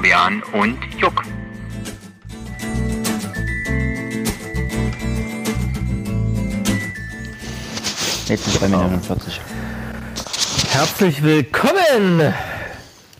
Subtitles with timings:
[0.00, 1.22] Fabian und Juck.
[8.26, 9.40] Jetzt ist bei mir 49.
[10.70, 12.32] Herzlich willkommen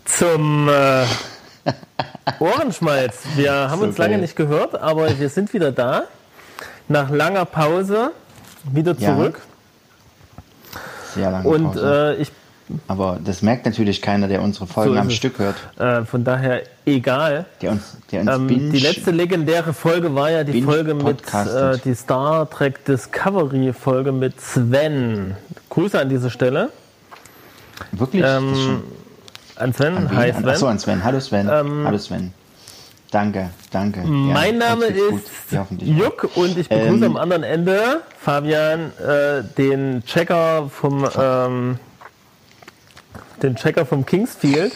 [0.05, 1.03] zum äh,
[2.39, 3.19] Ohrenschmalz.
[3.35, 4.21] Wir haben So uns lange geil.
[4.21, 6.03] nicht gehört, aber wir sind wieder da.
[6.87, 8.11] Nach langer Pause
[8.71, 9.15] wieder Ja.
[9.15, 9.41] zurück.
[11.13, 12.15] Sehr lange Und Pause.
[12.17, 12.31] äh, ich,
[12.87, 15.13] Aber das merkt natürlich keiner, der unsere Folgen So am es.
[15.15, 15.55] Stück hört.
[15.79, 17.45] äh, von daher egal.
[17.61, 21.21] Der uns, der uns Ähm, binge, die letzte legendäre Folge war ja die Folge mit
[21.33, 25.35] äh, die Star Trek Discovery Folge mit Sven.
[25.69, 26.69] Grüße an dieser Stelle.
[27.91, 28.81] wirklich Ähm,
[29.55, 29.97] an Sven.
[29.97, 30.15] an?
[30.15, 30.49] Hi An- Sven.
[30.49, 31.03] Achso, an Sven.
[31.03, 31.49] Hallo Sven.
[31.51, 32.33] Ähm, Hallo Sven.
[33.11, 33.99] Danke, danke.
[33.99, 35.21] Ja, Mein Name geht's gut.
[35.23, 35.67] ist Ja.
[35.81, 41.77] Juck und ich begrüße Ähm, am anderen Ende Fabian, äh, den Checker vom ähm,
[43.43, 44.73] den Checker vom Kingsfield.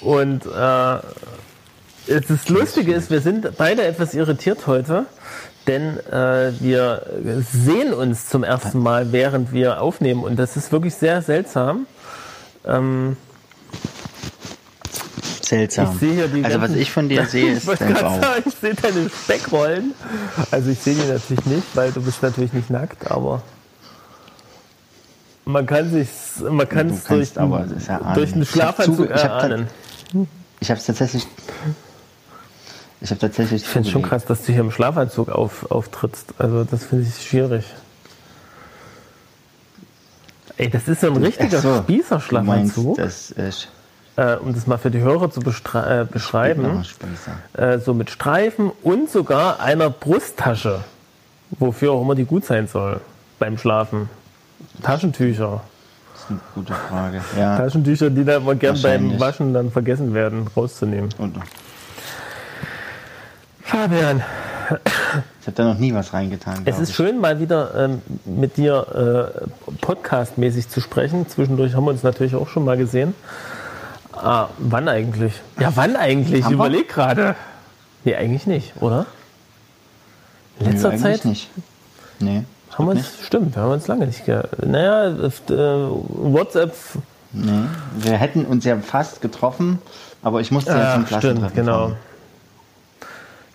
[0.00, 0.98] Und äh,
[2.06, 5.06] ist Lustige ist, wir sind beide etwas irritiert heute,
[5.66, 7.02] denn äh, wir
[7.52, 10.22] sehen uns zum ersten Mal, während wir aufnehmen.
[10.22, 11.86] Und das ist wirklich sehr seltsam.
[12.64, 13.16] Ähm,
[15.42, 15.92] Seltsam.
[15.92, 18.20] ich sehe hier die also was ich von dir sehe, ist dein Bauch.
[18.20, 19.94] sagen, ich sehe deine Speckrollen.
[20.50, 23.42] Also ich sehe die natürlich nicht, weil du bist natürlich nicht nackt, aber
[25.46, 26.08] man kann sich,
[26.50, 28.14] man kann es durch, aber erahnen.
[28.14, 29.68] durch einen Schlafanzug ich hab erahnen.
[30.60, 31.26] Ich habe es tatsächlich.
[33.00, 33.62] Ich habe tatsächlich.
[33.62, 36.34] Ich finde es schon krass, dass du hier im Schlafanzug auf, auftrittst.
[36.38, 37.64] Also das finde ich schwierig.
[40.58, 43.68] Ey, das ist so ein richtiger so, Spießer-Schlafanzug, das ist
[44.16, 46.84] äh, um das mal für die Hörer zu äh, beschreiben.
[47.52, 50.80] Äh, so mit Streifen und sogar einer Brusttasche,
[51.50, 53.00] wofür auch immer die gut sein soll
[53.38, 54.08] beim Schlafen.
[54.82, 55.60] Taschentücher.
[56.12, 57.20] Das ist eine gute Frage.
[57.38, 57.56] Ja.
[57.56, 59.18] Taschentücher, die dann immer gern beim.
[59.20, 61.10] Waschen dann vergessen werden, rauszunehmen.
[61.18, 61.36] Und
[63.62, 64.22] Fabian,
[65.40, 66.62] ich habe da noch nie was reingetan.
[66.64, 66.96] es ist ich.
[66.96, 71.28] schön, mal wieder ähm, mit dir äh, podcastmäßig zu sprechen.
[71.28, 73.14] Zwischendurch haben wir uns natürlich auch schon mal gesehen.
[74.12, 75.34] Ah, wann eigentlich?
[75.60, 76.44] Ja, wann eigentlich?
[76.44, 76.66] Haben Ich wir?
[76.66, 77.34] überleg gerade.
[78.04, 79.06] Nee, eigentlich nicht, oder?
[80.60, 81.50] In Nö, letzter eigentlich Zeit nicht.
[82.20, 82.44] Nee.
[82.72, 84.42] Haben wir uns, stimmt, wir haben uns lange nicht ge...
[84.64, 86.74] Naja, äh, WhatsApp...
[87.32, 87.52] Nee.
[87.98, 89.78] Wir hätten uns ja fast getroffen,
[90.22, 91.78] aber ich musste ja Ja, zum stimmt, Klassentreffen genau.
[91.78, 91.96] fahren.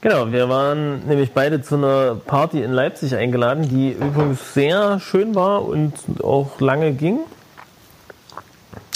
[0.01, 5.35] Genau, wir waren nämlich beide zu einer Party in Leipzig eingeladen, die übrigens sehr schön
[5.35, 7.19] war und auch lange ging.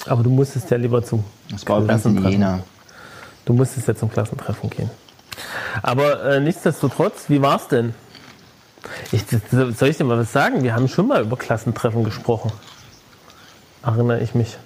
[0.07, 2.31] Aber du musstest ja lieber zum Das war Klassentreffen.
[2.31, 2.59] Jena.
[3.45, 4.89] Du musstest ja zum Klassentreffen gehen.
[5.83, 7.93] Aber äh, nichtsdestotrotz, wie war's denn?
[9.11, 10.63] Ich, soll ich dir mal was sagen?
[10.63, 12.51] Wir haben schon mal über Klassentreffen gesprochen.
[13.83, 14.57] Erinnere ich mich.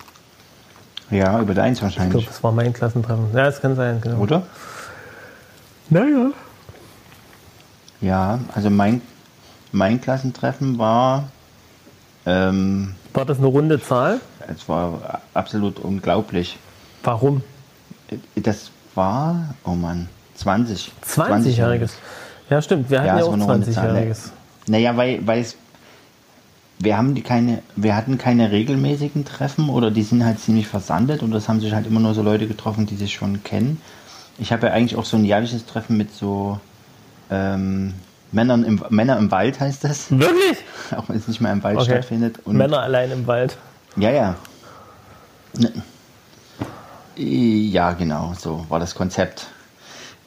[1.12, 2.28] Ja, über deins Ich glaube, wahrscheinlich.
[2.28, 3.30] das war mein Klassentreffen.
[3.34, 4.18] Ja, das kann sein, genau.
[4.20, 4.44] Oder?
[5.90, 6.32] Naja.
[8.02, 9.02] Ja, also mein,
[9.72, 11.30] mein Klassentreffen war,
[12.26, 14.20] ähm, War das eine runde Zahl?
[14.48, 16.58] es war absolut unglaublich.
[17.04, 17.44] Warum?
[18.36, 20.92] Das war, oh Mann, 20.
[21.06, 21.92] 20-Jähriges.
[22.50, 22.90] Ja, stimmt.
[22.90, 23.96] Wir hatten Ja, ja, auch war eine runde Zahl.
[23.96, 24.30] 20-Jähriges.
[24.68, 25.56] Naja, weil, weil es,
[26.80, 31.24] wir haben die keine, wir hatten keine regelmäßigen Treffen oder die sind halt ziemlich versandet
[31.24, 33.82] und das haben sich halt immer nur so Leute getroffen, die sich schon kennen.
[34.38, 36.60] Ich habe ja eigentlich auch so ein jährliches Treffen mit so
[37.30, 37.94] ähm,
[38.32, 40.58] Männern im Männer im Wald heißt das, Wirklich?
[40.96, 41.92] auch wenn es nicht mehr im Wald Okay.
[41.92, 42.40] stattfindet.
[42.46, 43.58] Und Männer allein im Wald.
[43.98, 44.36] Ja, ja.
[45.58, 45.72] Ne.
[47.16, 49.48] Ja, genau, so war das Konzept.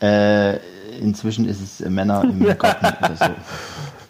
[0.00, 0.59] Äh,
[1.00, 3.25] inzwischen ist es äh, Männer im Garten oder so.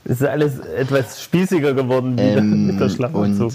[0.05, 3.53] Es ist alles etwas spießiger geworden wieder Ähm, mit der Schlafanzug.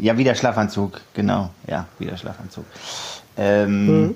[0.00, 1.50] Ja, wie der Schlafanzug, genau.
[1.66, 2.64] Ja, wie der Schlafanzug.
[3.36, 4.14] Ähm,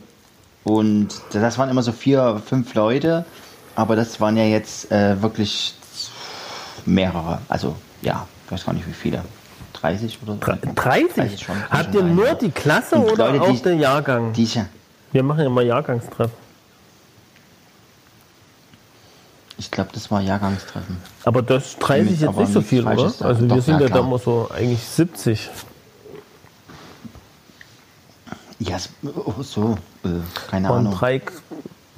[0.64, 3.24] Und das waren immer so vier, fünf Leute,
[3.74, 5.74] aber das waren ja jetzt äh, wirklich
[6.86, 7.38] mehrere.
[7.48, 9.22] Also, ja, ich weiß gar nicht wie viele.
[9.74, 10.38] 30 oder so.
[10.74, 11.14] 30?
[11.16, 14.32] 30 schon, Habt ihr nur die Klasse Und oder Leute, auch die- den Jahrgang?
[14.32, 14.48] Die
[15.12, 16.41] Wir machen ja immer Jahrgangstreffen.
[19.62, 20.96] Ich glaube, das war Jahrgangstreffen.
[21.24, 23.10] Aber das 30 Mit jetzt nicht so viel, oder?
[23.10, 23.24] Sagen.
[23.24, 24.04] Also wir Doch, sind ja, ja, da klar.
[24.06, 25.50] immer so eigentlich 70.
[28.58, 30.08] Ja, oh, so, äh,
[30.50, 30.94] keine Waren Ahnung.
[30.98, 31.22] drei,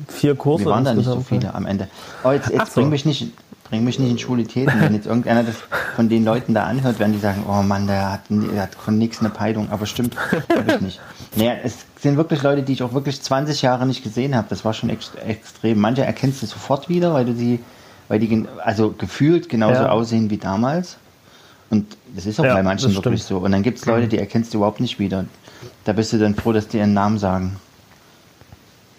[0.09, 1.43] vier Kurse Wir waren da nicht so insgesamt.
[1.43, 1.89] viele am Ende.
[2.23, 2.81] Oh, jetzt, jetzt so.
[2.81, 3.33] bring mich nicht,
[3.65, 4.81] bring mich nicht in Schwulitäten.
[4.81, 5.57] Wenn jetzt irgendeiner das
[5.97, 8.99] von den Leuten da anhört, werden die sagen, oh Mann, der hat, der hat von
[8.99, 9.71] nichts eine Peidung.
[9.71, 10.17] Aber stimmt,
[10.49, 11.01] glaube ich nicht.
[11.37, 14.47] Naja, es sind wirklich Leute, die ich auch wirklich 20 Jahre nicht gesehen habe.
[14.51, 15.79] Das war schon ex extrem.
[15.81, 17.61] Manche erkennst du sofort wieder, weil du sie,
[18.09, 19.89] weil die also gefühlt genauso Ja.
[19.91, 20.97] aussehen wie damals.
[21.71, 23.41] Und Das ist auch Ja, bei manchen wirklich stimmt.
[23.41, 23.45] so.
[23.45, 25.25] Und dann gibt es Leute, die erkennst du überhaupt nicht wieder.
[25.85, 27.57] Da bist du dann froh, dass die ihren Namen sagen.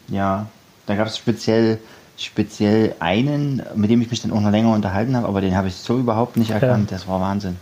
[0.07, 0.47] Ja,
[0.85, 1.79] da gab es speziell,
[2.17, 5.67] speziell einen, mit dem ich mich dann auch noch länger unterhalten habe, aber den habe
[5.67, 6.91] ich so überhaupt nicht erkannt.
[6.91, 7.57] Das war Wahnsinn.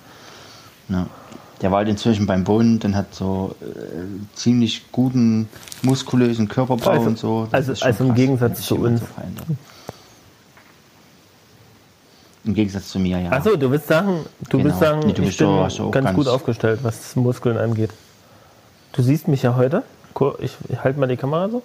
[0.90, 1.08] Ja.
[1.62, 3.66] Der war halt inzwischen beim Bund und hat so äh,
[4.36, 5.48] ziemlich guten,
[5.82, 7.48] muskulösen Körperbau Also- und so.
[7.52, 9.00] Das also- also im krass, Gegensatz zu uns.
[9.00, 9.06] So.
[12.46, 13.32] Im Gegensatz zu mir, ja.
[13.32, 14.64] Achso, du willst sagen, du Genau.
[14.66, 17.92] willst sagen, Nee, du ich bist bin so ganz, ganz- gut aufgestellt, was Muskeln angeht.
[18.92, 19.84] Du siehst mich ja heute.
[20.40, 21.64] Ich, ich halte mal die Kamera so.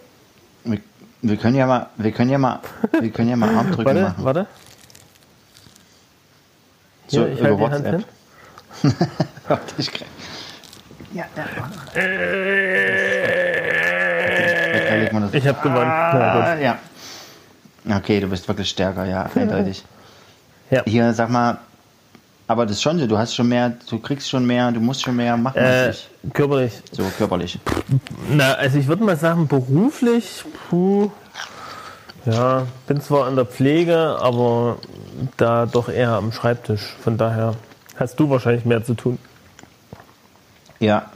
[1.23, 2.61] Wir können ja mal, wir können ja mal,
[2.93, 4.25] wir können ja mal Armdrücke Warte, machen.
[4.25, 4.47] warte.
[7.09, 8.05] So, Hier, ich über die Hand WhatsApp.
[8.83, 8.93] hin.
[9.79, 9.91] Ich
[11.15, 12.01] Ja, ja.
[12.01, 13.29] Äh,
[15.21, 15.91] das- Ich habe gewonnen.
[15.91, 16.79] Ah, ja.
[17.97, 19.85] Okay, du bist wirklich stärker, ja, eindeutig.
[20.71, 20.83] Ja.
[20.85, 21.59] Hier, sag mal,
[22.49, 25.03] aber das ist schon so, du hast schon mehr, du kriegst schon mehr, du musst
[25.03, 25.93] schon mehr machen Äh,
[26.33, 26.73] körperlich.
[26.91, 27.59] So körperlich.
[28.31, 31.11] Na, also ich würde mal sagen, beruflich, puh,
[32.25, 34.79] ja, bin zwar in der Pflege, aber
[35.37, 36.95] da doch eher am Schreibtisch.
[37.03, 37.55] Von daher
[37.97, 39.19] hast du wahrscheinlich mehr zu tun.
[40.79, 41.07] Ja.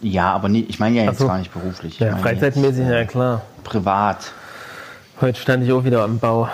[0.00, 1.28] Ja, aber nie, ich meine ja jetzt so.
[1.28, 1.94] gar nicht beruflich.
[1.94, 3.42] Ich Ja, freizeitmäßig, jetzt, äh, ja klar.
[3.64, 4.32] Privat.
[5.20, 6.48] Heute stand ich auch wieder am Bau.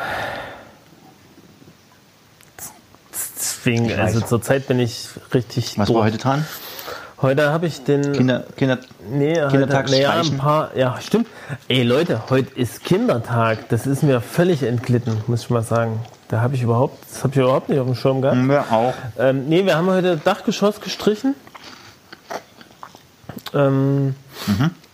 [3.68, 5.98] Deswegen, Ich also zurzeit bin ich richtig Was durch.
[5.98, 6.46] war heute dran?
[7.20, 8.12] Heute habe ich den.
[8.12, 8.78] Kinder, Kinder,
[9.10, 10.38] Nee, heute, Kindertag naja, ein streichen?
[10.38, 10.76] paar.
[10.76, 11.26] Ja, stimmt.
[11.68, 13.68] Ey Leute, heute ist Kindertag.
[13.68, 16.00] Das ist mir völlig entglitten, muss ich mal sagen.
[16.28, 18.38] Da habe ich überhaupt, das habe ich überhaupt nicht auf dem Schirm gehabt.
[18.46, 18.94] wir auch.
[19.18, 21.34] Ähm, nee, wir haben heute Dachgeschoss gestrichen.
[23.54, 24.14] Ähm,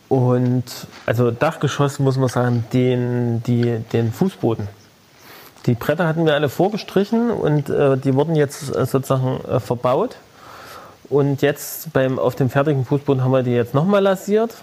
[0.09, 0.65] Und
[1.07, 4.69] also Dachgeschoss muss man sagen, den, die, den Fußboden.
[5.67, 10.17] Die Bretter hatten wir alle vorgestrichen und äh, die wurden jetzt äh, sozusagen äh, verbaut.
[11.09, 14.55] Und jetzt beim, auf dem fertigen Fußboden haben wir die jetzt nochmal lasiert.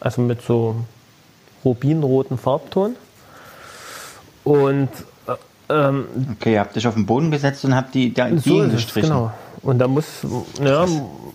[0.00, 0.76] Also mit so
[1.64, 2.96] rubinroten Farbton.
[4.44, 4.88] Und
[5.26, 5.34] äh,
[5.74, 8.68] ähm, Okay, ihr habt dich auf den Boden gesetzt und habt die, da, die so
[8.68, 9.10] gestrichen.
[9.10, 9.32] genau.
[9.62, 10.26] Und da muss,
[10.62, 10.84] ja,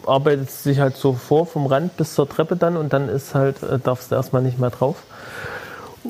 [0.06, 3.34] arbeitet es sich halt so vor vom Rand bis zur Treppe dann und dann ist
[3.34, 4.98] halt, äh, darfst du erstmal nicht mehr drauf.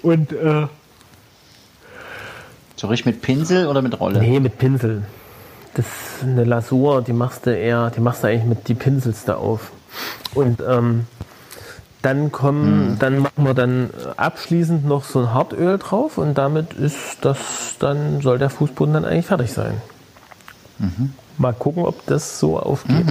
[0.01, 0.67] Und äh,
[2.77, 4.19] So richtig mit Pinsel oder mit Rolle?
[4.19, 5.03] nee, mit Pinsel.
[5.73, 9.27] Das ist eine Lasur, die machst du eher, die machst du eigentlich mit, die pinselst
[9.27, 9.71] du auf.
[10.33, 11.05] Und ähm,
[12.01, 17.17] dann kommen, dann machen wir dann abschließend noch so ein Hartöl drauf und damit ist
[17.21, 19.81] das, dann soll der Fußboden dann eigentlich fertig sein.
[21.37, 23.05] Mal gucken, ob das so aufgeht.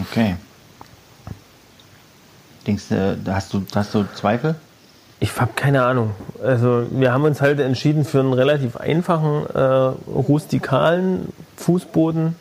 [0.00, 0.36] Okay.
[2.66, 4.56] Denkst du, da hast du, hast du Zweifel?
[5.20, 6.10] Ich habe keine Ahnung.
[6.42, 12.36] Also wir haben uns halt entschieden für einen relativ einfachen, äh, rustikalen Fußboden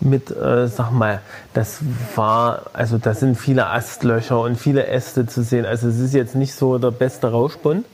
[0.00, 1.20] mit, äh, sag mal,
[1.54, 1.78] das
[2.14, 5.64] war, also da sind viele Astlöcher und viele Äste zu sehen.
[5.64, 7.84] Also es ist jetzt nicht so der beste Rauschbund,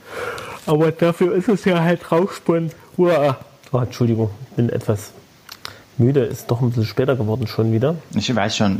[0.65, 2.75] aber dafür ist es ja halt Rauschbund.
[2.97, 3.37] Uah.
[3.71, 5.11] Oh, Entschuldigung, ich bin etwas
[5.97, 7.95] müde, ist doch ein bisschen später geworden schon wieder.
[8.15, 8.79] Ich weiß schon,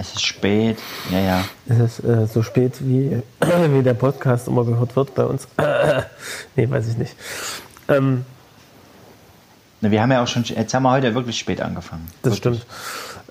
[0.00, 0.78] es ist spät.
[1.12, 1.44] Ja, ja.
[1.68, 3.22] Es ist äh, so spät, wie,
[3.70, 5.46] wie der Podcast immer gehört wird bei uns.
[6.56, 7.14] nee, weiß ich nicht.
[7.88, 8.24] Ähm,
[9.82, 12.08] Na, Wir haben ja auch schon, jetzt haben wir heute wirklich spät angefangen.
[12.22, 12.62] das Wirklich.
[12.62, 12.66] stimmt.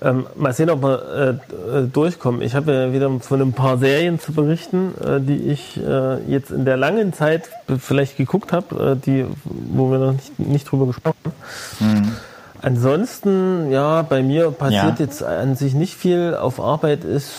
[0.02, 1.38] Ähm, mal sehen, ob wir
[1.74, 2.40] äh, äh, durchkommen.
[2.40, 6.50] Ich habe ja wieder von ein paar Serien zu berichten, äh, die ich äh, jetzt
[6.50, 10.86] in der langen Zeit vielleicht geguckt habe, äh, die, wo wir noch nicht, nicht drüber
[10.86, 11.18] gesprochen
[11.80, 12.16] haben.
[12.62, 15.04] Ansonsten, ja, bei mir passiert Ja.
[15.04, 16.34] jetzt an sich nicht viel.
[16.34, 17.30] Auf Arbeit ist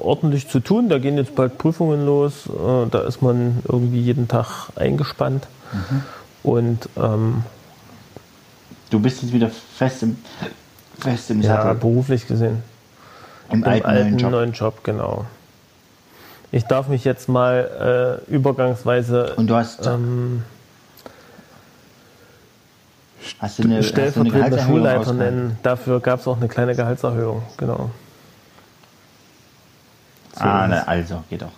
[0.00, 0.88] ordentlich zu tun.
[0.88, 2.46] Da gehen jetzt bald Prüfungen los.
[2.46, 5.46] Äh, da ist man irgendwie jeden Tag eingespannt.
[6.42, 7.44] Und ähm,
[8.90, 10.16] Du bist jetzt wieder fest im,
[10.98, 12.62] fest im ja, Sattel, beruflich gesehen.
[13.50, 14.30] im, Im alten, alten neuen Job.
[14.30, 15.24] neuen Job, genau.
[16.52, 20.42] Ich darf mich jetzt mal äh, übergangsweise Und du hast, ähm,
[23.40, 25.58] hast du eine, Gehaltserhöhung Schulleiter nennen.
[25.62, 27.90] Dafür gab es auch eine kleine Gehaltserhöhung, genau.
[30.34, 30.86] So Ah, es.
[30.86, 31.52] also, geht doch.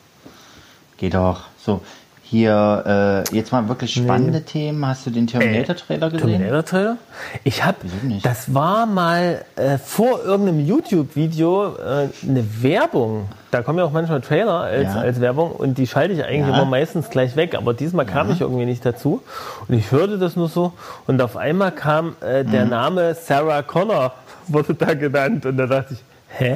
[0.97, 1.45] Geht doch.
[1.59, 1.83] So,
[2.31, 4.87] hier, äh, jetzt mal wirklich spannende Themen.
[4.87, 6.29] Hast du den Terminator-Trailer gesehen?
[6.29, 6.97] Terminator-Trailer?
[7.43, 7.79] Ich habe,
[8.23, 13.27] das war mal äh, vor irgendeinem YouTube-Video äh, eine Werbung.
[13.51, 15.01] Da kommen ja auch manchmal Trailer als, Ja.
[15.01, 16.55] als Werbung und die schalte ich eigentlich Ja.
[16.55, 17.57] immer meistens gleich weg.
[17.57, 19.23] Aber diesmal kam ich irgendwie nicht dazu
[19.67, 20.73] und ich hörte das nur so
[21.09, 22.71] und auf einmal kam äh, der Mhm.
[22.71, 24.13] Name Sarah Connor
[24.47, 26.05] wurde da genannt und da dachte ich,
[26.39, 26.55] hä?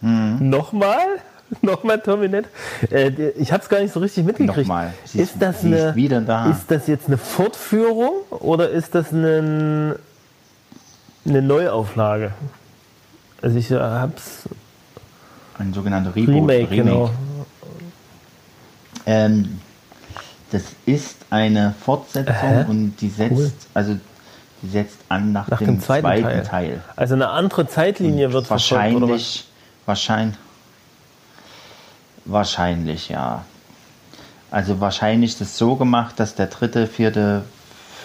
[0.00, 0.50] Mhm.
[0.50, 0.98] Nochmal?
[1.62, 2.50] Nochmal Terminator?
[2.90, 4.58] Äh, ich habe es gar nicht so richtig mitgekriegt.
[4.68, 4.92] Nochmal.
[5.04, 6.50] Sie ist- das sie eine, wieder da.
[6.50, 9.98] Ist das jetzt eine Fortführung oder ist das eine,
[11.26, 12.32] eine Neuauflage?
[13.42, 14.48] Also ich äh, hab's
[15.58, 16.34] Ein sogenannter Reboot.
[16.34, 17.10] Remake, genau.
[19.06, 19.60] Ähm,
[20.50, 22.64] das ist eine Fortsetzung Hä?
[22.68, 23.52] und die setzt, Cool.
[23.74, 23.96] also
[24.62, 26.42] die setzt an nach, Nach dem, dem zweiten, Teil.
[26.42, 26.80] Teil.
[26.96, 29.44] Also eine andere Zeitlinie wird verfolgt, oder was?
[29.86, 30.36] Wahrscheinlich,
[32.24, 33.44] wahrscheinlich, ja.
[34.50, 37.44] Also wahrscheinlich ist es so gemacht, dass der dritte, vierte,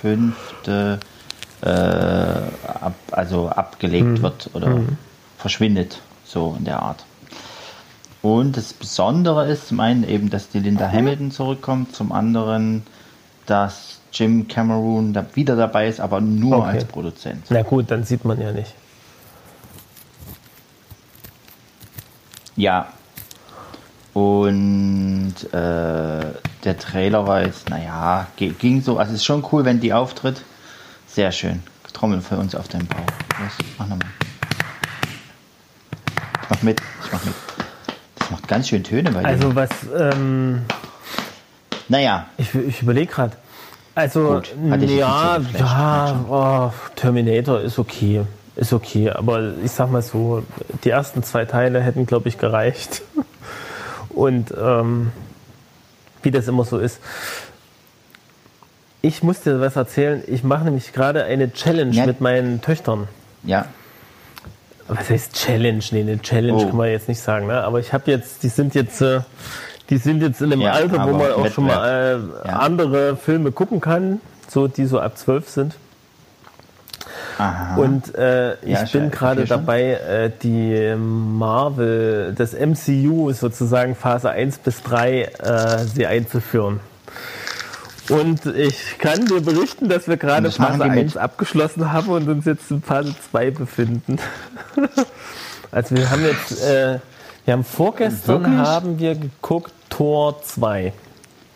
[0.02, 1.00] fünfte
[1.62, 4.22] äh, ab, also abgelegt Mhm.
[4.22, 4.80] wird oder
[5.38, 7.06] verschwindet, so in der Art.
[8.22, 12.84] Und das Besondere ist zum einen eben, dass die Linda Hamilton zurückkommt, zum anderen,
[13.46, 16.68] dass Jim Cameron da wieder dabei ist, aber nur Okay.
[16.70, 17.46] als Produzent.
[17.50, 18.74] Na gut, dann sieht man ja nicht.
[22.56, 22.88] Ja.
[24.20, 26.26] Und äh,
[26.66, 28.98] der Trailer war jetzt, naja, ging so.
[28.98, 30.42] Also es ist schon cool, wenn die auftritt.
[31.08, 31.64] Sehr schön.
[31.94, 32.98] Trommel für uns auf den Bauch.
[32.98, 34.10] Los, mach nochmal.
[36.44, 36.82] Ich mach mit.
[37.06, 37.34] Ich mach mit.
[38.18, 39.28] Das macht ganz schön Töne bei dir.
[39.28, 40.64] Also was, ähm,
[41.88, 43.38] Naja, ich, ich überlege gerade.
[43.96, 44.54] Also, Gut,
[44.86, 48.24] ja, ja, oh, Terminator ist okay.
[48.58, 50.44] Ist okay, aber ich sag mal so,
[50.84, 53.02] die ersten zwei Teile hätten, glaube ich, gereicht.
[54.20, 55.12] Und ähm,
[56.24, 57.00] wie das immer so ist.
[59.02, 60.22] Ich muss dir was erzählen.
[60.28, 62.06] Ich mache nämlich gerade eine Challenge Ja.
[62.06, 63.08] mit meinen Töchtern.
[63.44, 63.66] ja.
[64.92, 65.84] Was heißt Challenge?
[65.92, 66.66] Nee, eine Challenge Oh.
[66.68, 67.64] kann man jetzt nicht sagen, ne?
[67.64, 69.22] Aber ich habe jetzt, die sind jetzt, äh,
[69.92, 72.56] die sind jetzt in einem Ja, Alter, wo man auch schon mal äh, Ja.
[72.58, 75.76] andere Filme gucken kann, so die so ab zwölf sind.
[77.40, 77.78] Aha.
[77.78, 84.58] Und äh, ich Ja, bin gerade dabei, äh, die Marvel, das MCU sozusagen Phase 1
[84.60, 86.82] bis 3 äh, sie einzuführen.
[88.10, 91.00] Und ich kann dir berichten, dass wir gerade Phase die mit?
[91.00, 94.18] 1 abgeschlossen haben und uns jetzt in Phase 2 befinden.
[95.72, 97.00] also wir haben jetzt, äh,
[97.46, 98.60] wir haben vorgestern Wirklich?
[98.60, 100.92] haben wir geguckt Tor 2.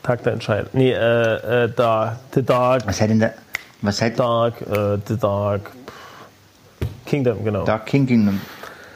[0.01, 0.69] Tag der Entscheidung.
[0.73, 3.31] Nee, äh, äh, da, The Dark, was hat denn da.
[3.83, 5.71] Was hat Dark, äh, The Dark
[7.05, 7.65] Kingdom, genau.
[7.65, 8.39] Dark Kingdom?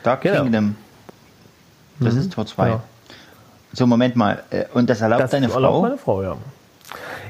[0.02, 0.44] Dark Genau.
[0.44, 0.76] Kingdom.
[2.00, 2.66] Das ist Tor 2.
[2.66, 2.82] Genau.
[3.74, 4.44] So, Moment mal.
[4.50, 5.82] äh, Und das erlaubt Das deine erlaubt Frau?
[5.82, 6.38] meine Frau, ja.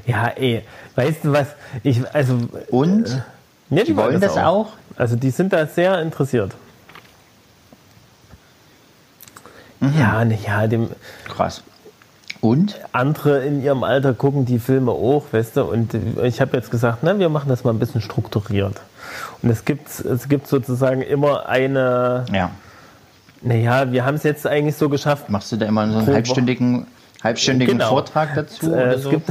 [0.06, 0.64] Ja, ey,
[0.96, 1.48] weißt du was?
[1.84, 2.38] Ich, also,
[2.70, 3.24] Und?
[3.72, 4.74] ja, die wollen das auch?
[4.96, 6.54] Also, die sind da sehr interessiert.
[9.80, 9.94] Mhm.
[10.00, 10.90] Ja, ne, ja, dem
[11.28, 11.64] Krass.
[12.41, 12.79] Und?
[12.91, 17.00] andere in ihrem Alter gucken die Filme auch, weißt du, und ich habe jetzt gesagt,
[17.01, 18.75] na, wir machen das mal ein bisschen strukturiert.
[19.41, 22.51] Und es gibt, es gibt sozusagen immer eine, Ja.
[23.41, 26.86] naja, wir haben es jetzt eigentlich so geschafft, Machst du da immer so einen halbstündigen,
[27.24, 27.89] halbstündigen Genau.
[27.89, 28.72] Vortrag dazu?
[28.74, 29.29] Äh, es, so gibt,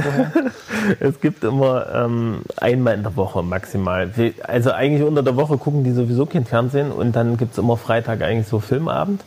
[0.99, 4.11] es gibt immer ähm, einmal in der Woche maximal.
[4.43, 7.77] Also eigentlich unter der Woche gucken die sowieso kein Fernsehen und dann gibt es immer
[7.77, 9.21] Freitag eigentlich so Filmabend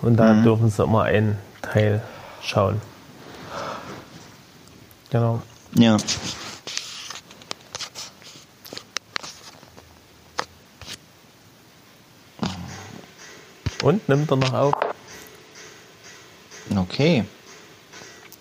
[0.00, 0.42] und da Mhm.
[0.44, 2.00] dürfen sie immer einen Teil
[2.42, 2.80] schauen.
[5.14, 5.40] Genau.
[5.76, 5.96] Ja.
[13.84, 14.74] Und nimmt er noch auf?
[16.76, 17.24] Okay.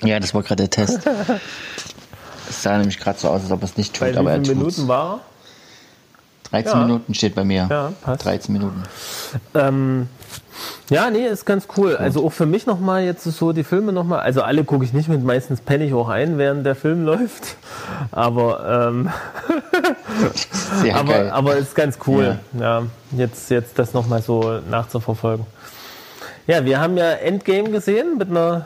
[0.02, 1.00] Ja, das war gerade der Test.
[2.50, 4.60] Es sah nämlich gerade so aus, als ob es nicht tut, wie aber er vielen
[4.60, 4.78] tut's.
[4.78, 5.22] Minuten war
[6.52, 6.86] 13 Ja.
[6.86, 7.68] Minuten steht bei mir.
[7.70, 8.26] Ja, passt.
[8.26, 8.84] 13 Minuten.
[9.56, 10.10] Ähm,
[10.90, 11.96] ja, nee, ist ganz cool.
[11.96, 14.20] Also auch für mich nochmal jetzt so die Filme nochmal.
[14.20, 17.56] Also alle gucke ich nicht mit, meistens penne ich auch ein, während der Film läuft.
[18.12, 19.10] Aber ähm,
[20.82, 21.30] Sehr aber, geil.
[21.32, 22.84] aber ist ganz cool, ja.
[23.12, 25.46] jetzt, jetzt das nochmal so nachzuverfolgen.
[26.48, 28.66] Ja, wir haben ja Endgame gesehen mit einer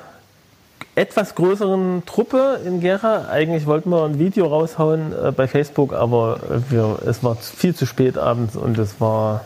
[0.95, 3.27] etwas größeren Truppe in Gera.
[3.29, 6.39] Eigentlich wollten wir ein Video raushauen äh, bei Facebook, aber
[6.69, 9.45] wir, es war viel zu spät abends und es war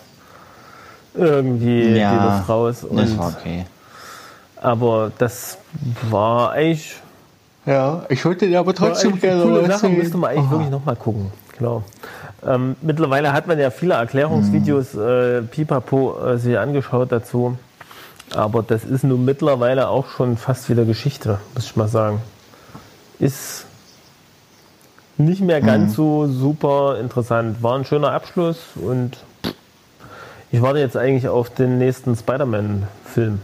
[1.14, 2.82] irgendwie die ja, Luft raus.
[2.82, 3.66] das Und, war okay.
[4.62, 5.58] aber das
[6.10, 6.96] war eigentlich
[7.66, 11.32] Ja, ich wollte dir aber eigentlich eine coole Sache, müsste man eigentlich wirklich nochmal gucken.
[11.58, 11.84] Genau.
[12.46, 17.58] Ähm, mittlerweile hat man ja viele Erklärungsvideos, äh, Pipapo, äh, sich angeschaut dazu.
[18.34, 22.22] Aber das ist nun mittlerweile auch schon fast wieder Geschichte, muss ich mal sagen.
[23.20, 23.66] Ist
[25.18, 27.62] nicht mehr ganz so super interessant.
[27.62, 29.18] War ein schöner Abschluss und
[30.52, 33.40] ich warte jetzt eigentlich auf den nächsten Spider-Man-Film.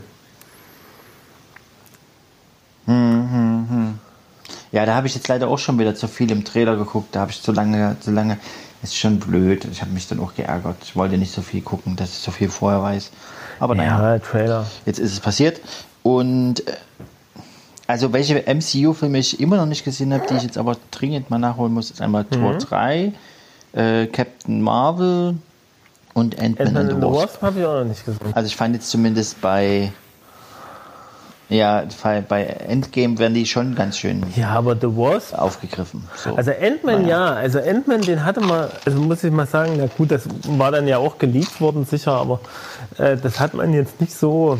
[4.71, 7.15] Ja, da habe ich jetzt leider auch schon wieder zu viel im Trailer geguckt.
[7.15, 8.37] Da habe ich zu lange, zu lange.
[8.83, 9.65] Ist schon blöd.
[9.71, 10.77] Ich habe mich dann auch geärgert.
[10.83, 13.11] Ich wollte nicht so viel gucken, dass ich so viel vorher weiß.
[13.59, 14.67] Aber naja, Ja, Trailer.
[14.85, 15.59] jetzt ist es passiert.
[16.03, 16.73] Und äh,
[17.87, 21.39] also welche MCU-Filme ich immer noch nicht gesehen habe, die ich jetzt aber dringend mal
[21.39, 23.13] nachholen muss, ist einmal Tor 3,
[23.73, 25.37] äh, Captain Marvel
[26.17, 27.33] Und Ant-Man Ant-Man and the and the Wasp.
[27.33, 28.33] Wasp habe ich auch noch nicht gesehen.
[28.33, 29.91] Also ich fand jetzt zumindest bei
[31.49, 31.83] ja,
[32.27, 35.37] bei Endgame werden die schon ganz schön Ja, aber The Wasp.
[35.37, 36.03] aufgegriffen.
[36.15, 36.35] So.
[36.35, 40.09] Also Ant-Man ja, also Ant-Man, den hatte man, also muss ich mal sagen, na gut,
[40.09, 42.39] das war dann ja auch geleakt worden, sicher, aber
[42.97, 44.57] äh, das hat man jetzt nicht so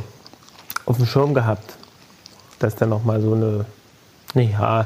[0.85, 1.73] auf dem Schirm gehabt,
[2.59, 3.65] dass der nochmal so eine,
[4.35, 4.85] ja,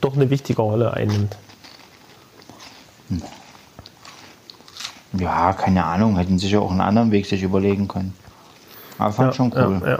[0.00, 1.36] doch eine wichtige Rolle einnimmt.
[5.12, 8.14] Ja, keine Ahnung, hätten sich ja auch einen anderen Weg sich überlegen können.
[8.98, 9.80] Aber fand schon cool.
[9.84, 9.98] Ja, ja.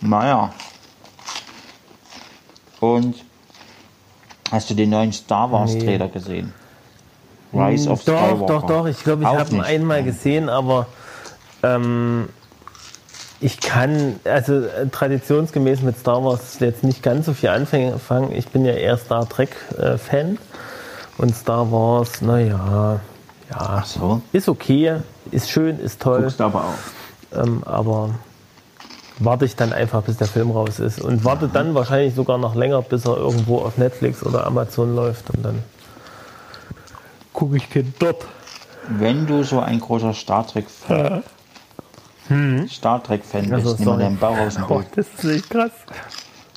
[0.00, 0.52] Naja.
[2.80, 3.24] Und
[4.50, 5.80] hast du den neuen Star Wars Nee.
[5.80, 6.54] Trailer gesehen?
[7.52, 8.46] Rise of doch, Skywalker.
[8.46, 8.86] doch, doch.
[8.86, 10.86] Ich glaube, ich habe ihn einmal gesehen, aber
[11.62, 12.28] ähm,
[13.40, 18.32] ich kann, also äh, traditionsgemäß mit Star Wars jetzt nicht ganz so viel anfangen.
[18.32, 20.38] Ich bin ja eher Star Trek-Fan.
[21.18, 23.00] und Star Wars, naja,
[23.50, 24.22] ja, so.
[24.32, 24.96] ist okay,
[25.30, 27.38] ist schön, ist toll, Guckst aber auch.
[27.38, 28.10] ähm, aber
[29.18, 32.54] warte ich dann einfach, bis der Film raus ist und warte dann wahrscheinlich sogar noch
[32.54, 35.62] länger, bis er irgendwo auf Netflix oder Amazon läuft und dann
[37.32, 38.24] gucke ich den dort.
[38.88, 40.46] Wenn du so ein großer Star
[42.28, 44.86] Trek Star Trek Fan Also, bist, nimm deinen Bauch aus dem Oh, Boot.
[44.96, 45.70] das ist echt krass.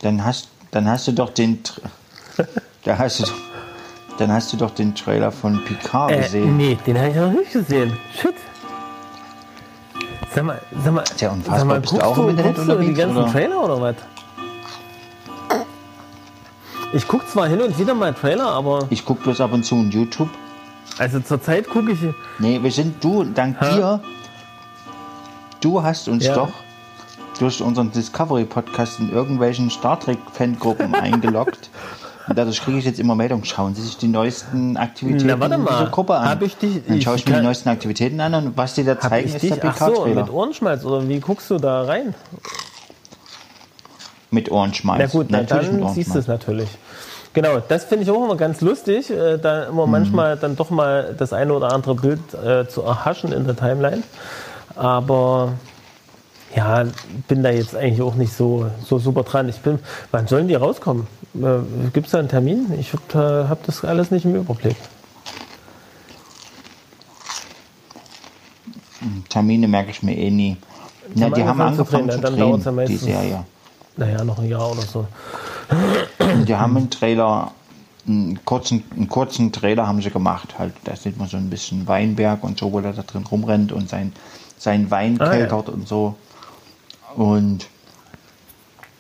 [0.02, 1.60] Dann hast, dann hast du doch den,
[2.84, 3.26] da hast du,
[4.18, 6.58] dann hast du doch den Trailer von Picard Äh, gesehen.
[6.58, 7.96] nee, den habe ich noch nicht gesehen.
[8.20, 8.34] Shit.
[10.34, 11.60] Sag mal, sag mal, Tja, unfassbar.
[11.60, 13.32] sag mal Bist du auch im Internet du die ganzen oder?
[13.32, 13.96] Trailer oder was?
[16.94, 19.76] Ich gucke zwar hin und wieder mal Trailer, aber Ich guck bloß ab und zu
[19.76, 20.30] in YouTube.
[20.98, 22.00] also zurzeit gucke ich.
[22.40, 23.76] Nee, wir sind du, dank Hä?
[23.76, 24.02] dir,
[25.62, 26.36] du hast uns Ja.
[26.36, 26.50] doch
[27.40, 31.70] durch unseren Discovery-Podcast in irgendwelchen Star Trek-Fangruppen eingeloggt.
[32.28, 33.44] Und dadurch kriege ich jetzt immer Meldungen.
[33.46, 35.72] Schauen Sie sich die neuesten Aktivitäten Na, warte in mal.
[35.80, 36.30] dieser Gruppe an.
[36.30, 38.76] Hab ich dich- Dann ich schaue ich mir kann- die neuesten Aktivitäten an und was
[38.76, 39.50] die da zeigen, ich ist dich?
[39.56, 42.14] der Ach so, mit Ohrenschmalz oder wie guckst du da rein?
[44.30, 45.00] mit Ohrenschmalz.
[45.00, 46.70] Na gut, na, Natürlich mit dann siehst du es natürlich.
[47.34, 49.92] Genau, das finde ich auch immer ganz lustig, äh, da immer Mhm.
[49.92, 54.04] manchmal dann doch mal das eine oder andere Bild äh, zu erhaschen in der Timeline.
[54.82, 55.54] Aber
[56.56, 56.86] ja,
[57.28, 59.48] bin da jetzt eigentlich auch nicht so, so super dran.
[59.48, 59.78] Ich bin,
[60.10, 61.06] wann sollen die rauskommen?
[61.36, 62.74] Äh, Gibt es da einen Termin?
[62.80, 64.76] Ich habe hab das alles nicht im Überblick.
[69.30, 70.58] Termine merke ich mir eh nie.
[71.14, 72.98] Na, haben die haben angefangen zu drehen, zu dann drehen, dauert's ja die.
[72.98, 73.46] Serie.
[73.98, 75.06] Naja, noch ein Jahr oder so.
[76.48, 77.52] Die haben einen Trailer,
[78.08, 80.58] einen kurzen, einen kurzen Trailer haben sie gemacht.
[80.58, 83.72] Halt, da sieht man so ein bisschen Weinberg und so, wo er da drin rumrennt
[83.72, 84.14] und sein,
[84.62, 85.32] sein Wein Ah, ja.
[85.32, 86.16] keltert und so.
[87.16, 87.68] Und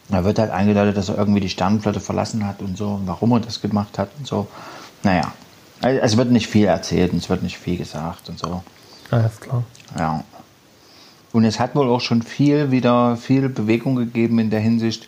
[0.10, 3.32] da wird halt angedeutet, dass er irgendwie die Sternenflotte verlassen hat und so, und warum
[3.34, 4.47] er das gemacht hat und so.
[5.04, 5.32] Naja,
[5.82, 8.63] also es wird nicht viel erzählt und es wird nicht viel gesagt und so.
[9.12, 9.63] Alles klar.
[9.97, 10.24] Ja.
[11.32, 15.08] Und es hat wohl auch schon viel wieder viel Bewegung gegeben in der Hinsicht,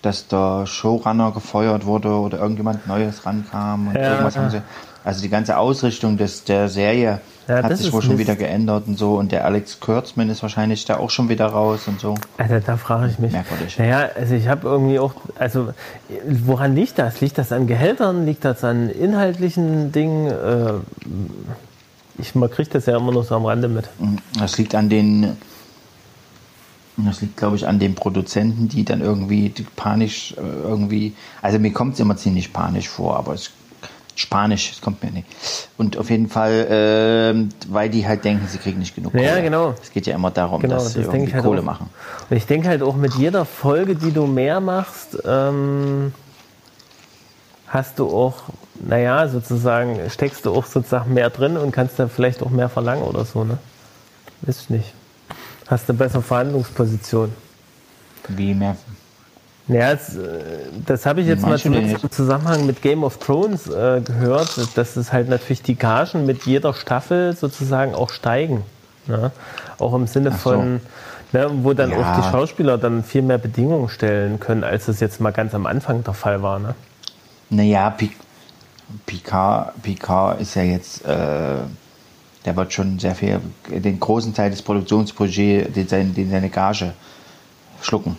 [0.00, 4.42] dass der Showrunner gefeuert wurde oder irgendjemand Neues rankam und Ja, irgendwas ja.
[4.42, 4.62] haben sie.
[5.06, 8.22] Also die ganze Ausrichtung des, der Serie Ja, hat sich wohl schon Mist.
[8.22, 9.14] wieder geändert und so.
[9.14, 12.16] Und der Alex Kurtzman ist wahrscheinlich da auch schon wieder raus und so.
[12.38, 13.30] Also da frage ich mich.
[13.30, 13.78] Merkwürdig.
[13.78, 15.72] Naja, also ich habe irgendwie auch, also
[16.28, 17.20] woran liegt das?
[17.20, 18.26] Liegt das an Gehältern?
[18.26, 20.26] Liegt das an inhaltlichen Dingen?
[20.26, 20.72] Äh,
[22.18, 23.84] ich, man kriegt das ja immer nur so am Rande mit.
[24.36, 25.36] Das liegt an den,
[26.96, 31.72] das liegt, glaube ich, an den Produzenten, die dann irgendwie panisch äh, irgendwie, also mir
[31.72, 33.52] kommt es immer ziemlich panisch vor, aber es
[34.16, 35.26] Spanisch, es kommt mir nicht.
[35.76, 39.42] Und auf jeden Fall, ähm, weil die halt denken, sie kriegen nicht genug Ja, Kohle.
[39.42, 39.74] genau.
[39.82, 41.64] Es geht ja immer darum, Genau, dass das sie irgendwie halt Kohle auch.
[41.64, 41.90] machen.
[42.30, 46.14] Und ich denke halt auch mit jeder Folge, die du mehr machst, ähm,
[47.68, 48.44] hast du auch,
[48.84, 53.02] naja, sozusagen, steckst du auch sozusagen mehr drin und kannst dann vielleicht auch mehr verlangen
[53.02, 53.58] oder so, ne?
[54.46, 54.94] Ich nicht.
[55.66, 57.32] Hast eine bessere Verhandlungsposition.
[58.28, 58.76] Wie mehr.
[59.68, 60.20] Ja, das, äh,
[60.86, 61.66] das habe ich jetzt mal jetzt?
[62.04, 66.44] im Zusammenhang mit Game of Thrones äh, gehört, dass es halt natürlich die Gagen mit
[66.46, 68.62] jeder Staffel sozusagen auch steigen.
[69.06, 69.32] Ne?
[69.78, 70.36] Auch im Sinne so.
[70.38, 70.80] von,
[71.32, 71.96] ne, wo dann Ja.
[71.98, 75.66] auch die Schauspieler dann viel mehr Bedingungen stellen können, als es jetzt mal ganz am
[75.66, 76.60] Anfang der Fall war.
[76.60, 76.74] Ne?
[77.50, 78.12] Naja, Pi-
[79.04, 81.56] Picard, Picard ist ja jetzt, äh,
[82.44, 86.92] der wird schon sehr viel, den großen Teil des Produktionsbudgets, den, den seine Gage
[87.82, 88.16] schlucken.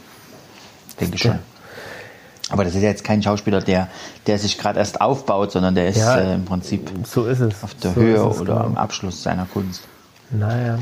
[1.00, 1.40] Denke ich schon.
[2.50, 3.90] Aber das ist ja jetzt kein Schauspieler, der,
[4.26, 6.18] der sich gerade erst aufbaut, sondern der ist Ja.
[6.18, 7.64] äh, im Prinzip So ist es.
[7.64, 8.66] auf der so Höhe es, oder genau.
[8.68, 9.82] am Abschluss seiner Kunst.
[10.32, 10.80] Naja.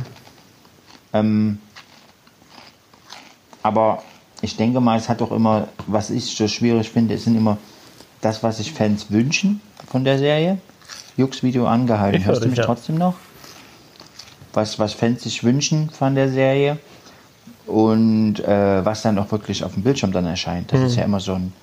[1.14, 1.60] Ähm,
[3.64, 4.04] aber
[4.42, 7.58] ich denke mal, es hat doch immer, was ich so schwierig finde, es sind immer
[8.22, 10.60] das, was sich Fans wünschen von der Serie?
[11.18, 12.20] Jux Video angehalten.
[12.20, 12.66] Ich hör Hörst du mich ja.
[12.66, 13.16] trotzdem noch?
[14.54, 16.78] Was, was Fans sich wünschen von der Serie
[17.68, 20.72] und äh, was dann auch wirklich auf dem Bildschirm dann erscheint.
[20.72, 20.86] Das Mhm.
[20.86, 21.54] ist ja immer so ein.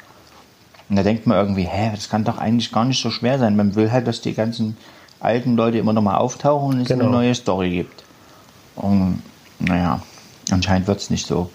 [0.88, 3.57] Und da denkt man irgendwie, hä, das kann doch eigentlich gar nicht so schwer sein.
[3.57, 4.77] Man will halt, dass die ganzen
[5.21, 7.05] alten Leute immer nochmal auftauchen und es Genau.
[7.05, 8.05] eine neue Story gibt.
[8.77, 9.23] Und
[9.59, 10.03] naja,
[10.51, 11.51] anscheinend wird es nicht so.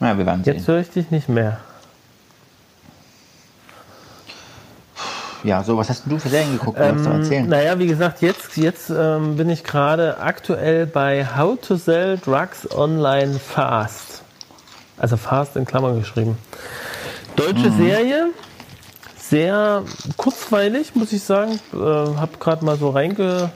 [0.00, 0.56] Naja, wir werden sehen.
[0.56, 1.60] Jetzt höre ich dich nicht mehr.
[5.44, 6.78] Ja, so, was hast du für Serien geguckt?
[6.80, 7.48] Ähm, erzählen?
[7.48, 12.68] naja, wie gesagt, jetzt, jetzt ähm, bin ich gerade aktuell bei How to Sell Drugs
[12.74, 14.22] Online Fast.
[14.96, 16.38] Also Fast in Klammern geschrieben.
[17.36, 17.76] Deutsche Mhm.
[17.76, 18.26] Serie,
[19.18, 19.82] sehr
[20.16, 21.60] kurzweilig, muss ich sagen.
[21.74, 23.50] Äh, hab gerade mal so reinge...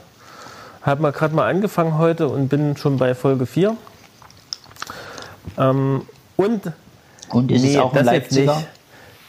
[0.81, 3.75] Hab mal gerade mal angefangen heute und bin schon bei Folge 4.
[5.57, 6.03] Ähm,
[6.37, 6.71] und
[7.29, 8.55] Und ist es auch ein das jetzt Leipziger?
[8.55, 8.67] nicht.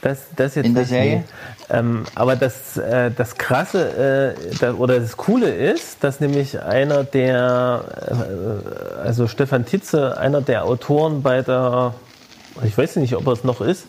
[0.00, 1.24] Das, das jetzt In der Serie?
[1.70, 7.04] Ähm, aber das, äh, das Krasse äh, da, oder das Coole ist, dass nämlich einer
[7.04, 11.94] der, äh, also Stefan Titze, einer der Autoren bei der,
[12.64, 13.86] ich weiß nicht, ob er es noch ist,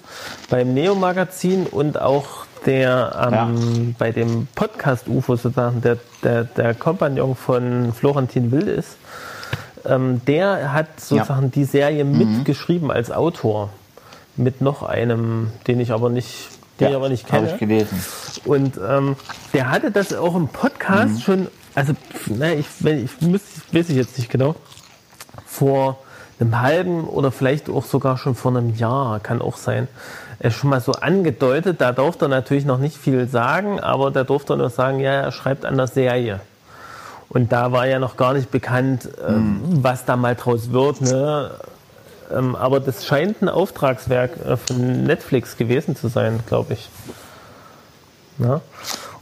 [0.49, 7.35] beim Neo-Magazin und auch der ähm, bei dem Podcast UFO sozusagen, der, der, der Kompagnon
[7.35, 8.97] von Florentin Will ist,
[9.85, 12.17] ähm, der hat sozusagen die Serie Mhm.
[12.35, 13.69] mitgeschrieben als Autor.
[14.37, 16.49] Mit noch einem, den ich aber nicht,
[16.81, 17.53] den ich aber nicht habe kenne.
[17.53, 18.03] ich gelesen.
[18.45, 19.15] Und ähm,
[19.53, 21.19] der hatte das auch im Podcast Mhm.
[21.21, 21.93] schon, also
[22.27, 23.41] naja, ich, wenn, ich muss,
[23.71, 24.55] weiß ich jetzt nicht genau,
[25.45, 25.99] vor
[26.39, 29.87] einem halben oder vielleicht auch sogar schon vor einem Jahr, kann auch sein,
[30.39, 31.79] äh, schon mal so angedeutet.
[31.81, 35.11] Da durfte er natürlich noch nicht viel sagen, aber da durfte er nur sagen, ja,
[35.11, 36.39] er schreibt an der Serie.
[37.29, 40.99] Und da war ja noch gar nicht bekannt, ähm, was da mal draus wird.
[41.01, 41.51] Ne?
[42.35, 46.89] Ähm, aber das scheint ein Auftragswerk äh, von Netflix gewesen zu sein, glaube ich.
[48.39, 48.61] Ja?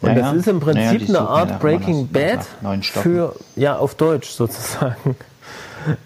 [0.02, 0.34] Und Ja, das ja.
[0.34, 2.40] ist im Prinzip Naja, eine Art Breaking Bad
[2.94, 5.16] für, ja, auf Deutsch sozusagen.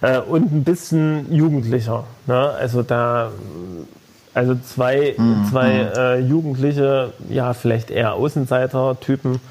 [0.02, 2.04] Äh, und ein bisschen jugendlicher.
[2.28, 2.38] Ne?
[2.52, 3.32] Also da,
[4.36, 9.42] also zwei, Mhm, zwei äh, Jugendliche, ja, vielleicht eher Außenseiter-Typen,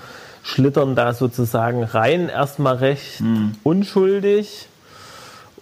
[0.45, 3.57] schlittern da sozusagen rein, erstmal recht Mhm.
[3.65, 4.69] unschuldig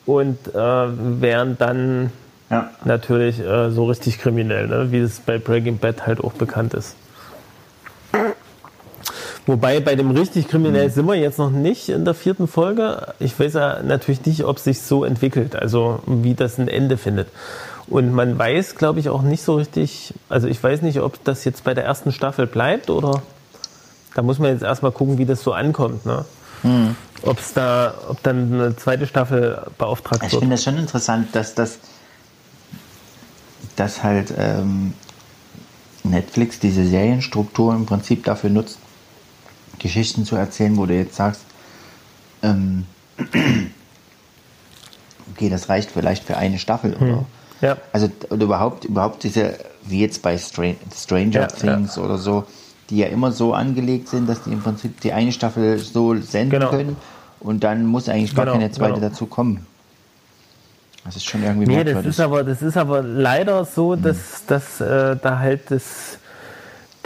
[0.07, 2.11] und äh, werden dann
[2.51, 2.71] Ja.
[2.85, 4.91] natürlich äh, so richtig kriminell, ne?
[4.91, 6.97] wie es bei Breaking Bad halt auch bekannt ist.
[9.47, 13.15] Wobei bei dem richtig kriminell sind wir jetzt noch nicht in der vierten Folge.
[13.19, 17.29] Ich weiß ja natürlich nicht, ob sich so entwickelt, also wie das ein Ende findet.
[17.89, 21.45] Und man weiß, glaube ich, auch nicht so richtig, also ich weiß nicht, ob das
[21.45, 23.23] jetzt bei der ersten Staffel bleibt oder
[24.15, 26.05] da muss man jetzt erstmal gucken, wie das so ankommt.
[26.07, 26.25] Ne?
[27.23, 30.41] Ob es da, ob dann eine zweite Staffel beauftragt Ich wird.
[30.41, 31.79] finde das schon interessant, dass das
[33.77, 34.93] dass halt ähm,
[36.03, 38.79] Netflix diese Serienstruktur im Prinzip dafür nutzt,
[39.79, 41.43] Geschichten zu erzählen, wo du jetzt sagst,
[42.43, 42.87] ähm,
[45.35, 47.25] okay, das reicht vielleicht für eine Staffel oder
[47.61, 47.77] Ja.
[47.93, 52.45] also oder überhaupt überhaupt diese wie jetzt bei Stran Stranger Ja, Things oder so,
[52.91, 56.51] die ja immer so angelegt sind, dass die im Prinzip die eine Staffel so senden
[56.61, 56.71] Genau.
[56.71, 56.97] können
[57.41, 59.09] und dann muss eigentlich gar Genau, keine zweite genau.
[59.09, 59.67] dazu kommen.
[61.05, 64.03] Das ist schon irgendwie Nee, das ist aber, das ist aber leider so, Hm.
[64.03, 66.19] dass, dass äh, da halt das,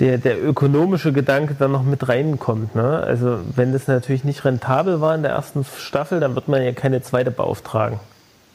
[0.00, 2.74] der, der ökonomische Gedanke dann noch mit reinkommt.
[2.74, 2.98] Ne?
[3.06, 6.72] Also wenn das natürlich nicht rentabel war in der ersten Staffel, dann wird man ja
[6.72, 8.00] keine zweite beauftragen.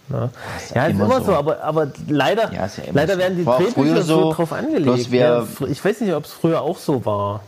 [0.09, 0.29] Ne?
[0.73, 1.25] Ja, ist immer immer so.
[1.27, 3.19] so, aber, aber leider, Ja, ist ja leider so.
[3.19, 5.11] werden die Drehbücher so so, drauf angelegt.
[5.11, 7.41] ja, ich weiß nicht, ob es früher auch so war.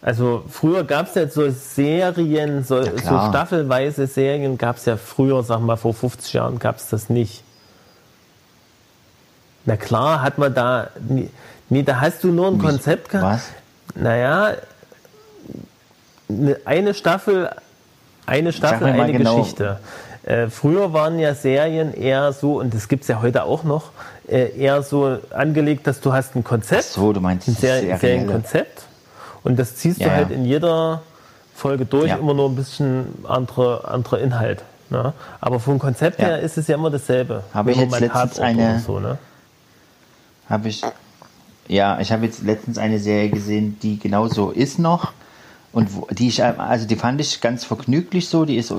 [0.00, 3.30] Also früher gab es ja so Serien, so, so klar.
[3.30, 7.42] staffelweise Serien gab es ja früher, sag mal vor 50 Jahren gab es das nicht.
[9.64, 10.88] Na klar, hat man da.
[11.70, 13.24] Nee, da hast du nur ein Wie- Konzept gehabt.
[13.94, 14.02] Was?
[14.02, 14.52] Naja,
[16.28, 17.48] ne- eine Staffel,
[18.26, 19.38] eine Staffel, eine genau.
[19.38, 19.78] Geschichte.
[20.26, 23.90] Äh, früher waren ja Serien eher so, und das gibt es ja heute auch noch,
[24.26, 27.98] äh, eher so angelegt, dass du hast ein Konzept, Ach so, du meinst ein Ser.
[27.98, 28.82] Serienkonzept,
[29.42, 30.36] und das ziehst Ja, du halt ja.
[30.36, 31.02] in jeder
[31.54, 32.16] Folge durch, Ja.
[32.16, 34.62] immer nur ein bisschen andere, anderer Inhalt.
[34.90, 35.12] Ne?
[35.40, 36.26] Aber vom Konzept Ja.
[36.28, 37.44] her ist es ja immer dasselbe.
[37.52, 39.18] Habe ich jetzt letztens eine- So, ne?
[40.48, 40.82] Habe ich.
[41.68, 45.12] Ja, ich habe jetzt letztens eine Serie gesehen, die genau so ist noch.
[45.74, 48.72] Und die ich, also die fand ich ganz vergnüglich so, die ist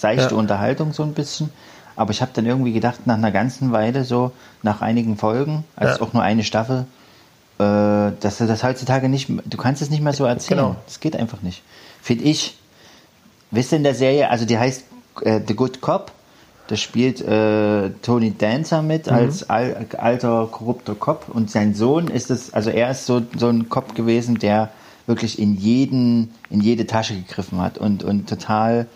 [0.00, 0.36] seichte Ja.
[0.36, 1.50] Unterhaltung so ein bisschen.
[1.96, 5.94] Aber ich habe dann irgendwie gedacht, nach einer ganzen Weile, so nach einigen Folgen, also
[5.98, 6.02] Ja.
[6.02, 6.86] auch nur eine Staffel,
[7.58, 7.62] äh,
[8.20, 10.58] dass du das heutzutage nicht, du kannst es nicht mehr so erzählen.
[10.58, 10.76] Genau.
[10.86, 11.62] Das geht einfach nicht.
[12.02, 12.58] Finde ich.
[13.50, 14.84] Wisst ihr in der Serie, also die heißt
[15.22, 16.10] äh, The Good Cop,
[16.66, 19.12] da spielt äh, Tony Dancer mit Mhm.
[19.12, 23.48] als al alter korrupter Cop und sein Sohn ist es, also er ist so, so
[23.48, 24.70] ein Cop gewesen, der
[25.06, 28.86] wirklich in jeden, in jede Tasche gegriffen hat und, und total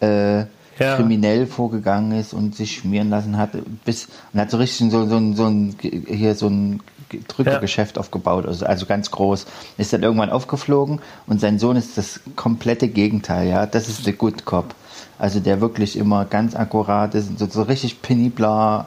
[0.00, 0.40] äh,
[0.78, 0.96] Ja.
[0.96, 3.50] kriminell vorgegangen ist und sich schmieren lassen hat,
[3.86, 6.80] bis und hat so richtig so, so, ein- so ein hier so ein
[7.28, 9.46] Drückergeschäft aufgebaut, also, also ganz groß.
[9.78, 13.64] Ist dann irgendwann aufgeflogen und sein Sohn ist das komplette Gegenteil, ja.
[13.64, 14.74] Das ist der Good Cop.
[15.18, 18.86] Also der wirklich immer ganz akkurat ist, so, so richtig penibler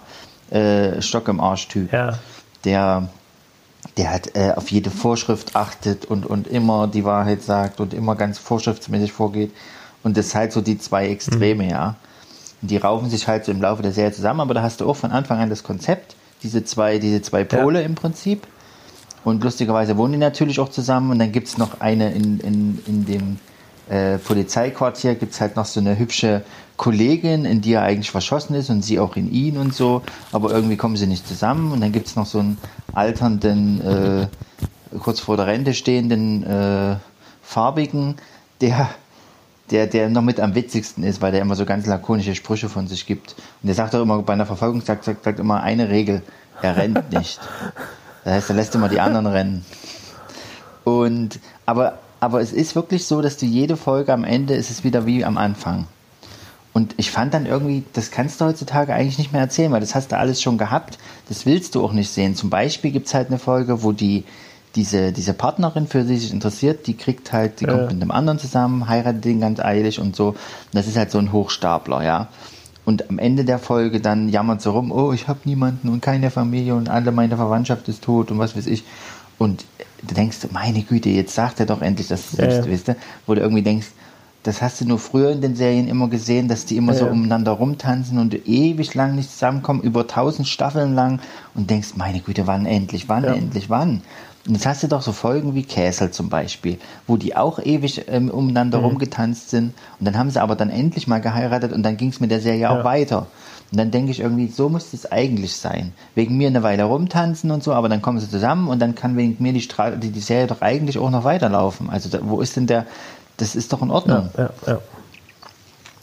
[0.51, 2.19] äh, Stock im Arsch-Typ Ja.
[2.65, 3.09] der,
[3.97, 8.15] der hat äh, auf jede Vorschrift achtet und, und immer die Wahrheit sagt und immer
[8.15, 9.51] ganz vorschriftsmäßig vorgeht.
[10.03, 11.95] Und das ist halt so die zwei Extreme, ja.
[12.61, 14.89] Und die raufen sich halt so im Laufe der Serie zusammen, aber da hast du
[14.89, 18.47] auch von Anfang an das Konzept, diese zwei, diese zwei Pole im Prinzip.
[19.23, 23.05] Und lustigerweise wohnen die natürlich auch zusammen und dann gibt's noch eine in, in, in
[23.05, 23.39] dem
[23.89, 26.43] äh, Polizeiquartier, gibt's halt noch so eine hübsche
[26.77, 30.51] Kollegin, in die er eigentlich verschossen ist und sie auch in ihn und so, aber
[30.51, 32.57] irgendwie kommen sie nicht zusammen und dann gibt's noch so einen
[32.93, 34.27] alternden, äh,
[34.99, 36.95] kurz vor der Rente stehenden äh,
[37.41, 38.15] Farbigen,
[38.61, 38.89] der
[39.71, 42.87] der, der noch mit am witzigsten ist, weil der immer so ganz lakonische Sprüche von
[42.87, 43.35] sich gibt.
[43.61, 46.23] Und der sagt auch immer bei einer Verfolgung, sagt, sagt, sagt immer eine Regel,
[46.61, 47.39] er rennt nicht.
[48.23, 49.65] Das heißt, er lässt immer die anderen rennen.
[50.83, 54.83] Und, aber, aber es ist wirklich so, dass du jede Folge am Ende ist es
[54.83, 55.87] wieder wie am Anfang.
[56.73, 59.95] Und ich fand dann irgendwie, das kannst du heutzutage eigentlich nicht mehr erzählen, weil das
[59.95, 60.99] hast du alles schon gehabt.
[61.27, 62.35] Das willst du auch nicht sehen.
[62.35, 64.23] Zum Beispiel gibt's halt eine Folge, wo die,
[64.75, 67.71] diese, diese Partnerin, für die sich interessiert, die kriegt halt, die Ja.
[67.71, 70.35] kommt mit einem anderen zusammen, heiratet den ganz eilig und so.
[70.71, 72.27] Das ist halt so ein Hochstapler, ja.
[72.85, 76.31] Und am Ende der Folge dann jammert sie rum, oh, ich habe niemanden und keine
[76.31, 78.83] Familie und alle meine Verwandtschaft ist tot und was weiß ich.
[79.37, 79.65] Und
[80.03, 82.65] du denkst, meine Güte, jetzt sagt er doch endlich, dass du Ja, selbst ja.
[82.65, 82.91] wisst,
[83.25, 83.87] wo du irgendwie denkst,
[84.43, 87.07] das hast du nur früher in den Serien immer gesehen, dass die immer Ja, so
[87.07, 91.19] umeinander rumtanzen und ewig lang nicht zusammenkommen, über tausend Staffeln lang
[91.55, 94.01] und denkst, meine Güte, wann endlich, wann endlich, wann?
[94.47, 98.05] Und jetzt hast du doch so Folgen wie Castle zum Beispiel, wo die auch ewig
[98.07, 98.83] ähm, umeinander Mhm.
[98.85, 102.21] rumgetanzt sind und dann haben sie aber dann endlich mal geheiratet und dann ging es
[102.21, 103.27] mit der Serie auch weiter.
[103.71, 105.93] Und dann denke ich irgendwie, so muss es eigentlich sein.
[106.15, 109.15] Wegen mir eine Weile rumtanzen und so, aber dann kommen sie zusammen und dann kann
[109.15, 111.89] wegen mir die, Stra die, die Serie doch eigentlich auch noch weiterlaufen.
[111.89, 112.87] Also da, wo ist denn der,
[113.37, 114.29] das ist doch in Ordnung.
[114.37, 114.79] Ja, ja.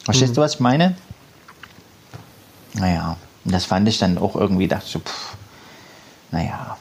[0.04, 0.34] Verstehst Mhm.
[0.36, 0.94] du, was ich meine?
[2.74, 5.36] Naja, und das fand ich dann auch irgendwie, dachte ich so, pff,
[6.30, 6.76] naja.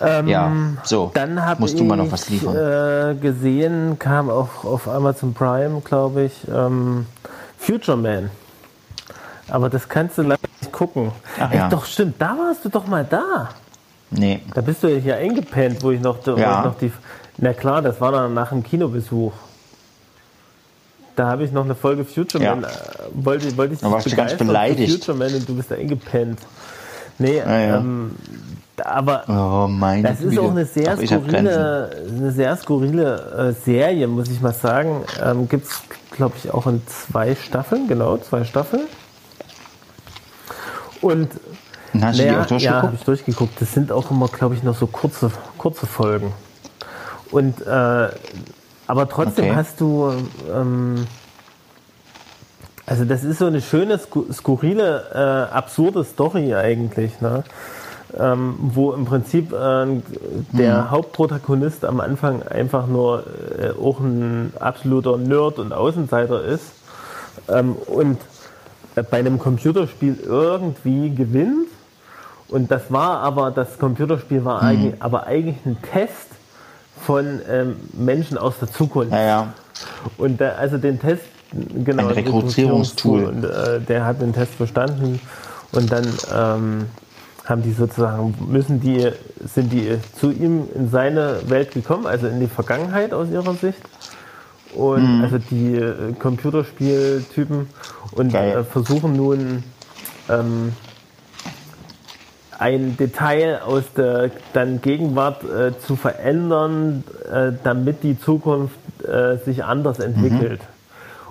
[0.00, 0.52] Ähm, Ja,
[0.84, 2.54] so, Dann habe musst ich du mal noch was liefern.
[2.56, 7.06] Äh, gesehen, kam auch auf Amazon Prime, glaube ich, ähm,
[7.58, 8.30] Future Man.
[9.50, 11.12] Aber das kannst du leider nicht gucken.
[11.40, 11.68] Ach Ey, ja.
[11.68, 13.50] Doch, stimmt, da warst du doch mal da.
[14.10, 16.58] Nee, Da bist du ja hier eingepennt, wo ich noch, wo Ja.
[16.60, 16.92] ich noch die.
[17.38, 19.32] Na klar, das war dann nach dem Kinobesuch.
[21.16, 22.54] Da habe ich noch eine Folge Future Ja.
[22.54, 22.64] Man.
[22.64, 22.68] Äh,
[23.12, 24.92] wollte, wollte ich Da warst dich du ganz beleidigt.
[25.04, 26.38] Future Man und du bist da eingepennt.
[27.18, 27.76] Nee, Ja, ja.
[27.78, 28.12] Ähm,
[28.84, 29.68] aber oh
[30.02, 30.40] das ist Güte.
[30.42, 31.06] auch eine sehr Grenzen.
[31.20, 35.02] skurrile, eine sehr skurrile äh, Serie, muss ich mal sagen.
[35.20, 35.82] Ähm, Gibt es,
[36.12, 38.82] glaube ich, auch in zwei Staffeln, genau, zwei Staffeln.
[41.00, 41.30] Und
[41.92, 42.94] Und hast du die auch ja, habe durchgeguckt?
[42.94, 43.60] ich durchgeguckt.
[43.60, 46.32] Das sind auch immer, glaube ich, noch so kurze, kurze Folgen.
[47.30, 48.08] Und äh,
[48.86, 49.54] aber trotzdem Okay.
[49.54, 50.12] hast du
[50.52, 51.06] ähm,
[52.86, 55.04] also das ist so eine schöne, sku- skurrile,
[55.52, 57.44] äh, absurde Story eigentlich, ne?
[58.18, 59.86] ähm, wo im Prinzip äh,
[60.52, 60.90] der Mhm.
[60.90, 63.24] Hauptprotagonist am Anfang einfach nur
[63.58, 66.64] äh, auch ein absoluter Nerd und Außenseiter ist
[67.50, 68.18] ähm, und
[69.02, 71.68] bei einem Computerspiel irgendwie gewinnt.
[72.48, 74.68] Und das war aber, das Computerspiel war Mhm.
[74.68, 76.28] eigentlich, aber eigentlich ein Test
[77.04, 79.12] von ähm, Menschen aus der Zukunft.
[79.12, 79.52] Ja, ja.
[80.16, 81.22] Und der, also den Test,
[81.84, 83.24] genau, Ein Rekrutierungstool.
[83.24, 85.20] Und äh, der hat den Test bestanden
[85.72, 86.86] und dann ähm,
[87.44, 89.10] haben die sozusagen, müssen die,
[89.44, 93.78] sind die zu ihm in seine Welt gekommen, also in die Vergangenheit aus ihrer Sicht.
[94.74, 95.24] Und Mhm.
[95.24, 97.68] also die äh, Computerspieltypen
[98.12, 99.64] und äh, versuchen nun
[100.28, 100.72] ähm,
[102.58, 108.74] ein Detail aus der dann Gegenwart äh, zu verändern, äh, damit die Zukunft
[109.06, 110.60] äh, sich anders entwickelt.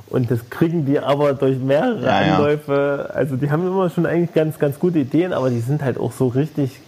[0.10, 2.06] Und das kriegen die aber durch mehrere Mhm.
[2.06, 2.36] Ja.
[2.38, 3.10] Anläufe.
[3.14, 6.14] Also die haben immer schon eigentlich ganz, ganz gute Ideen, aber die sind halt auch
[6.14, 6.80] so richtig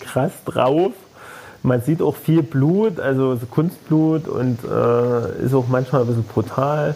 [0.00, 0.92] krass drauf.
[1.62, 6.24] Man sieht auch viel Blut, also so Kunstblut und äh, ist auch manchmal ein bisschen
[6.24, 6.94] brutal.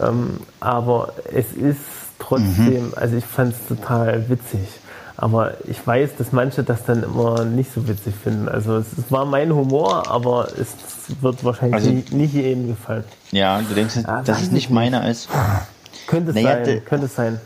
[0.00, 1.78] Ähm, aber es ist
[2.18, 4.60] trotzdem, also ich fand es total witzig.
[5.16, 8.48] Aber ich weiß, dass manche das dann immer nicht so witzig finden.
[8.48, 10.70] Also es, es war mein Humor, aber es
[11.20, 13.04] wird wahrscheinlich Also- nicht, nicht jedem gefallen.
[13.30, 15.28] Ja, du denkst, Ah, dass weiß es ich nicht meiner ist.
[16.08, 17.40] Könnte es Naja, sein, könnte es sein.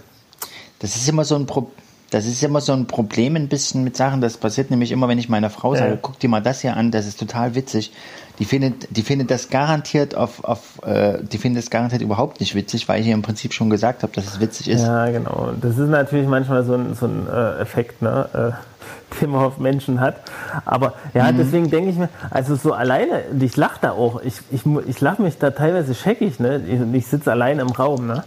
[0.79, 1.71] Das ist immer so ein Pro
[2.11, 4.21] Das ist immer so ein Problem ein bisschen mit Sachen.
[4.23, 5.99] Das passiert nämlich immer, wenn ich meiner Frau sage, Ja.
[6.01, 7.93] guck dir mal das hier an, das ist total witzig.
[8.39, 12.55] Die findet, die findet das garantiert auf, auf äh, die findet das garantiert überhaupt nicht
[12.55, 14.83] witzig, weil ich ihr im Prinzip schon gesagt habe, dass es witzig ist.
[14.83, 15.51] Ja, genau.
[15.61, 18.29] Das ist natürlich manchmal so ein, so ein äh, Effekt, ne?
[18.33, 18.51] äh,
[19.21, 20.17] den man auf Menschen hat.
[20.65, 21.37] Aber ja, Mhm.
[21.39, 25.21] deswegen denke ich mir, also so alleine, ich lache da auch, ich, ich, ich lache
[25.21, 26.63] mich da teilweise scheckig, ne?
[26.67, 28.07] ich, ich sitze allein im Raum.
[28.07, 28.25] Ne?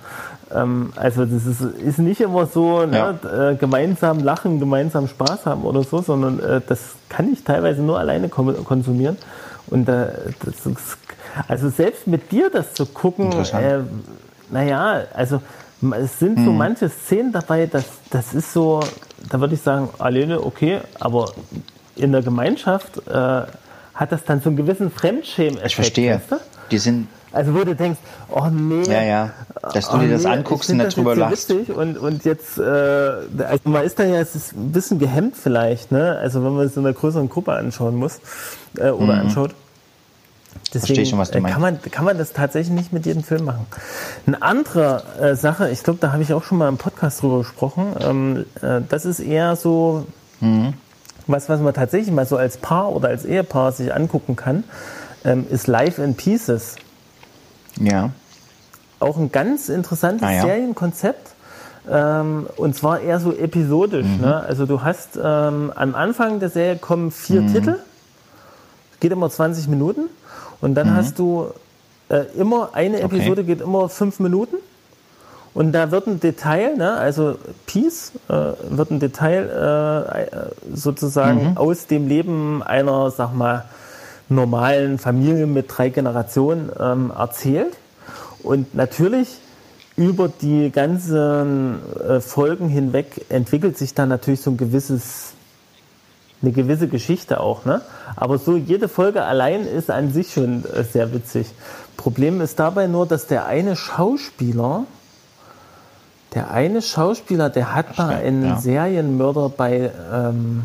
[0.55, 3.19] Ähm, also das ist, ist nicht immer so, ne?
[3.23, 7.99] äh, gemeinsam lachen, gemeinsam Spaß haben oder so, sondern äh, das kann ich teilweise nur
[7.99, 9.17] alleine konsumieren.
[9.67, 10.07] Und äh,
[10.43, 10.97] das ist,
[11.47, 13.79] also selbst mit dir das zu gucken, äh,
[14.49, 15.41] naja, also
[15.99, 16.45] es sind Mhm.
[16.45, 18.81] so manche Szenen dabei, das, das ist so,
[19.29, 21.31] da würde ich sagen, alleine okay, aber
[21.95, 23.11] in der Gemeinschaft äh,
[23.93, 25.65] hat das dann so einen gewissen Fremdschämen-Effekt.
[25.67, 26.15] Ich verstehe.
[26.15, 26.35] Weißt du?
[26.71, 28.83] Die sind, Also wo du denkst, oh nee.
[28.83, 29.29] ja, ja,
[29.73, 31.49] dass du oh dir das nee, anguckst und darüber jetzt so lachst.
[31.49, 35.35] witzig Und, und jetzt, äh, also man ist da ja es ist ein bisschen gehemmt
[35.37, 36.17] vielleicht, ne?
[36.21, 38.19] Also wenn man es in einer größeren Gruppe anschauen muss
[38.77, 39.55] äh, oder anschaut.
[40.73, 41.09] Deswegen Verstehe Mhm.
[41.09, 41.53] schon, was du äh, meinst.
[41.53, 43.65] kann, man, kann man das tatsächlich nicht mit jedem Film machen.
[44.27, 47.39] Eine andere äh, Sache, ich glaube, da habe ich auch schon mal im Podcast drüber
[47.39, 50.05] gesprochen, ähm, äh, das ist eher so
[50.41, 50.73] Mhm.
[51.27, 54.63] was, was man tatsächlich mal so als Paar oder als Ehepaar sich angucken kann,
[55.23, 56.75] ähm, ist Life in Pieces
[57.79, 58.11] Ja,
[58.99, 60.41] auch ein ganz interessantes Ah, ja.
[60.43, 61.31] Serienkonzept.
[61.89, 64.05] Ähm, und zwar eher so episodisch.
[64.05, 64.21] Mhm.
[64.21, 64.35] Ne?
[64.47, 67.53] Also du hast ähm, am Anfang der Serie kommen vier Mhm.
[67.53, 67.75] Titel,
[68.99, 70.01] geht immer 20 Minuten
[70.61, 71.47] und dann hast du
[72.09, 73.05] äh, immer, eine Mhm.
[73.05, 73.15] Okay.
[73.17, 74.57] Episode geht immer fünf Minuten
[75.55, 76.93] und da wird ein Detail, ne?
[76.93, 78.33] also Peace, äh,
[78.69, 80.27] wird ein Detail äh, äh,
[80.75, 81.57] sozusagen Mhm.
[81.57, 83.65] aus dem Leben einer, sag mal,
[84.31, 87.77] normalen Familie mit drei Generationen ähm, erzählt.
[88.43, 89.37] Und natürlich
[89.95, 95.33] über die ganzen äh, Folgen hinweg entwickelt sich dann natürlich so ein gewisses,
[96.41, 97.65] eine gewisse Geschichte auch.
[97.65, 97.81] Ne?
[98.15, 101.47] Aber so jede Folge allein ist an sich schon äh, sehr witzig.
[101.97, 104.85] Problem ist dabei nur, dass der eine Schauspieler,
[106.33, 108.57] der eine Schauspieler, der hat mal einen ja.
[108.57, 110.63] Serienmörder bei, ähm,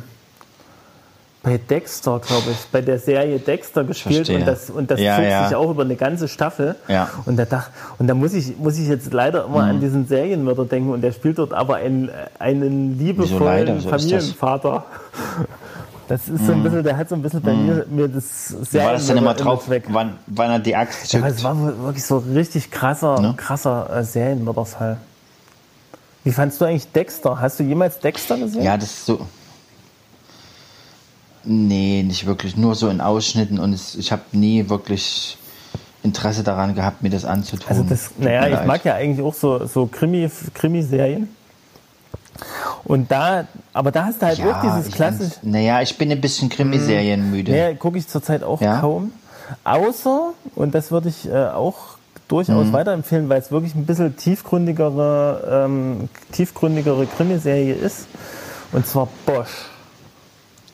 [1.47, 4.39] bei Dexter, glaube ich, bei der Serie Dexter gespielt verstehe.
[4.41, 5.47] und das, und das Ja, zog ja.
[5.47, 6.75] sich auch über eine ganze Staffel.
[6.89, 7.09] Ja.
[7.25, 9.71] Und da, dach, und da muss ich, muss ich jetzt leider immer Mhm.
[9.71, 13.73] an diesen Serienmörder denken und der spielt dort aber einen, einen liebevollen leider?
[13.81, 14.03] So ist das.
[14.03, 14.85] Familienvater.
[16.09, 18.79] Das ist so ein bisschen, der hat so ein bisschen bei mir, mir das Wie
[18.79, 19.85] war das denn immer drauf, weg.
[19.91, 21.31] wann, wann er die Axt Ja, zückt?
[21.33, 23.35] es war wirklich so richtig krasser, Ne?
[23.37, 24.97] krasser äh, Serienmörderfall.
[26.25, 27.41] Wie fandst du eigentlich Dexter?
[27.41, 28.63] Hast du jemals Dexter gesehen?
[28.65, 29.21] Ja, das ist so.
[31.47, 32.57] Nee, nicht wirklich.
[32.57, 35.39] Nur so in Ausschnitten und es, ich habe nie wirklich
[36.03, 37.67] Interesse daran gehabt, mir das anzutun.
[37.69, 41.29] Also das, naja, ich mag ja eigentlich auch so, so Krimi, Krimiserien.
[42.85, 45.37] Und da, aber da hast du halt auch dieses klassische.
[45.43, 47.53] Naja, ich bin ein bisschen Krimiserien müde.
[47.53, 48.81] Nee, gucke ich zurzeit auch Ja?
[48.81, 49.13] kaum.
[49.65, 51.97] Außer, und das würde ich äh, auch
[52.29, 58.07] durchaus weiterempfehlen, weil es wirklich ein bisschen tiefgründigere, ähm, tiefgründigere Krimiserie ist.
[58.73, 59.67] Und zwar Bosch.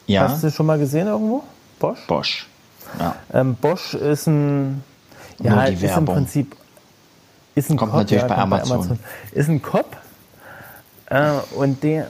[0.06, 1.42] Ja, Hast du schon mal gesehen irgendwo?
[1.78, 2.06] Bosch?
[2.06, 2.46] Bosch.
[2.98, 3.16] Ja.
[3.32, 4.82] Ähm, Bosch ist ein,
[5.40, 6.14] ja, Nur die ist im Werbung.
[6.14, 6.56] Prinzip,
[7.54, 8.98] ist ein Kommt Cop, natürlich ja, bei kommt Amazon.
[9.32, 9.96] Ist ein Cop.
[11.06, 12.08] Äh, und der,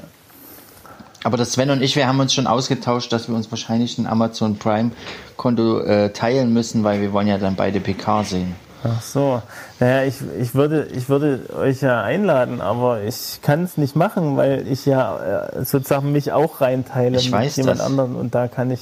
[1.24, 4.06] Aber das Sven und ich, wir haben uns schon ausgetauscht, dass wir uns wahrscheinlich ein
[4.06, 4.90] Amazon Prime
[5.36, 8.54] Konto äh, teilen müssen, weil wir wollen ja dann beide PK sehen.
[8.84, 9.42] Ach so,
[9.80, 14.36] naja, ich, ich würde, ich würde euch ja einladen, aber ich kann es nicht machen,
[14.36, 17.86] weil ich ja äh, sozusagen mich auch reinteile Ich mit jemand das.
[17.86, 18.80] anderen und da kann ich,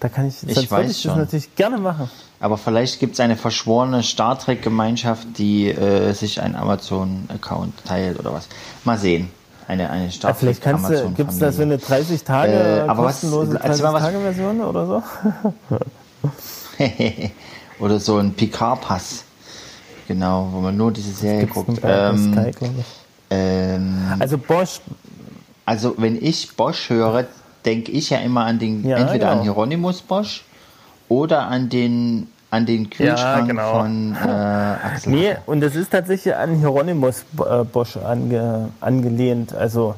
[0.00, 1.18] da kann ich, Ich weiß ich das schon.
[1.20, 2.10] natürlich gerne machen.
[2.38, 7.72] Aber vielleicht gibt es eine verschworene Star Trek Gemeinschaft, die äh, sich einen Amazon Account
[7.86, 8.46] teilt oder was.
[8.84, 9.30] Mal sehen.
[9.68, 12.22] Eine, eine Star Ja, vielleicht Trek kannst du, Amazon gibt es da so eine 30
[12.24, 15.02] Tage Äh, aber kostenlose erzähl 30 mal was- Tage Version oder so?
[17.78, 19.24] oder so ein Picard-Pass.
[20.08, 21.80] Genau, wo man nur diese Serie guckt.
[21.82, 22.68] Ähm, Sky,
[23.30, 24.80] ähm, Also Bosch,
[25.64, 27.26] also wenn ich Bosch höre,
[27.64, 29.54] denke ich ja immer an den, Ja, entweder an genau.
[29.54, 30.44] Hieronymus Bosch
[31.08, 33.80] oder an den an den Kühlschrank genau.
[33.80, 35.12] von äh, Axel.
[35.12, 39.52] Nee, und es ist tatsächlich an Hieronymus äh, Bosch ange, angelehnt.
[39.52, 39.96] Also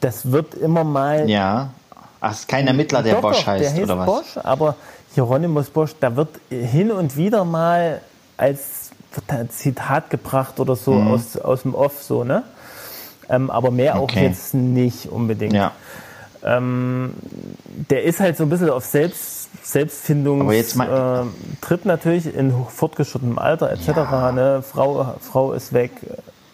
[0.00, 1.28] das wird immer mal.
[1.28, 1.70] Ja.
[2.20, 4.06] Ach, ist kein Ermittler, der Doch, Bosch heißt, der heißt oder was?
[4.06, 4.74] Bosch, aber
[5.14, 8.00] Hieronymus Bosch, da wird hin und wieder mal
[8.36, 8.90] als
[9.48, 12.44] Zitat gebracht oder so aus, aus dem Off so, ne?
[13.28, 14.26] Ähm, aber mehr auch Okay.
[14.26, 15.52] jetzt nicht unbedingt.
[15.54, 15.72] Ja.
[16.40, 22.32] Der ist halt so ein bisschen auf Selbst, Selbstfindungs Aber jetzt mal- äh, Tritt natürlich
[22.32, 23.88] in fortgeschrittenem Alter etc.
[23.88, 24.32] Ja.
[24.32, 24.62] Ne?
[24.62, 25.90] Frau, Frau ist weg,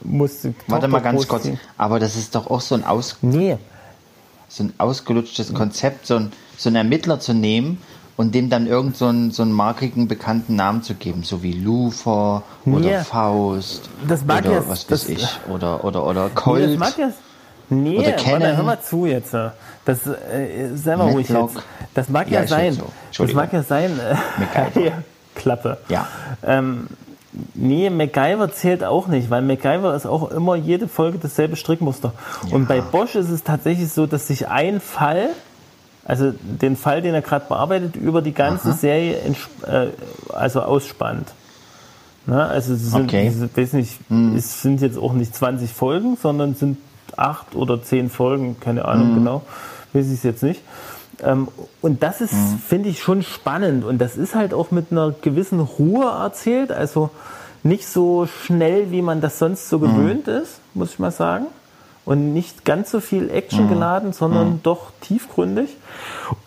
[0.01, 0.55] musste.
[0.69, 1.49] Warte mal Tochter ganz kurz.
[1.77, 3.59] Aber das ist doch auch so ein, aus, Nee,
[4.49, 7.81] so ein ausgelutschtes Konzept, so, ein, so einen Ermittler zu nehmen
[8.17, 11.53] und dem dann irgend so einen, so einen markigen, bekannten Namen zu geben, so wie
[11.53, 12.99] Lufer oder Nee.
[13.05, 16.71] Faust Das mag oder ja- was das- weiß ich oder oder oder Nee, Colt.
[16.71, 17.11] das mag ja.
[17.71, 18.57] Nee, Oder Canon.
[18.57, 19.33] hör mal zu jetzt.
[19.33, 21.57] Das, äh, sei mal ruhig jetzt.
[21.95, 22.73] Das mag Ja, ja, jetzt sein.
[22.75, 22.85] so.
[23.25, 23.99] Das mag ja sein.
[23.99, 24.81] Äh, MacGyver.
[24.85, 24.93] ja,
[25.35, 25.79] Klappe.
[25.89, 26.07] ja,
[26.47, 26.89] Ähm,
[27.55, 32.13] nee, MacGyver zählt auch nicht, weil MacGyver ist auch immer jede Folge dasselbe Strickmuster.
[32.51, 35.31] Und bei Bosch ist es tatsächlich so, dass sich ein Fall,
[36.05, 39.91] also den Fall, den er gerade bearbeitet, über die ganze Serie ents- äh,
[40.33, 41.29] also ausspannt.
[42.27, 43.29] Na, also es sind, Okay.
[43.29, 43.99] ich weiß nicht,
[44.37, 46.79] es sind jetzt auch nicht 20 Folgen, sondern es sind
[47.17, 49.43] acht oder zehn Folgen, keine Ahnung genau,
[49.93, 50.63] weiß ich es jetzt nicht.
[51.23, 51.49] Ähm,
[51.81, 52.35] und das ist,
[52.67, 53.85] finde ich, schon spannend.
[53.85, 56.73] Und das ist halt auch mit einer gewissen Ruhe erzählt.
[56.73, 57.11] Also
[57.63, 61.47] nicht so schnell, wie man das sonst so gewöhnt ist, muss ich mal sagen.
[62.05, 65.71] Und nicht ganz so viel Action geladen, sondern doch tiefgründig.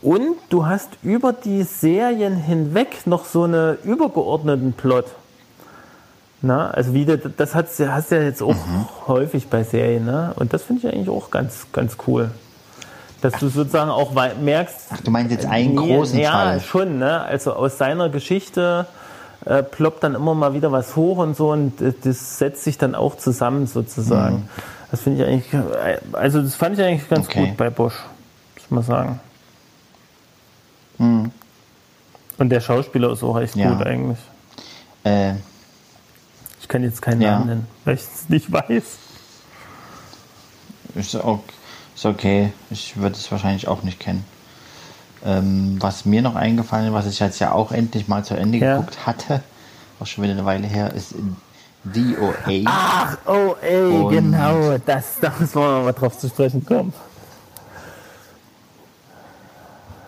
[0.04, 5.06] Und du hast über die Serien hinweg noch so einen übergeordneten Plot.
[6.44, 8.56] Na, also wie du, das hast, du- hast du ja jetzt auch
[9.08, 10.34] häufig bei Serien, ne?
[10.36, 12.30] Und das finde ich eigentlich auch ganz, ganz cool.
[13.22, 16.60] Dass du sozusagen auch merkst, Ach, du meinst jetzt einen Nee, großen ja, Fall.
[16.60, 17.22] schon, ne?
[17.24, 18.86] Also aus seiner Geschichte
[19.46, 22.78] äh, ploppt dann immer mal wieder was hoch und so und äh, das setzt sich
[22.78, 24.48] dann auch zusammen sozusagen.
[24.92, 25.64] Das finde ich eigentlich,
[26.14, 27.48] also das fand ich eigentlich ganz Okay.
[27.48, 27.96] gut bei Bosch,
[28.56, 29.20] muss ich mal sagen.
[31.00, 33.74] Und der Schauspieler ist auch echt Ja.
[33.74, 34.18] gut eigentlich.
[35.04, 35.34] Äh,
[36.62, 37.32] Ich kann jetzt keinen Ja.
[37.34, 38.84] Namen nennen, weil ich es nicht weiß.
[40.96, 41.16] ist
[42.06, 42.52] okay.
[42.70, 44.26] Ich würde es wahrscheinlich auch nicht kennen.
[45.24, 48.58] Ähm, was mir noch eingefallen ist, was ich jetzt ja auch endlich mal zu Ende
[48.58, 48.78] Ja.
[48.78, 49.42] geguckt hatte,
[50.00, 51.14] auch schon wieder eine Weile her, ist
[51.94, 52.64] DOA.
[52.66, 56.94] Ach, oh ey, Und- genau, das, da müssen wir mal drauf zu sprechen kommen.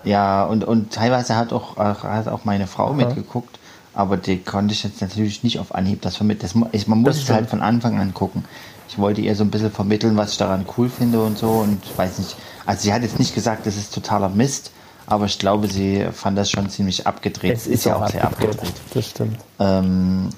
[0.03, 3.59] Ja, und, und teilweise hat auch, hat auch meine Frau mitgeguckt,
[3.93, 6.01] aber die konnte ich jetzt natürlich nicht auf Anhieb.
[6.01, 6.55] Das vermittelt.
[6.55, 8.45] Das, ich, man muss es halt von Anfang an gucken.
[8.87, 11.81] Ich wollte ihr so ein bisschen vermitteln, was ich daran cool finde und so und
[11.97, 12.37] weiß nicht.
[12.65, 14.71] Also sie hat jetzt nicht gesagt, das ist totaler Mist,
[15.05, 17.55] aber ich glaube, sie fand das schon ziemlich abgedreht.
[17.55, 18.73] Es ist, ja auch sehr abgedreht.
[18.93, 19.37] Das stimmt.
[19.59, 20.29] Ähm,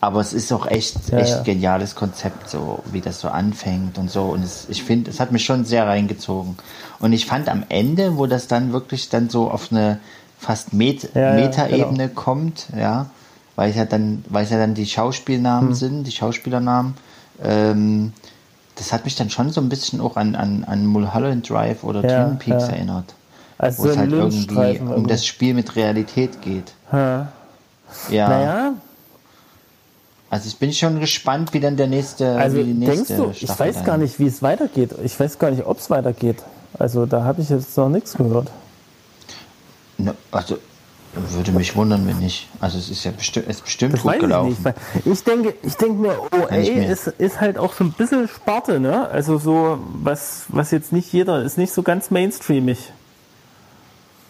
[0.00, 1.42] aber es ist auch echt, Ja, echt ja.
[1.42, 4.22] geniales Konzept, so wie das so anfängt und so.
[4.24, 6.56] Und es, ich finde, es hat mich schon sehr reingezogen.
[7.00, 9.98] Und ich fand am Ende, wo das dann wirklich dann so auf eine
[10.38, 13.06] fast Met Ja, ja, Metaebene kommt, ja,
[13.56, 15.74] weil es ja dann, weil es ja dann die Schauspielnamen Hm.
[15.74, 16.94] sind, die Schauspielernamen,
[17.42, 18.12] ähm,
[18.76, 22.00] das hat mich dann schon so ein bisschen auch an, an, an Mulholland Drive oder
[22.00, 23.14] Twin Peaks erinnert.
[23.58, 26.72] Also Wo es so ein halt irgendwie um das Spiel mit Realität geht.
[26.90, 27.28] Ja.
[28.08, 28.28] Ja.
[28.28, 28.72] Naja,
[30.30, 33.30] Also ich bin schon gespannt, wie dann der nächste, also wie die nächste denkst du,
[33.32, 34.90] ich Staffel weiß dann- gar nicht, wie es weitergeht.
[35.02, 36.36] Ich weiß gar nicht, ob es weitergeht.
[36.78, 38.48] Also da habe ich jetzt noch nichts gehört.
[39.98, 40.56] Ne, Also
[41.12, 42.48] würde mich wundern, wenn nicht.
[42.60, 44.48] Also es ist ja bestimmt, es ist bestimmt Das gut ich gelaufen.
[44.50, 44.64] nicht.
[44.64, 44.74] weil
[45.04, 48.78] Ich denke, ich denke mir, OA ich ist, ist halt auch so ein bisschen Sparte,
[48.78, 49.08] ne?
[49.08, 52.92] Also so, was, was jetzt nicht jeder, ist nicht so ganz mainstreamig.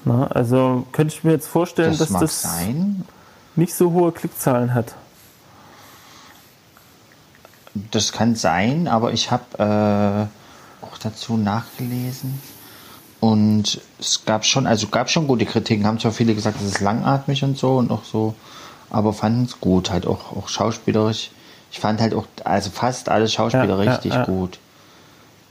[0.06, 3.04] Na, also könnte ich mir jetzt vorstellen, das dass das sein.
[3.54, 4.94] nicht so hohe Klickzahlen hat.
[7.74, 12.40] Das kann sein, aber ich habe äh, auch dazu nachgelesen.
[13.20, 15.86] Und es gab schon, also gab schon gute Kritiken.
[15.86, 18.34] Haben zwar viele gesagt, es ist langatmig und so und auch so,
[18.90, 21.30] aber fanden es gut, halt auch, auch schauspielerisch.
[21.70, 24.24] Ich fand halt auch, also fast alle Schauspieler Ja, ja, richtig ja.
[24.24, 24.58] gut.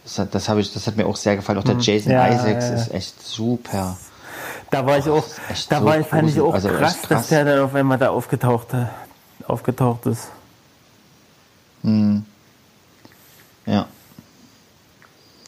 [0.03, 1.59] Das hat, das, ich, das hat mir auch sehr gefallen.
[1.59, 2.17] Auch der Jason Mhm.
[2.17, 2.81] Ja, Isaacs ja, ja.
[2.81, 3.97] ist echt super.
[4.71, 5.23] Da war ich auch,
[5.69, 7.07] da so war ich, fand ich auch Also krass, krass.
[7.07, 8.85] dass der dann auf einmal da aufgetaucht, äh,
[9.47, 10.29] aufgetaucht ist.
[13.65, 13.87] Ja.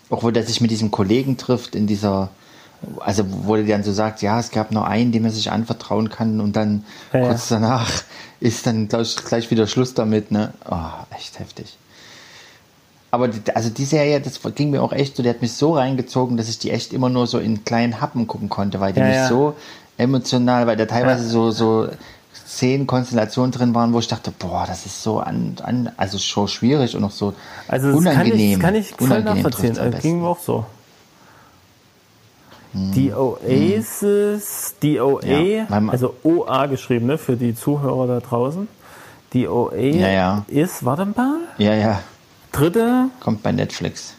[0.10, 2.30] Auch wo der sich mit diesem Kollegen trifft in dieser,
[3.00, 6.10] also wo der dann so sagt, ja, es gab nur einen, dem er sich anvertrauen
[6.10, 7.90] kann und dann Ja, kurz danach
[8.40, 10.54] ist dann gleich, gleich wieder Schluss damit, ne?
[10.70, 11.78] Oh, echt heftig.
[13.14, 15.74] Aber die, also die Serie, das ging mir auch echt so, die hat mich so
[15.76, 19.02] reingezogen, dass ich die echt immer nur so in kleinen Happen gucken konnte, weil die
[19.02, 19.28] Ja, mich ja.
[19.28, 19.56] so
[19.98, 21.30] emotional, weil da teilweise Ja.
[21.30, 21.90] so, so
[22.54, 26.49] Szenen, Konstellationen drin waren, wo ich dachte, boah, das ist so an, an also schon
[26.49, 27.34] schwierig und auch so
[27.70, 28.60] Also das unangenehm.
[28.60, 29.78] kann ich, das kann ich voll nachvollziehen.
[29.80, 30.66] Also, ging mir auch so.
[32.74, 38.68] Die Oasis, die OA, Ja, also OA geschrieben, ne, für die Zuhörer da draußen.
[39.34, 40.45] Die OA Ja, ja.
[40.47, 42.02] ist, warte mal, Ja, ja,
[42.54, 44.14] dritte, kommt bei Netflix.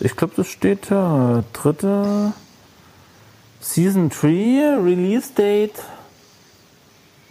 [0.00, 2.32] ich glaube, das steht da, dritte
[3.60, 5.74] Season 3, Release Date,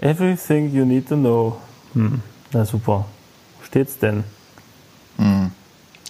[0.03, 1.57] Everything You Need to Know.
[1.93, 3.05] Hm, na super.
[3.63, 4.23] steht's denn?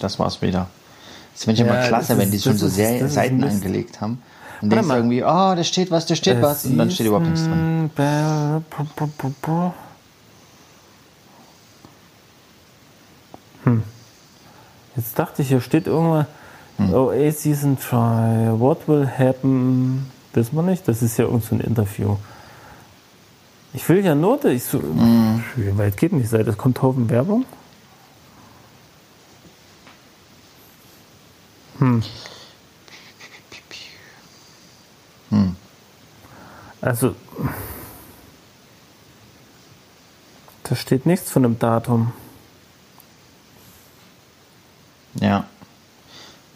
[0.00, 0.66] Das war's wieder.
[1.32, 2.98] Das finde ich immer Ja, klasse, das wenn die ist- schon das so ist- sehr
[2.98, 4.20] das ist Seiten angelegt haben.
[4.60, 4.96] Und denkst du mal.
[4.96, 6.64] irgendwie, oh, da steht was, da steht was.
[6.64, 7.90] Und dann steht überhaupt nichts drin.
[13.64, 13.82] Hm.
[14.96, 16.26] Jetzt dachte ich, hier steht irgendwann
[16.76, 16.92] Hm.
[16.92, 18.58] OA Season Try.
[18.58, 20.10] What will happen?
[20.32, 20.88] Wissen wir nicht.
[20.88, 22.16] Das ist ja irgend so ein Interview.
[23.74, 24.50] Ich will ja Note.
[24.50, 25.44] Ich so, Hm.
[25.56, 26.50] Wie weit geht denn die Seite?
[26.50, 27.44] Es kommt Haufen Werbung.
[31.78, 32.02] Hm.
[36.80, 37.16] Also,
[40.64, 42.12] da steht nichts von einem Datum.
[45.20, 45.46] Ja.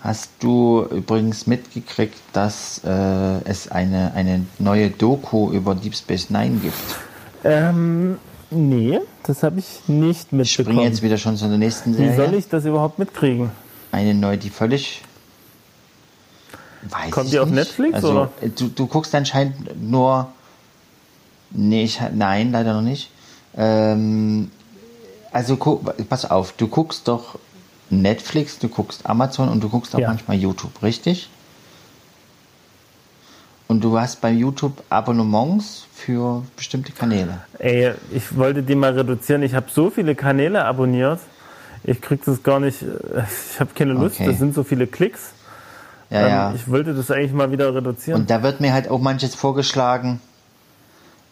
[0.01, 6.59] Hast du übrigens mitgekriegt, dass äh, es eine, eine neue Doku über Deep Space Nine
[6.59, 7.08] gibt?
[7.49, 8.19] Ähm,
[8.51, 10.81] nee, das habe ich nicht Ich springe mitbekommen.
[10.81, 12.17] jetzt wieder schon zu der nächsten Wie Serie.
[12.17, 13.51] soll ich das überhaupt mitkriegen?
[13.93, 15.03] Eine neue, die völlig.
[16.83, 17.57] Weiß Kommt die auf nicht.
[17.57, 18.31] Netflix, also, oder?
[18.41, 20.29] äh, Du, du guckst anscheinend nur.
[21.51, 23.11] Nee, ich, nein, leider noch nicht.
[23.57, 24.51] Ähm,
[25.33, 27.39] also, guck, pass auf, du guckst doch
[27.91, 30.09] Netflix, du guckst Amazon und du guckst auch Ja.
[30.09, 31.31] manchmal YouTube, richtig?
[33.69, 37.39] Und du hast bei YouTube Abonnements für bestimmte Kanäle.
[37.59, 39.43] Ey, ich wollte die mal reduzieren.
[39.43, 41.21] Ich habe so viele Kanäle abonniert.
[41.85, 42.83] Ich krieg das gar nicht.
[42.83, 42.87] äh,
[43.53, 44.17] Ich habe keine Lust.
[44.17, 44.27] Okay.
[44.31, 45.33] Das sind so viele Klicks.
[46.11, 46.53] Ja, Ähm, ja.
[46.55, 48.23] Ich wollte das eigentlich mal wieder reduzieren.
[48.23, 50.21] Und da wird mir halt auch manches vorgeschlagen.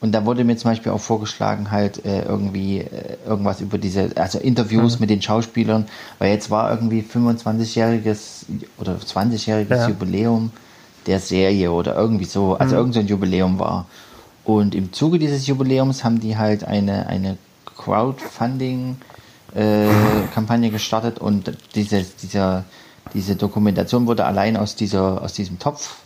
[0.02, 4.10] Und da wurde mir zum Beispiel auch vorgeschlagen, halt äh, irgendwie äh, irgendwas über diese,
[4.16, 5.00] also Interviews Mhm.
[5.00, 5.86] mit den Schauspielern,
[6.18, 8.44] weil jetzt war irgendwie 25-jähriges
[8.76, 9.88] oder 20-jähriges Ja.
[9.88, 10.50] Jubiläum
[11.06, 12.56] der Serie oder irgendwie so, Mhm.
[12.60, 13.86] also irgend so ein Jubiläum war.
[14.44, 17.36] Und im Zuge dieses Jubiläums haben die halt eine, eine
[19.54, 22.64] Crowdfunding-Kampagne gestartet und diese, dieser,
[23.14, 25.96] diese Dokumentation wurde allein aus, dieser, aus diesem Topf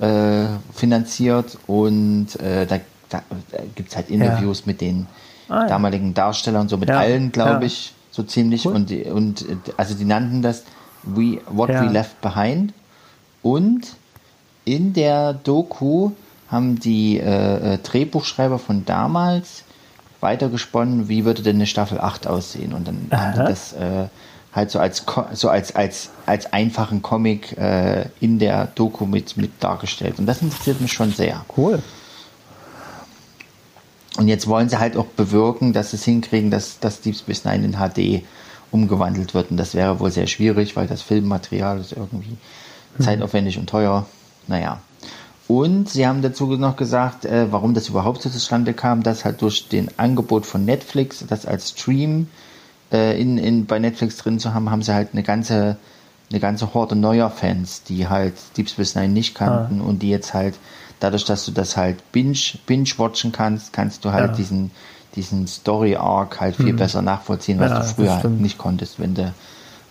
[0.00, 2.78] äh, finanziert und äh, da,
[3.08, 5.06] da, da gibt es halt Interviews mit den
[5.46, 5.66] Ah, ja.
[5.68, 7.66] damaligen Darstellern, so mit Ja, allen, glaube ja.
[7.66, 8.64] ich, so ziemlich.
[8.64, 8.72] Cool.
[8.76, 10.62] Und, und äh, also die nannten das
[11.02, 11.82] We, What Ja.
[11.82, 12.72] We Left Behind.
[13.42, 13.88] Und
[14.64, 16.12] in der Doku
[16.48, 19.64] haben die äh, äh, Drehbuchschreiber von damals
[20.20, 22.72] weitergesponnen, wie würde denn eine Staffel 8 aussehen.
[22.72, 23.42] Und dann haben Aha.
[23.42, 24.08] die das äh,
[24.52, 29.50] halt so als so als, als, als einfachen Comic äh, in der Doku mit, mit
[29.60, 30.18] dargestellt.
[30.18, 31.44] Und das interessiert mich schon sehr.
[31.56, 31.82] cool.
[34.16, 37.44] Und jetzt wollen sie halt auch bewirken, dass sie es hinkriegen, dass das Deep Space
[37.44, 38.24] Nine in HD
[38.70, 39.50] umgewandelt wird.
[39.50, 42.36] Und das wäre wohl sehr schwierig, weil das Filmmaterial ist irgendwie
[43.00, 44.06] zeitaufwendig und teuer.
[44.46, 44.80] Naja.
[45.46, 49.42] Und sie haben dazu noch gesagt, äh, warum das überhaupt so zustande kam, dass halt
[49.42, 52.28] durch den Angebot von Netflix, das als Stream
[52.92, 55.76] äh, in, in, bei Netflix drin zu haben, haben sie halt eine ganze,
[56.30, 60.32] eine ganze Horde neuer Fans, die halt Deep Space Nine nicht kannten und die jetzt
[60.32, 60.54] halt,
[61.00, 64.36] dadurch, dass du das halt binge, binge-watchen kannst, kannst du halt Ja.
[64.36, 64.70] diesen,
[65.14, 69.32] diesen Story-Arc halt viel besser nachvollziehen, was Ja, du früher halt nicht konntest, wenn du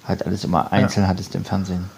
[0.08, 1.90] halt alles immer einzeln hattest im Fernsehen.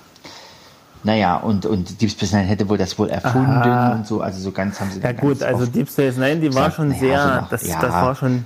[1.05, 3.91] Naja, und, und Deep Space Nine hätte wohl das wohl erfunden Aha.
[3.93, 6.69] und so, also so ganz haben sie Ja gut, also Deep Space Nine, die war
[6.69, 7.79] gesagt, schon sehr, so nach- das, ja.
[7.79, 8.43] das war schon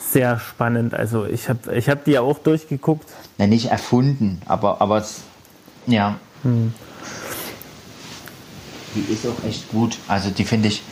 [0.00, 0.94] sehr spannend.
[0.94, 3.06] Also ich habe ich hab die ja auch durchgeguckt.
[3.36, 5.20] Na, nicht erfunden, aber, aber es,
[5.86, 6.16] ja.
[6.42, 6.72] Hm.
[8.94, 9.98] Die ist auch echt gut.
[10.08, 10.82] Also die finde ich,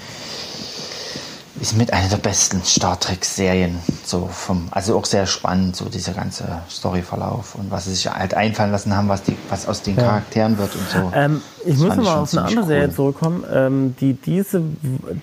[1.61, 3.78] ist mit einer der besten Star Trek-Serien.
[4.04, 8.34] So vom, also auch sehr spannend, so dieser ganze Storyverlauf und was sie sich halt
[8.34, 10.02] einfallen lassen haben, was, die, was aus den Ja.
[10.04, 11.12] Charakteren wird und so.
[11.14, 12.94] Ähm, ich Das muss fand noch mal schon auf eine andere Serie cool.
[12.94, 14.62] zurückkommen, ähm, die diese,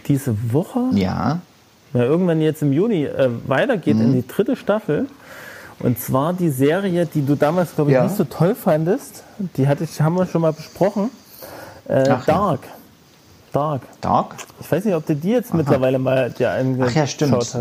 [0.08, 1.40] diese Woche, Ja,
[1.94, 4.02] ja, irgendwann jetzt im Juni, äh, weitergeht Mhm.
[4.02, 5.08] in die dritte Staffel.
[5.80, 8.04] Und zwar die Serie, die du damals, glaube ich, Ja.
[8.04, 9.24] nicht so toll fandest.
[9.58, 11.10] Die hatte ich, haben wir schon mal besprochen.
[11.88, 12.58] Äh, Ach ja.
[13.56, 13.82] Dark.
[14.02, 14.36] Dark.
[14.60, 17.36] Ich weiß nicht, ob du die jetzt mittlerweile mal dir angeschaut Ach ja, stimmt.
[17.36, 17.56] hast.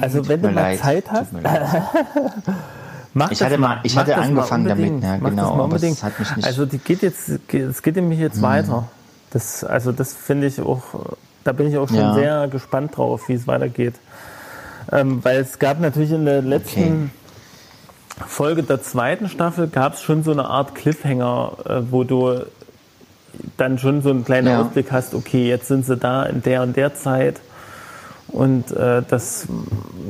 [0.00, 0.78] Also wenn du mal leid.
[0.78, 1.32] Zeit hast,
[3.14, 6.02] mach Ich das hatte mal- ich hatte das angefangen damit, ja, Mach genau, das unbedingt.
[6.02, 6.44] hat mich nicht- Hm.
[6.44, 8.88] Also die geht jetzt, es geht nämlich jetzt weiter.
[9.32, 10.82] Das, also das finde ich auch,
[11.44, 12.14] da bin ich auch schon Ja.
[12.14, 13.96] sehr gespannt drauf, wie es weitergeht.
[14.92, 17.10] Ähm, weil es gab natürlich in der letzten
[18.26, 22.44] Folge der zweiten Staffel gab es schon so eine Art Cliffhanger, äh, wo du
[23.56, 24.60] dann schon so einen kleinen Ja.
[24.62, 27.40] Ausblick hast, okay, jetzt sind sie da in der und der Zeit.
[28.28, 29.46] Und äh, das,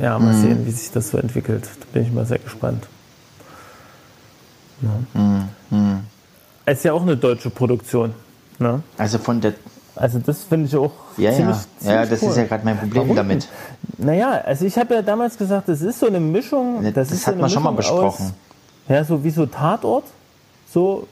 [0.01, 0.25] ja, Mhm.
[0.25, 1.65] mal sehen, wie sich das so entwickelt.
[1.81, 2.87] Da bin ich mal sehr gespannt.
[4.83, 5.21] Ja.
[5.21, 6.01] Mhm.
[6.67, 8.15] Es ist ja auch eine deutsche Produktion.
[8.59, 8.83] Ne?
[8.99, 9.55] Also von der,
[9.97, 11.63] Also das finde ich auch Ja, ziemlich, ja.
[11.79, 12.31] ziemlich Ja, das cool.
[12.31, 13.17] ist ja gerade mein Problem Warum?
[13.17, 13.49] damit.
[13.99, 16.83] Naja, also ich habe ja damals gesagt, das ist so eine Mischung.
[16.83, 18.27] Das, das ist so hat eine man schon mal Mischung besprochen.
[18.27, 20.05] Aus, ja, so wie so Tatort.
[20.73, 21.07] So,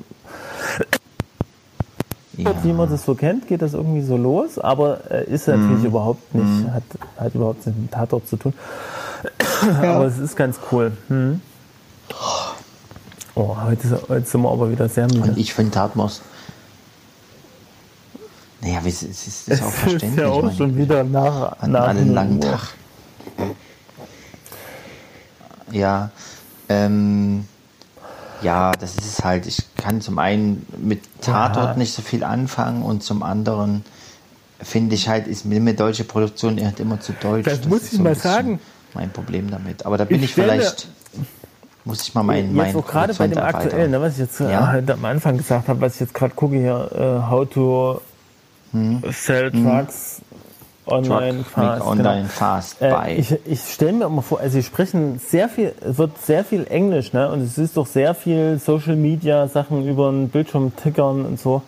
[2.39, 2.55] Ja.
[2.65, 5.61] wie man das so kennt, geht das irgendwie so los, aber äh, ist Mhm.
[5.61, 6.83] natürlich überhaupt nicht, hat,
[7.19, 8.55] hat überhaupt nichts mit dem Tatort zu tun.
[9.83, 10.93] aber es ist ganz cool.
[11.09, 11.41] Hm.
[13.35, 15.23] Oh, heute, ist, heute sind wir aber wieder sehr müde.
[15.31, 16.23] Und ich finde Tatmost.
[18.61, 20.11] Naja, es ist, es ist auch Es verständlich.
[20.13, 22.41] ist ja auch schon wieder nach, hatten nach 0 langen.
[22.41, 22.61] Tag.
[25.71, 26.11] Ja,
[26.69, 27.47] ähm,
[28.43, 29.47] ja, das ist es halt.
[29.47, 31.75] Ich kann zum einen mit Tatort Ja.
[31.77, 33.85] nicht so viel anfangen und zum anderen
[34.61, 37.45] finde ich halt, ist mit deutsche Produktion halt immer zu deutsch.
[37.47, 38.61] Das muss ist ich ein mal sagen.
[38.95, 39.87] Mein Problem damit.
[39.87, 40.87] Aber da bin Ich ich, vielleicht,
[41.85, 44.39] muss ich mal meinen mein Jetzt auch gerade bei dem aktuellen, ne, was ich jetzt
[44.39, 44.69] Ja?
[44.69, 48.01] halt am Anfang gesagt habe, was ich jetzt gerade gucke hier, äh, how to
[49.11, 50.21] sell trucks
[50.87, 51.83] online Truck, fast.
[51.87, 53.13] online fast Äh, buy.
[53.13, 56.67] ich ich stelle mir immer vor, also sie sprechen sehr viel, es wird sehr viel
[56.69, 57.31] Englisch, ne?
[57.31, 61.63] Und es ist doch sehr viel Social Media Sachen über den Bildschirm tickern und so.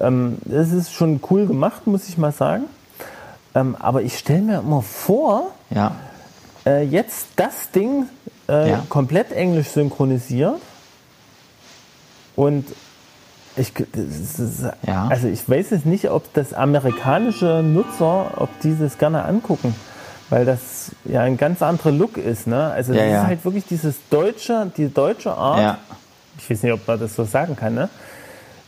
[0.00, 2.64] Ähm, das ist schon cool gemacht, muss ich mal sagen.
[3.54, 5.92] Ähm, aber ich stelle mir immer vor, ja,
[6.66, 8.06] äh, jetzt das Ding
[8.48, 8.82] äh, Ja.
[8.88, 10.60] komplett englisch synchronisiert
[12.36, 12.66] und
[13.56, 15.08] ich, ist, Ja.
[15.08, 19.74] also ich weiß jetzt nicht, ob das amerikanische Nutzer, ob die das gerne angucken,
[20.30, 22.46] weil das ja ein ganz anderer Look ist.
[22.46, 22.70] Ne?
[22.70, 23.20] Also Ja, das ja.
[23.22, 25.78] ist halt wirklich dieses deutsche, die deutsche Art.
[26.38, 27.74] Ich weiß nicht, ob man das so sagen kann.
[27.74, 27.88] Ne?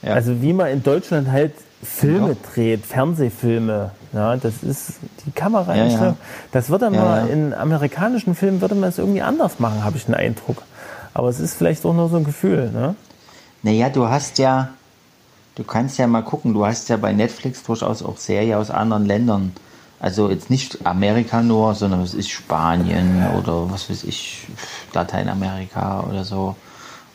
[0.02, 3.90] Also wie man in Deutschland halt Filme dreht, Fernsehfilme.
[4.12, 4.94] Ja, das ist
[5.26, 6.16] die Kameraeinstellung.
[6.50, 10.14] Das würde man in amerikanischen Filmen würde man es irgendwie anders machen, habe ich den
[10.14, 10.62] Eindruck.
[11.14, 12.70] Aber es ist vielleicht auch nur so ein Gefühl.
[12.70, 12.94] Ne?
[13.62, 14.68] Naja, du hast ja,
[15.56, 19.06] du kannst ja mal gucken, du hast ja bei Netflix durchaus auch Serien aus anderen
[19.06, 19.52] Ländern.
[20.00, 24.46] Also jetzt nicht Amerika nur, sondern es ist Spanien oder was weiß ich,
[24.92, 26.54] Lateinamerika oder so.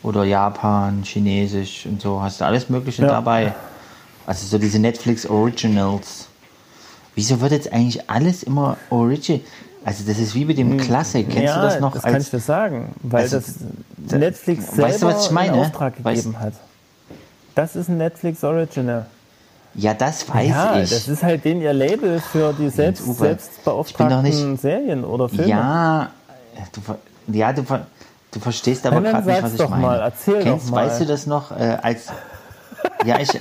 [0.02, 2.20] Oder Japan, Chinesisch und so.
[2.20, 3.08] Hast du alles Mögliche Ja.
[3.08, 3.54] dabei.
[4.26, 6.26] Also so diese Netflix Originals.
[7.14, 9.40] Wieso wird jetzt eigentlich alles immer Original?
[9.84, 11.24] Also das ist wie mit dem Classic.
[11.26, 11.44] Kennst Hm.
[11.44, 11.92] ja, du das noch?
[11.92, 13.56] das kann ich dir sagen, weil Also, das
[14.18, 15.56] Netflix selber weißt du, was ich meine?
[15.56, 16.54] in Auftrag Weißt- gegeben hat.
[17.54, 19.06] Das ist ein Netflix Original.
[19.74, 20.90] ja, das weiß ja, ich.
[20.90, 24.22] das ist halt den ihr Label für die selbst, Uwe, ich bin selbst doch beauftragten
[24.22, 25.48] nicht- Serien oder Filme.
[25.48, 26.10] Ja,
[26.72, 26.80] du,
[27.32, 29.82] ja, du, du verstehst aber gerade nicht, was ich doch meine.
[29.82, 30.86] mal, erzähl Kennst, doch mal.
[30.86, 32.06] Weißt du das noch äh, als...
[33.04, 33.28] Ja, ich...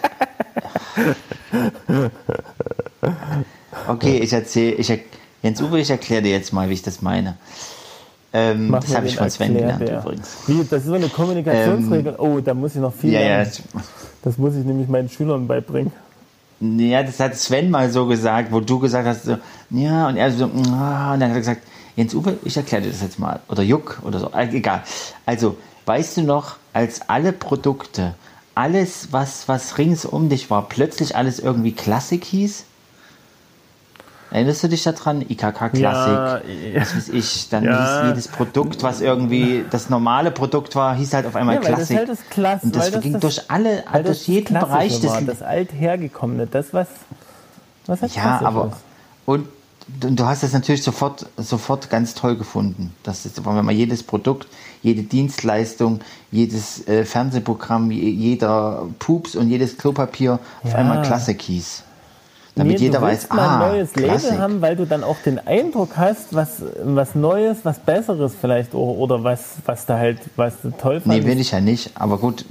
[3.87, 4.73] Okay, ich erzähle...
[4.75, 4.99] Ich, er-
[5.43, 7.35] Jens Uwe, ich erkläre dir jetzt mal, wie ich das meine.
[8.35, 10.01] Ähm, das habe ich von Sven gelernt Erklärbär.
[10.03, 10.29] übrigens.
[10.47, 12.15] Wie, das ist so eine Kommunikationsregel.
[12.17, 13.51] oh, da muss ich noch viel Ja, ja, lernen.
[13.73, 13.83] das,
[14.23, 15.91] Das muss ich nämlich meinen Schülern beibringen.
[16.61, 19.37] ja, das hat Sven mal so gesagt, wo du gesagt hast, so,
[19.69, 21.61] ja, und er so, ah, und dann hat er gesagt,
[21.95, 23.39] Jens Uwe, ich erkläre dir das jetzt mal.
[23.49, 24.81] Oder Juck oder so, äh, egal.
[25.27, 28.15] Also, weißt du noch, als alle Produkte,
[28.55, 32.63] alles, was, was rings um dich war, plötzlich alles irgendwie Klassik hieß?
[34.33, 35.21] Erinnerst du dich daran?
[35.21, 36.41] IKK Klassik, Ja,
[36.81, 38.01] was weiß ich, dann Ja.
[38.01, 41.75] hieß jedes Produkt, was irgendwie das normale Produkt war, hieß halt auf einmal Ja, weil
[41.75, 44.99] das halt das Klasse, und das das ging das- durch alle, durch das jeden Bereich
[44.99, 46.87] des das althergekommene, das was,
[47.85, 48.77] was halt Ja, aber ist.
[49.27, 49.47] und
[50.17, 52.91] du hast es natürlich sofort, sofort ganz toll gefunden.
[53.03, 54.47] Das ist, wenn man jedes Produkt,
[54.81, 55.99] jede Dienstleistung,
[56.31, 60.77] jedes äh, Fernsehprogramm, je- jeder Pups und jedes Klopapier auf Ja.
[60.79, 61.83] einmal Klassik hieß.
[62.55, 64.29] Damit Nee, jeder du weiß, mal ah, ein neues Klassik.
[64.29, 68.75] Label haben, weil du dann auch den Eindruck hast, was, was Neues, was Besseres vielleicht
[68.75, 71.27] oder, oder was, was da halt, was du toll Nee, fandest.
[71.27, 72.45] will ich ja nicht, aber gut.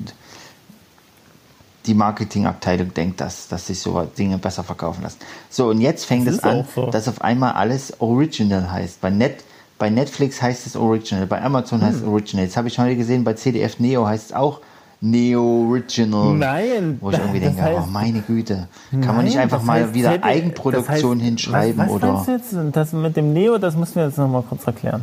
[1.87, 5.19] Die Marketingabteilung denkt das, dass sich so Dinge besser verkaufen lassen.
[5.51, 6.87] So, und jetzt fängt Das es an, so.
[6.91, 9.01] dass auf einmal alles Original heißt.
[9.01, 9.43] Bei, Net,
[9.79, 12.03] bei Netflix heißt es Original, bei Amazon heißt Hm.
[12.05, 12.45] es Original.
[12.47, 14.67] Jetzt habe ich heute gesehen, bei CDF Neo heißt es auch Neo
[15.05, 16.35] Original.
[16.37, 19.83] Nein, Wo ich irgendwie denke, heißt- oh meine Güte, kann man Nein, nicht einfach mal
[19.83, 22.23] heißt wieder Eigenproduktion das heißt, hinschreiben was, was oder?
[22.25, 22.77] du jetzt?
[22.77, 25.03] Das mit dem Neo, das musst du mir jetzt nochmal kurz erklären.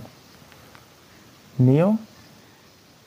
[1.58, 1.98] Neo?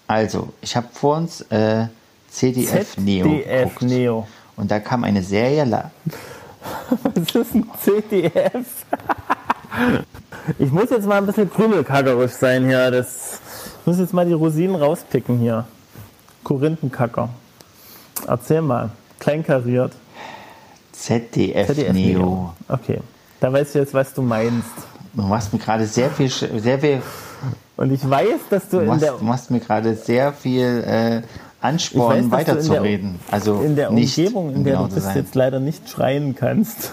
[0.07, 1.87] Also, ich habe vor uns äh,
[2.29, 3.83] CDF Neo geguckt.
[3.83, 4.27] Neo.
[4.57, 5.91] Und da kam eine Serie, la-
[7.03, 8.85] Was ist ein CDF?
[10.59, 12.91] Ich muss jetzt mal ein bisschen krümelkackerisch sein hier.
[12.91, 13.41] Das,
[13.81, 15.65] ich muss jetzt mal die Rosinen rauspicken hier.
[16.45, 17.29] Korinthenkacker.
[18.27, 18.91] Erzähl mal.
[19.19, 19.93] Kleinkariert.
[20.93, 22.19] ZDF, ZDF Neo.
[22.19, 22.53] Neo.
[22.69, 22.99] Okay.
[23.41, 24.69] Da weißt du jetzt, was du meinst.
[25.15, 27.03] Du machst mir gerade sehr viel, sehr viel,
[27.77, 29.13] Und ich weiß, dass du du in machst, der.
[29.13, 33.19] du machst mir gerade sehr viel äh, in der- weiterzureden.
[33.31, 36.93] Also in der nicht, Umgebung, in der genau du bist, jetzt leider nicht schreien kannst.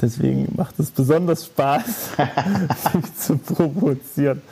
[0.00, 1.82] Deswegen macht es besonders Spaß,
[2.94, 4.42] dich zu provozieren.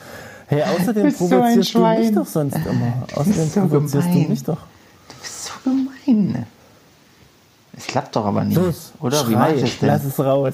[0.51, 3.07] Hey, außerdem bist so provozierst du mich doch sonst immer.
[3.15, 4.23] Außerdem so provozierst gemein.
[4.25, 4.57] du mich doch.
[5.07, 6.45] Du bist so gemein.
[7.71, 8.57] Es klappt doch aber nicht.
[8.57, 9.25] Los, Oder?
[9.29, 9.87] Wie schrei, mache ich das denn?
[9.87, 10.53] lass es raus.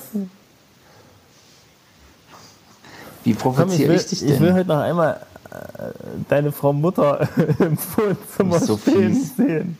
[3.23, 4.39] Wie ich, provoziere will, ich dich ich denn?
[4.39, 5.19] will heute noch einmal
[5.49, 5.93] äh,
[6.29, 7.27] deine Frau Mutter
[7.59, 9.35] im Wohnzimmer so stehen fies.
[9.35, 9.79] sehen.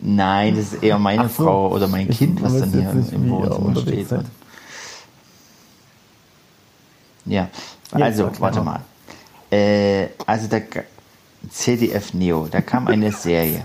[0.00, 1.44] Nein, das ist eher meine so.
[1.44, 4.08] Frau oder mein Ich Kind, was dann hier im wie Wohnzimmer steht.
[7.24, 7.48] Ja,
[7.92, 8.80] also, warte mal.
[9.50, 10.62] Äh, also der
[11.50, 13.64] CDF Neo, da kam eine Serie,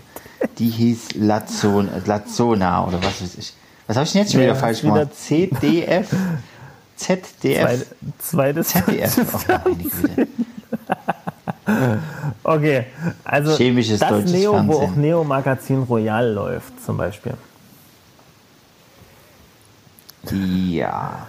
[0.60, 3.54] die hieß Lazon, Lazona oder was weiß ich.
[3.88, 5.16] Was habe ich denn jetzt schon wieder falsch wieder- gemacht?
[5.16, 6.10] CDF?
[6.96, 7.88] ZDF?
[8.20, 8.68] Zweite- Zweites.
[8.70, 9.18] ZDF?
[9.34, 10.28] Oh, meine Güte.
[12.44, 12.86] Okay,
[13.24, 14.82] also Chemisches das Neo, wo Fernsehen.
[14.92, 17.34] auch Neo Magazin Royal läuft zum Beispiel.
[20.32, 21.26] Ja.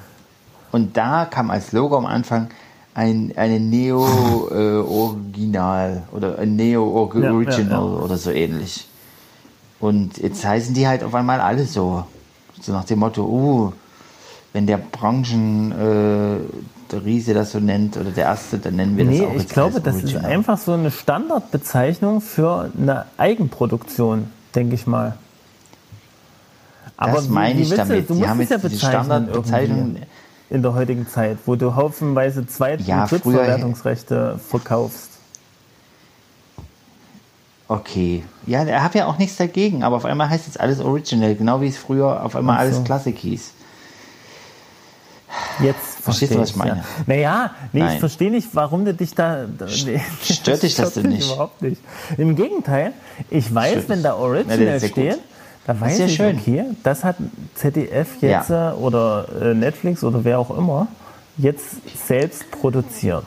[0.70, 2.49] Und da kam als Logo am Anfang
[2.95, 4.05] ein eine Neo
[4.51, 7.80] äh, Original oder ein Neo Or Ja, ja, ja.
[7.80, 8.86] oder so ähnlich.
[9.80, 12.05] Und jetzt heißen die halt auf einmal alle so.
[12.61, 13.72] So nach dem Motto, uh,
[14.53, 16.36] wenn der Branchen äh,
[16.93, 19.40] der Riese das so nennt oder der Erste, dann nennen wir das Nee, auch ich
[19.43, 25.16] jetzt glaube, das ist einfach so eine Standardbezeichnung für eine Eigenproduktion, denke ich mal.
[26.99, 28.09] Das meine ich damit.
[28.11, 30.07] Die haben es ja jetzt diese Standardbezeichnung- irgendwie
[30.53, 35.09] in der heutigen Zeit, wo du haufenweise Zweit- Ja, und früher- Drittverwertungsrechte verkaufst.
[37.68, 38.22] Okay.
[38.46, 41.61] Ja, er hat ja auch nichts dagegen, aber auf einmal heißt jetzt alles Original, genau
[41.62, 42.61] wie es früher auf einmal so.
[42.61, 43.53] alles Classic hieß.
[45.62, 46.76] Jetzt Verstehst verstehe du, was ich meine?
[46.76, 46.84] Ja.
[47.07, 47.94] Naja, nee, Nein.
[47.94, 49.46] ich verstehe nicht, warum du dich da.
[49.86, 51.32] nee, stört dich das denn stört nicht?
[51.32, 51.80] Überhaupt nicht.
[52.18, 52.92] Im Gegenteil,
[53.30, 53.84] ich weiß, Schön.
[53.88, 55.20] wenn da Na, Original ist ja gut.
[55.66, 56.36] Da weiß ja ich, schön.
[56.38, 57.16] okay, das hat
[57.54, 58.72] ZDF jetzt Ja.
[58.72, 60.88] äh, oder äh, Netflix oder wer auch immer
[61.38, 63.24] jetzt selbst produziert.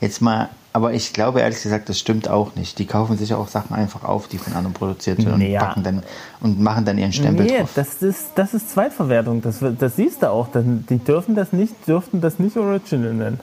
[0.00, 2.78] Jetzt mal, aber ich glaube ehrlich gesagt, das stimmt auch nicht.
[2.78, 5.60] Die kaufen sich auch Sachen einfach auf, die von anderen produziert werden und, Ja.
[5.64, 6.02] packen dann,
[6.40, 7.70] und machen dann ihren Stempel Nee, drauf.
[7.74, 9.42] das ist, das ist Zweitverwertung.
[9.42, 10.48] Das, das siehst du auch.
[10.54, 13.40] Die dürfen das nicht, dürften das nicht Original nennen.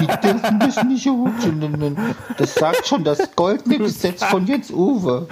[0.00, 2.14] Die dürfen das nicht Original nennen.
[2.38, 5.26] Das sagt schon das goldene Gesetz von Jens Uwe.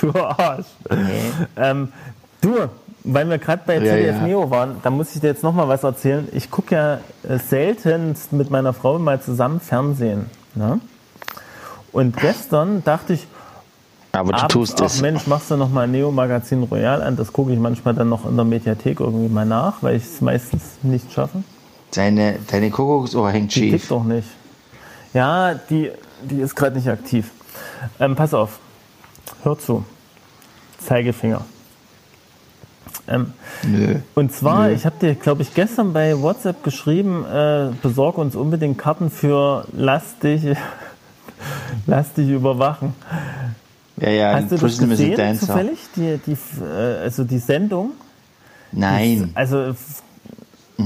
[0.00, 0.66] Du Arsch.
[1.56, 1.88] Ähm,
[2.40, 2.56] du,
[3.04, 4.22] weil wir gerade bei Ja, ZDF ja.
[4.22, 6.28] Neo waren, da muss ich dir jetzt noch mal was erzählen.
[6.32, 6.94] Ich gucke ja
[7.28, 10.26] äh, seltenst mit meiner Frau mal zusammen Fernsehen.
[10.54, 10.80] Ne?
[11.92, 13.26] Und gestern dachte ich,
[14.12, 15.00] Aber du tust ach es.
[15.00, 17.16] Mensch, machst du noch mal Neo Magazin Royal an?
[17.16, 20.20] Das gucke ich manchmal dann noch in der Mediathek irgendwie mal nach, weil ich es
[20.20, 21.42] meistens nicht schaffe.
[21.94, 23.72] Deine, deine Kuckucksuhr hängt Die schief.
[23.80, 24.28] tickt doch nicht.
[25.12, 25.90] Ja, die,
[26.22, 27.30] die ist gerade nicht aktiv.
[27.98, 28.58] Ähm, pass auf.
[29.42, 29.84] Hör zu.
[30.78, 31.44] Zeigefinger.
[33.08, 33.32] Ähm,
[33.64, 33.96] Nö.
[34.14, 38.78] und zwar, ich habe dir, glaube ich, gestern bei WhatsApp geschrieben, äh, besorg uns unbedingt
[38.78, 40.42] Karten für Lass dich,
[41.86, 42.94] lass dich überwachen.
[43.96, 45.78] Ja, ja, Hast du das Prison gesehen, zufällig?
[45.96, 47.92] Die, die, äh, also die Sendung?
[48.72, 49.74] Nein, Also,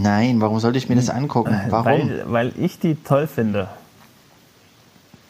[0.03, 1.59] nein, warum sollte ich mir das angucken?
[1.71, 1.85] Warum?
[1.87, 3.69] weil, weil ich die toll finde.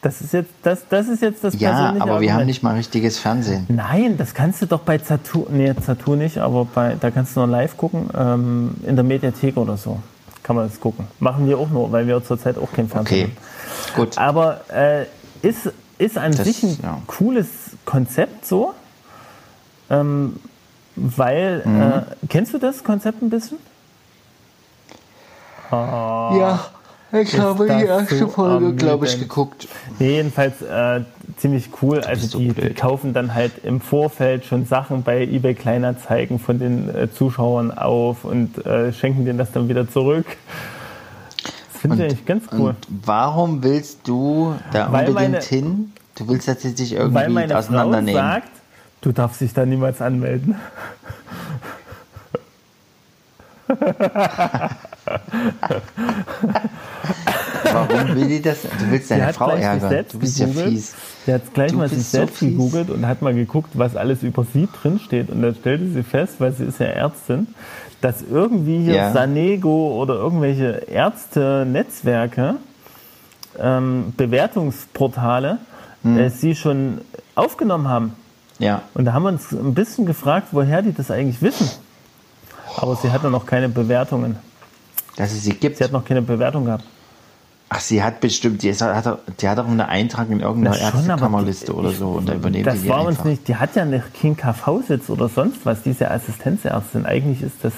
[0.01, 2.47] Das ist jetzt das, das, ist jetzt das ja, persönliche aber wir haben Argument.
[2.47, 3.65] nicht mal richtiges Fernsehen.
[3.69, 7.39] Nein, das kannst du doch bei Zatu, nee, Zatu nicht, aber bei, da kannst du
[7.39, 9.99] noch live gucken, ähm, in der Mediathek oder so.
[10.43, 11.07] Kann man das gucken.
[11.19, 14.15] Machen wir auch nur, weil wir zurzeit auch kein Fernsehen Okay, gut.
[14.17, 14.25] haben.
[14.37, 15.05] Aber äh,
[15.41, 17.01] ist, ist an Das- sich ein ja.
[17.07, 17.47] cooles
[17.85, 18.75] Konzept so,
[19.89, 20.35] ähm,
[20.95, 21.81] weil, Mhm.
[21.81, 23.57] äh, kennst du das Konzept ein bisschen?
[26.37, 26.59] Ja,
[27.11, 29.67] ich Ist habe die erste so Folge, glaube ich, geguckt.
[29.99, 31.01] Nee, jedenfalls äh,
[31.37, 32.01] ziemlich cool.
[32.01, 36.59] Also so die, die kaufen dann halt im Vorfeld schon Sachen bei eBay Kleinanzeigen von
[36.59, 40.25] den äh, Zuschauern auf und äh, schenken denen das dann wieder zurück.
[41.71, 42.75] Das finde ich eigentlich ganz cool.
[43.05, 45.91] Warum willst du da Weil unbedingt meine- hin?
[46.17, 48.21] Du willst jetzt nicht Weil irgendwie meine Frau auseinandernehmen.
[48.21, 48.49] sagt,
[49.01, 50.55] du darfst dich da niemals anmelden.
[57.71, 58.61] Warum will die das?
[58.61, 60.05] Du willst deine hat Frau ärgern.
[60.11, 60.69] Du bist ja gegoogelt.
[60.73, 60.93] fies.
[61.25, 62.49] Sie hat gleich Du mal sich so selbst fies.
[62.51, 65.29] gegoogelt und hat mal geguckt, was alles über sie drinsteht.
[65.29, 67.47] Und dann stellte sie fest, weil sie ist ja Ärztin,
[68.01, 69.11] dass irgendwie hier Ja.
[69.13, 72.55] Sanego oder irgendwelche Ärzte-Netzwerke,
[73.59, 75.57] ähm, Bewertungsportale,
[76.03, 76.17] Hm.
[76.19, 77.01] äh, sie schon
[77.35, 78.13] aufgenommen haben.
[78.59, 78.83] Ja.
[78.93, 81.69] Und da haben wir uns ein bisschen gefragt, woher die das eigentlich wissen.
[82.77, 84.37] Aber sie hatte noch keine Bewertungen.
[85.15, 85.77] Dass es sie gibt.
[85.77, 86.83] Sie hat noch keine Bewertung gehabt.
[87.69, 91.73] Ach, sie hat bestimmt, die, hat, doch- die hat auch einen Eintrag in irgendeiner Ärztekammerliste
[91.73, 93.25] oder so und da übernehmen Das die war uns einfach.
[93.25, 97.05] nicht, die hat ja nicht keinen KV-Sitz oder sonst was, diese Assistenzärztin.
[97.07, 97.73] Eigentlich ist das,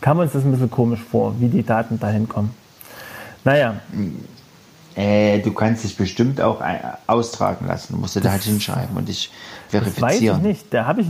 [0.00, 2.54] kam uns das ein bisschen komisch vor, wie die Daten dahin kommen.
[3.44, 3.74] Naja,
[4.94, 7.94] Äh, du kannst dich bestimmt auch ein, austragen lassen.
[7.94, 9.30] Du musst du da halt hinschreiben und dich
[9.70, 10.42] das weiß ich verifizieren.
[10.42, 10.72] nicht.
[10.72, 11.08] Da habe ich,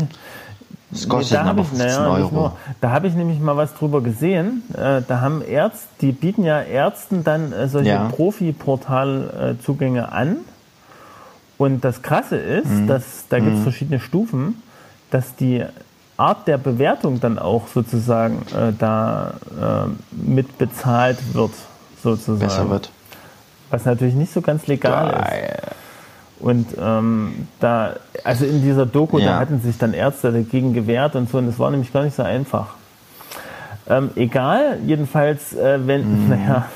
[0.91, 2.35] Das kostet da aber habe ich, 15 naja, Euro.
[2.35, 4.62] nur, da habe ich nämlich mal was drüber gesehen.
[4.73, 8.09] Äh, da haben Ärzte, die bieten ja Ärzten dann äh, solche Ja.
[8.09, 10.37] Profi-Portal-Zugänge an.
[11.59, 12.87] Und das Krasse ist, Mhm.
[12.87, 14.62] dass da gibt es verschiedene Stufen,
[15.11, 15.64] dass die
[16.19, 21.53] Art der Bewertung dann auch sozusagen äh, da äh, mit bezahlt wird,
[22.03, 22.39] sozusagen.
[22.39, 22.91] Besser wird.
[23.71, 25.17] Was natürlich nicht so ganz legal ist.
[26.39, 29.39] Und ähm, da, also in dieser Doku, da Ja.
[29.39, 32.22] hatten sich dann Ärzte dagegen gewehrt und so, und das war nämlich gar nicht so
[32.22, 32.74] einfach.
[33.89, 36.28] Ähm, egal, jedenfalls, äh, wenn, Mhm.
[36.30, 36.66] naja,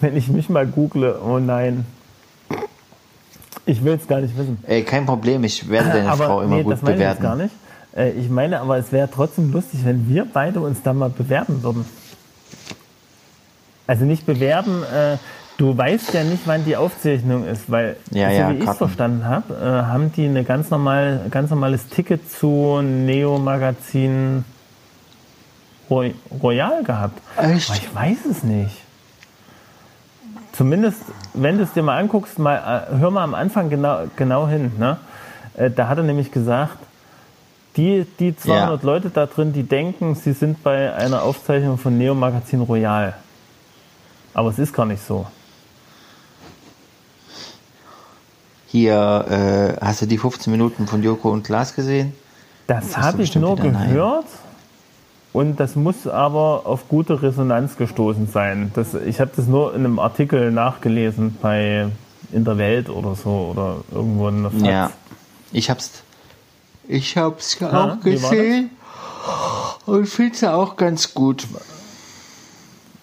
[0.00, 1.86] wenn ich mich mal google, oh nein.
[3.64, 4.58] Ich will es gar nicht wissen.
[4.66, 7.22] Ey, kein Problem, ich werde deine aber Frau immer nee, gut das meine ich bewerten.
[7.22, 7.54] gar nicht.
[7.96, 11.62] Äh, ich meine, aber es wäre trotzdem lustig, wenn wir beide uns da mal bewerben
[11.62, 11.84] würden.
[13.86, 15.16] Also nicht bewerben, äh,
[15.62, 18.76] du weißt ja nicht, wann die Aufzeichnung ist, weil, Ja, so ja, wie ich es
[18.76, 24.44] verstanden habe, äh, haben die ein ganz, normal, ganz normales Ticket zu Neo Magazin
[25.88, 27.20] Roy Royal gehabt.
[27.36, 27.70] Echt?
[27.70, 28.76] Aber ich weiß es nicht.
[30.50, 30.98] Zumindest,
[31.32, 32.56] wenn du es dir mal anguckst, mal,
[32.90, 34.72] äh, hör mal am Anfang genau, genau hin.
[34.78, 34.96] Ne?
[35.56, 36.76] Äh, da hat er nämlich gesagt,
[37.76, 38.86] die, die 200 Ja.
[38.86, 43.14] Leute da drin, die denken, sie sind bei einer Aufzeichnung von Neo Magazin Royal.
[44.34, 45.24] Aber es ist gar nicht so.
[48.72, 52.14] Hier, äh, hast du die 15 Minuten von Joko und Klaas gesehen?
[52.66, 54.24] Das habe ich nur gehört.
[55.34, 58.70] Und das muss aber auf gute Resonanz gestoßen sein.
[58.74, 61.88] Das, ich habe das nur in einem Artikel nachgelesen bei
[62.32, 64.62] in der Welt oder so oder irgendwo in der FAZ.
[64.62, 64.90] Ja.
[65.52, 66.02] Ich hab's,
[66.88, 68.70] ich hab's Ah, auch war gesehen
[69.84, 71.46] und find's auch ganz gut.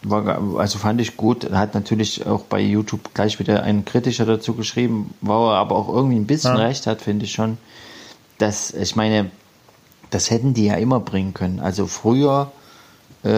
[0.02, 1.52] War, also fand ich gut.
[1.52, 5.90] Hat natürlich auch bei YouTube gleich wieder ein kritischer dazu geschrieben, wo er aber auch
[5.90, 6.66] irgendwie ein bisschen Ja.
[6.66, 7.58] recht hat, finde ich schon.
[8.38, 9.30] Dass, ich meine,
[10.10, 11.60] das hätten die ja immer bringen können.
[11.60, 12.52] Also früher,
[13.24, 13.30] äh,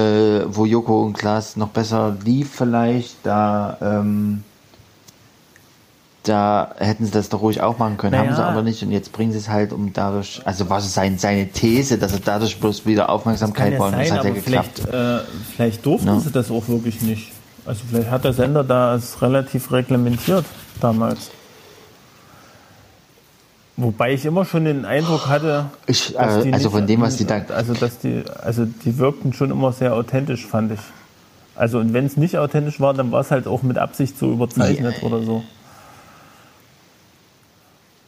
[0.47, 4.43] wo Joko und Klaas noch besser lief vielleicht, da, ähm,
[6.24, 8.28] da hätten sie das doch ruhig auch machen können, Naja.
[8.30, 10.93] haben sie aber nicht und jetzt bringen sie es halt um dadurch, also was ist
[10.93, 14.82] sein, seine These, dass er dadurch bloß wieder Aufmerksamkeit wollen, das hat ja geklappt.
[14.86, 15.19] vielleicht, äh,
[15.55, 16.19] vielleicht durften Ja.
[16.19, 17.32] sie das auch wirklich nicht.
[17.65, 20.45] Also vielleicht hat der Sender da es relativ reglementiert
[20.80, 21.32] damals.
[23.78, 27.01] Wobei ich immer schon den Eindruck hatte, Ich, dass äh, die also nicht- von dem,
[27.01, 30.80] was die da, also dass die, also die wirkten schon immer sehr authentisch, fand ich.
[31.55, 34.32] Also und wenn es nicht authentisch war, dann war es halt auch mit Absicht so
[34.32, 35.07] überzeichnet Ja.
[35.07, 35.43] oder so.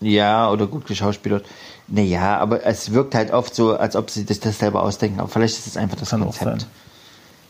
[0.03, 1.45] Ja, oder gut geschauspielert.
[1.87, 5.29] Naja, aber es wirkt halt oft so, als ob sie das, das selber ausdenken, aber
[5.29, 6.67] vielleicht ist es einfach das Kann Konzept.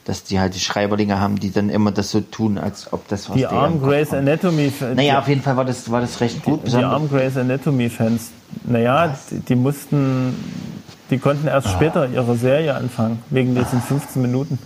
[0.05, 3.29] Dass die halt die Schreiberlinge haben, die dann immer das so tun, als ob das
[3.29, 6.59] was Die armen Grey's Anatomy, Naja, auf jeden Fall war das, war das recht gut.
[6.61, 8.31] die besonders- armen Grey's Anatomy Fans,
[8.65, 10.35] naja, die, die mussten,
[11.09, 11.71] die konnten erst Ah.
[11.71, 14.59] später ihre Serie anfangen, wegen diesen 15 Minuten.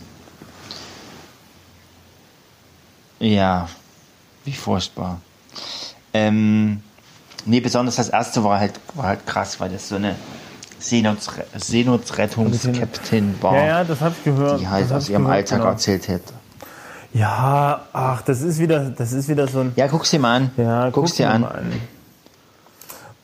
[3.19, 3.67] Ja,
[4.45, 5.19] wie furchtbar.
[6.13, 6.81] Ähm,
[7.47, 10.15] nee, besonders das erste war halt, war halt krass, weil das so eine
[10.79, 14.61] Seenotre Seenotrettungskapitän war, Ja, ja, das habe ich gehört.
[14.61, 15.71] die halt aus ihrem gehört, Alltag genau.
[15.71, 16.33] erzählt hätte.
[17.13, 19.71] Ja, ach, das ist wieder, das ist wieder so ein.
[19.75, 20.51] Ja, guck's dir mal an.
[20.57, 21.43] Ja, guck's guck dir an.
[21.45, 21.71] an.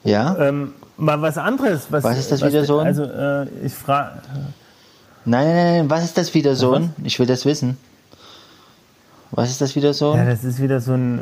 [0.03, 0.35] Ja?
[0.37, 1.87] Ähm, mal was anderes.
[1.89, 4.19] Was, Was ist das wieder so ein- Also, äh, ich frage.
[5.25, 6.73] Nein, nein, nein, was ist das wieder so?
[6.73, 6.93] ein?
[7.03, 7.77] Ich will das wissen.
[9.31, 10.15] Was ist das wieder so?
[10.15, 11.19] Ja, das ist wieder so ein.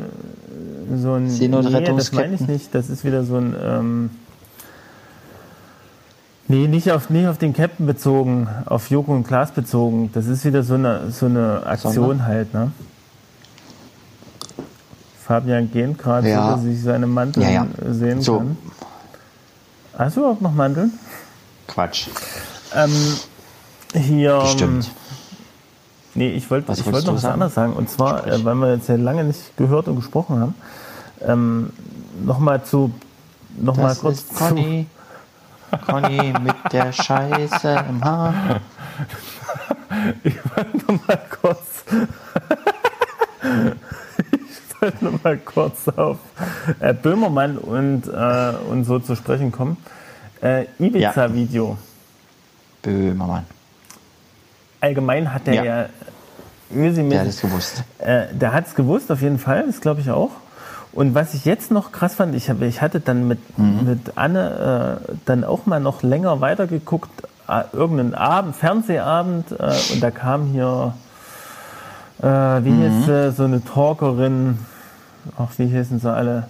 [0.94, 2.74] So ein nee, das meine ich nicht.
[2.74, 3.54] Das ist wieder so ein.
[3.62, 4.10] Ähm,
[6.48, 10.10] nee, nicht auf, nicht auf den Captain bezogen, auf Joko und Klaas bezogen.
[10.12, 12.26] Das ist wieder so eine, so eine Aktion Sondern?
[12.26, 12.72] halt, ne?
[15.24, 16.50] Fabian geht gerade, Ja.
[16.50, 17.66] so dass ich seine Mantel Ja, ja.
[17.90, 18.38] sehen So.
[18.38, 18.56] kann.
[19.96, 20.92] Hast du überhaupt noch Manteln?
[21.68, 22.08] Quatsch.
[22.74, 22.90] Ähm,
[23.94, 24.38] hier.
[24.40, 24.90] Bestimmt.
[26.14, 27.34] Nee, ich wollte wollte noch was sagen?
[27.34, 27.72] anderes sagen.
[27.72, 30.54] Und zwar, äh, weil wir jetzt ja lange nicht gehört und gesprochen haben,
[31.26, 31.70] ähm,
[32.24, 32.92] nochmal zu.
[33.58, 34.86] Noch mal Das kurz ist Conny.
[35.86, 38.32] Conny mit der Scheiße im Haar.
[38.32, 41.84] Zu, ich wollte noch mal kurz.
[43.42, 46.18] ich wollte noch mal kurz auf
[46.80, 49.76] äh, Böhmermann und, äh, und so zu sprechen kommen.
[50.42, 51.76] Äh, Ibiza-Video.
[52.82, 53.44] Böhmermann.
[54.80, 55.64] Allgemein hat er Ja.
[55.64, 55.86] ja.
[56.74, 57.84] Der hat es gewusst.
[57.98, 60.30] Äh, der hat es gewusst, auf jeden Fall, das glaube ich auch.
[60.92, 63.84] Und was ich jetzt noch krass fand, ich, hab, ich hatte dann mit, Mhm.
[63.86, 67.10] mit Anne äh, dann auch mal noch länger weitergeguckt,
[67.48, 70.94] äh, irgendeinen Abend, Fernsehabend, äh, und da kam hier,
[72.22, 73.04] äh, wie Mhm.
[73.04, 74.58] hieß so eine Talkerin,
[75.38, 76.48] ach, wie hießen sie alle?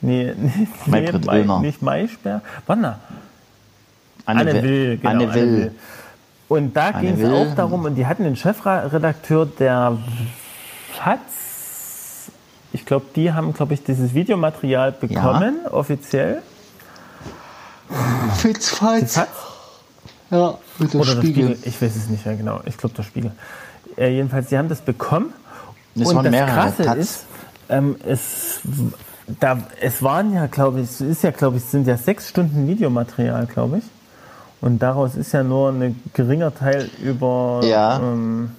[0.00, 0.32] Nee,
[0.86, 2.42] nee, nee Mai, nicht Maischberg.
[2.66, 2.84] Wann?
[2.84, 2.98] Anne,
[4.24, 4.62] Anne Will.
[4.62, 5.72] Will, genau, Anne Will.
[6.48, 7.32] Und da Anne ging es Will.
[7.32, 9.98] auch darum, und die hatten den Chefredakteur, der
[10.92, 11.20] Fatz,
[12.72, 16.42] ich glaube, die haben, glaube ich, dieses Videomaterial bekommen, offiziell.
[18.36, 19.14] Fitzfatz.
[19.14, 19.28] Fatz?
[20.30, 21.48] Ja, mit der Oder der Spiegel.
[21.56, 21.68] Spiegel.
[21.68, 22.60] Ich weiß es nicht mehr genau.
[22.64, 23.32] Ich glaube, der Spiegel.
[23.98, 25.32] Äh, jedenfalls, die haben das bekommen.
[25.94, 26.34] Das und das.
[26.34, 26.96] Krasse Taz.
[26.96, 27.26] ist,
[27.68, 28.60] ähm, es,
[29.40, 32.30] da, es waren ja, glaube ich, es ist ja, glaube ich, es sind ja sechs
[32.30, 33.84] Stunden Videomaterial, glaube ich.
[34.62, 37.98] Und daraus ist ja nur ein geringer Teil über Ja.
[37.98, 38.52] ähm,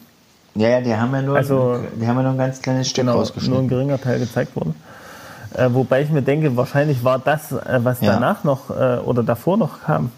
[0.55, 3.05] Ja, ja, die haben ja nur, Also- die haben ja nur ein ganz kleines Stück
[3.05, 4.75] genau, nur ein geringer Teil gezeigt worden.
[5.55, 8.13] Äh, wobei ich mir denke, wahrscheinlich war das, äh, was Ja.
[8.13, 10.11] danach noch äh, oder davor noch kam,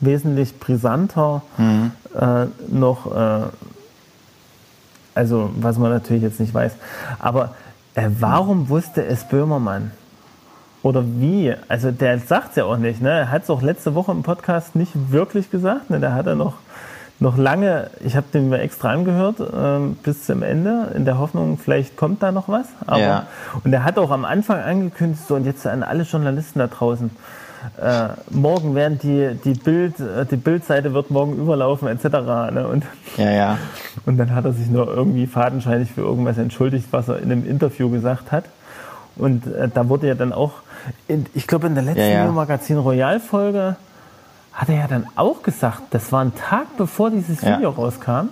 [0.00, 1.92] wesentlich brisanter Mhm.
[2.18, 3.40] äh, noch, äh,
[5.14, 6.72] also was man natürlich jetzt nicht weiß.
[7.18, 7.54] Aber
[7.94, 9.92] äh, warum wusste es Böhmermann?
[10.82, 11.54] Oder wie?
[11.68, 13.00] Also der sagt es ja auch nicht.
[13.00, 13.10] Ne?
[13.10, 15.90] Er hat es auch letzte Woche im Podcast nicht wirklich gesagt.
[15.90, 16.00] Ne?
[16.00, 16.54] Da hat er noch,
[17.22, 21.58] noch lange, ich habe den mir extra angehört, ähm, bis zum Ende, in der Hoffnung,
[21.58, 22.66] vielleicht kommt da noch was.
[22.86, 23.26] Aber, Ja.
[23.64, 27.10] Und er hat auch am Anfang angekündigt, so und jetzt an alle Journalisten da draußen,
[27.80, 32.04] äh, morgen werden die, die Bild, äh, die Bildseite wird morgen überlaufen, etc.
[32.52, 32.66] Ne?
[32.68, 32.84] Und,
[33.16, 33.58] Ja, ja.
[34.04, 37.48] und dann hat er sich nur irgendwie fadenscheinig für irgendwas entschuldigt, was er in einem
[37.48, 38.44] Interview gesagt hat.
[39.14, 40.54] Und äh, da wurde ja dann auch,
[41.06, 42.32] in, ich glaube in der letzten Ja, ja.
[42.32, 43.76] Magazin Royal Folge
[44.52, 47.56] hat er ja dann auch gesagt, das war ein Tag bevor dieses Ja.
[47.56, 48.28] Video rauskam.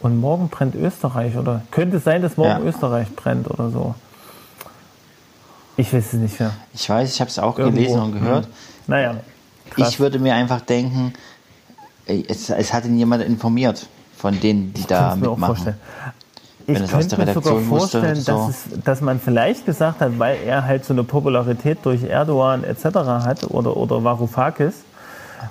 [0.00, 2.68] Und morgen brennt Österreich oder könnte es sein, dass morgen Ja.
[2.68, 3.94] Österreich brennt oder so.
[5.76, 6.52] Ich weiß es nicht mehr.
[6.74, 7.78] Ich weiß, ich habe es auch Irgendwo.
[7.80, 8.48] gelesen und gehört.
[8.86, 9.16] Naja.
[9.70, 9.88] krass.
[9.88, 11.14] Ich würde mir einfach denken,
[12.06, 15.54] es, es hat ihn jemand informiert von denen, die da Kann's mir auch mitmachen.
[15.56, 15.80] vorstellen.
[16.66, 18.32] Ich könnte mir sogar vorstellen, so.
[18.32, 22.64] dass, es, dass man vielleicht gesagt hat, weil er halt so eine Popularität durch Erdogan
[22.64, 22.84] etc.
[22.84, 24.74] hat oder, oder Varoufakis,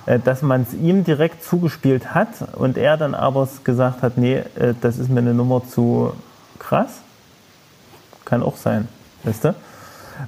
[0.06, 4.38] äh, dass man es ihm direkt zugespielt hat und er dann aber gesagt hat, nee,
[4.56, 6.12] äh, das ist mir eine Nummer zu
[6.58, 6.90] krass.
[8.24, 8.88] Kann auch sein,
[9.22, 9.54] weißt du?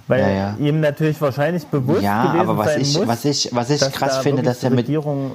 [0.07, 0.57] Weil Ja, ja.
[0.59, 3.81] ihm natürlich wahrscheinlich bewusst Ja, gewesen aber was sein ich, muss, was ich, was ich
[3.81, 5.33] dass krass da finde, dass er mit Regierung,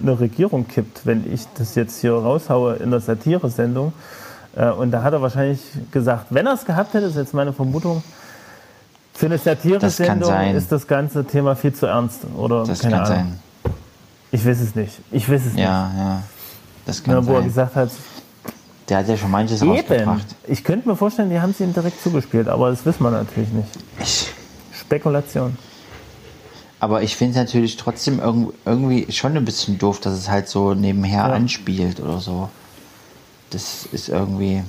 [0.00, 3.92] eine Regierung kippt, wenn ich das jetzt hier raushaue in der Satire-Sendung.
[4.56, 7.52] Äh, Und da hat er wahrscheinlich gesagt, wenn er es gehabt hätte, ist jetzt meine
[7.52, 8.02] Vermutung,
[9.14, 10.56] für eine Satire-Sendung sein.
[10.56, 12.20] ist das ganze Thema viel zu ernst.
[12.36, 13.16] Oder das keine kann Ahnung.
[13.64, 13.72] sein.
[14.30, 14.98] Ich weiß es nicht.
[15.10, 16.22] Ich weiß es Ja, ja.
[16.86, 17.24] Das kann nicht.
[17.26, 17.48] Ja, wo er sein.
[17.48, 17.90] gesagt hat,
[18.88, 19.70] Der hat ja schon manches eben.
[19.70, 20.26] rausgebracht.
[20.48, 23.50] Ich könnte mir vorstellen, die haben es ihm direkt zugespielt, aber das wissen wir natürlich
[23.50, 23.68] nicht.
[24.00, 24.32] Ich,
[24.78, 25.56] Spekulation.
[26.80, 30.48] aber ich finde es natürlich trotzdem irg- irgendwie schon ein bisschen doof, dass es halt
[30.48, 31.32] so nebenher Ja.
[31.32, 32.48] anspielt oder so.
[33.52, 34.62] Das ist irgendwie.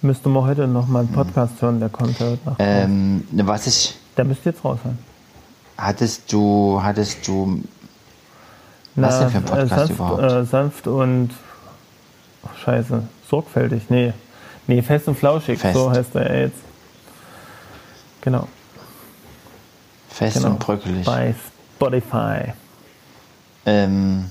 [0.00, 2.56] Müsste man heute noch mal einen Podcast hören, der kommt ja heute Nacht.
[2.58, 3.96] Ähm, was ich.
[4.16, 4.98] Der müsste jetzt raus sein.
[5.78, 7.62] Hattest du, hattest du.
[8.96, 10.22] Was denn für ein Podcast äh, sanft, überhaupt?
[10.22, 11.30] Äh, sanft und
[12.44, 13.84] ach, scheiße, sorgfältig.
[13.88, 14.12] Nee.
[14.66, 15.74] Nee, fest und flauschig, Fest.
[15.74, 16.58] so heißt er jetzt.
[18.20, 18.48] Genau.
[20.08, 20.50] Fest genau.
[20.50, 21.06] und bröckelig.
[21.06, 21.34] Bei
[21.76, 22.52] Spotify.
[23.64, 24.30] Ähm,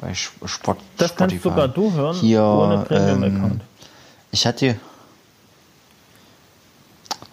[0.00, 0.78] bei Sport.
[0.98, 1.42] Das kannst Spotify.
[1.48, 3.52] sogar du hören, Hier, ohne Premium-Account.
[3.54, 3.60] ähm,
[4.30, 4.76] Ich hatte.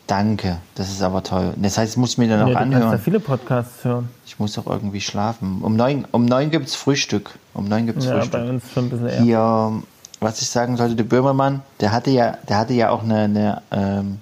[0.05, 1.53] Danke, das ist aber toll.
[1.55, 2.99] Das heißt, ich muss mir dann Ja, noch du kannst da anhören.
[2.99, 4.09] viele Podcasts hören.
[4.25, 5.61] Ich muss auch irgendwie schlafen.
[5.61, 7.31] Um neun, um neun gibt es Frühstück.
[7.53, 8.49] Um neun gibt es Ja, bei Frühstück.
[8.49, 9.21] uns schon ein bisschen eher.
[9.21, 9.71] Hier,
[10.19, 13.61] was ich sagen sollte, der Böhmermann, der hatte ja, der hatte ja auch eine, eine,
[13.71, 14.19] ähm,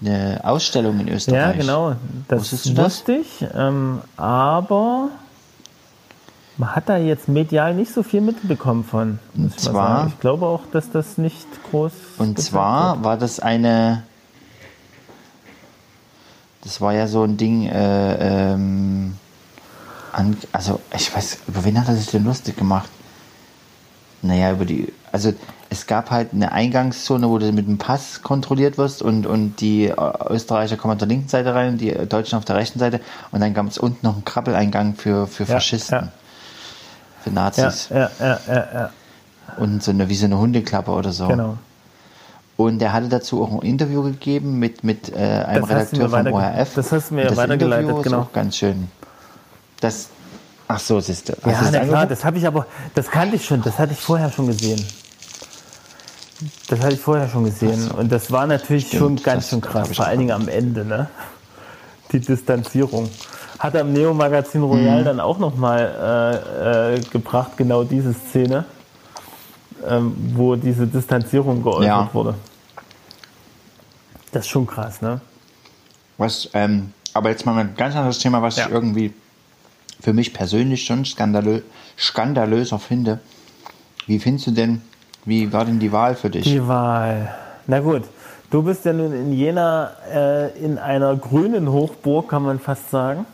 [0.00, 1.58] eine Ausstellung in Ja, Österreich.
[1.58, 1.94] genau.
[2.28, 2.84] Das Wusstest du das?
[2.86, 3.44] wusste ich.
[3.54, 5.10] Ähm, aber
[6.58, 9.18] man hat da jetzt medial nicht so viel mitbekommen von.
[9.34, 10.12] ich mal zwar- sagen.
[10.14, 11.92] Ich glaube auch, dass das nicht groß.
[12.18, 13.04] Und zwar wird.
[13.04, 14.02] war das eine.
[16.62, 19.14] Das war ja so ein Ding, äh, ähm,
[20.12, 22.88] an, also ich weiß, über wen hat er sich denn lustig gemacht?
[24.22, 25.32] Naja, über die, also
[25.70, 29.84] es gab halt eine Eingangszone, wo du mit dem Pass kontrolliert wirst und, und die
[29.86, 29.94] äh,
[30.30, 33.00] Österreicher kommen auf der linken Seite rein, die Deutschen auf der rechten Seite
[33.30, 36.12] und dann gab es unten noch einen Krabbeleingang für, für Ja, Faschisten, ja.
[37.26, 38.90] Für Nazis ja, ja, ja, ja,
[39.58, 41.26] und so eine, wie so eine Hundeklappe oder so.
[41.28, 41.58] genau.
[42.56, 46.18] Und er hatte dazu auch ein Interview gegeben mit, mit äh, einem Das Redakteur vom
[46.18, 46.74] weiterge- ORF.
[46.74, 48.20] das hast du mir das weitergeleitet, Interview ist genau.
[48.22, 48.88] auch ganz schön.
[49.80, 50.08] Das,
[50.68, 51.32] Ach so, siehst du.
[51.48, 54.30] Ja, na klar, das habe ich aber, das kannte ich schon, das hatte ich vorher
[54.32, 54.84] schon gesehen.
[56.68, 57.90] Das hatte ich vorher schon gesehen.
[57.90, 61.08] Und das war natürlich Stimmt, schon ganz schön krass, vor allen Dingen am Ende, ne?
[62.12, 63.08] Die Distanzierung.
[63.58, 64.66] Hat am Neo-Magazin Mhm.
[64.66, 68.64] Royal dann auch nochmal äh, äh, gebracht, genau diese Szene,
[69.88, 72.10] ähm, wo diese Distanzierung geäußert Ja.
[72.12, 72.34] wurde.
[74.32, 75.20] Das ist schon krass, ne?
[76.18, 78.66] Was, ähm, aber jetzt mal ein ganz anderes Thema, was Ja.
[78.66, 79.14] ich irgendwie
[80.00, 81.60] für mich persönlich schon skandalö
[81.98, 83.20] skandalöser finde.
[84.06, 84.82] Wie findest du denn,
[85.24, 86.44] wie war denn die Wahl für dich?
[86.44, 87.34] Die Wahl.
[87.66, 88.02] Na gut,
[88.50, 93.24] du bist ja nun in Jena äh, in einer grünen Hochburg, kann man fast sagen.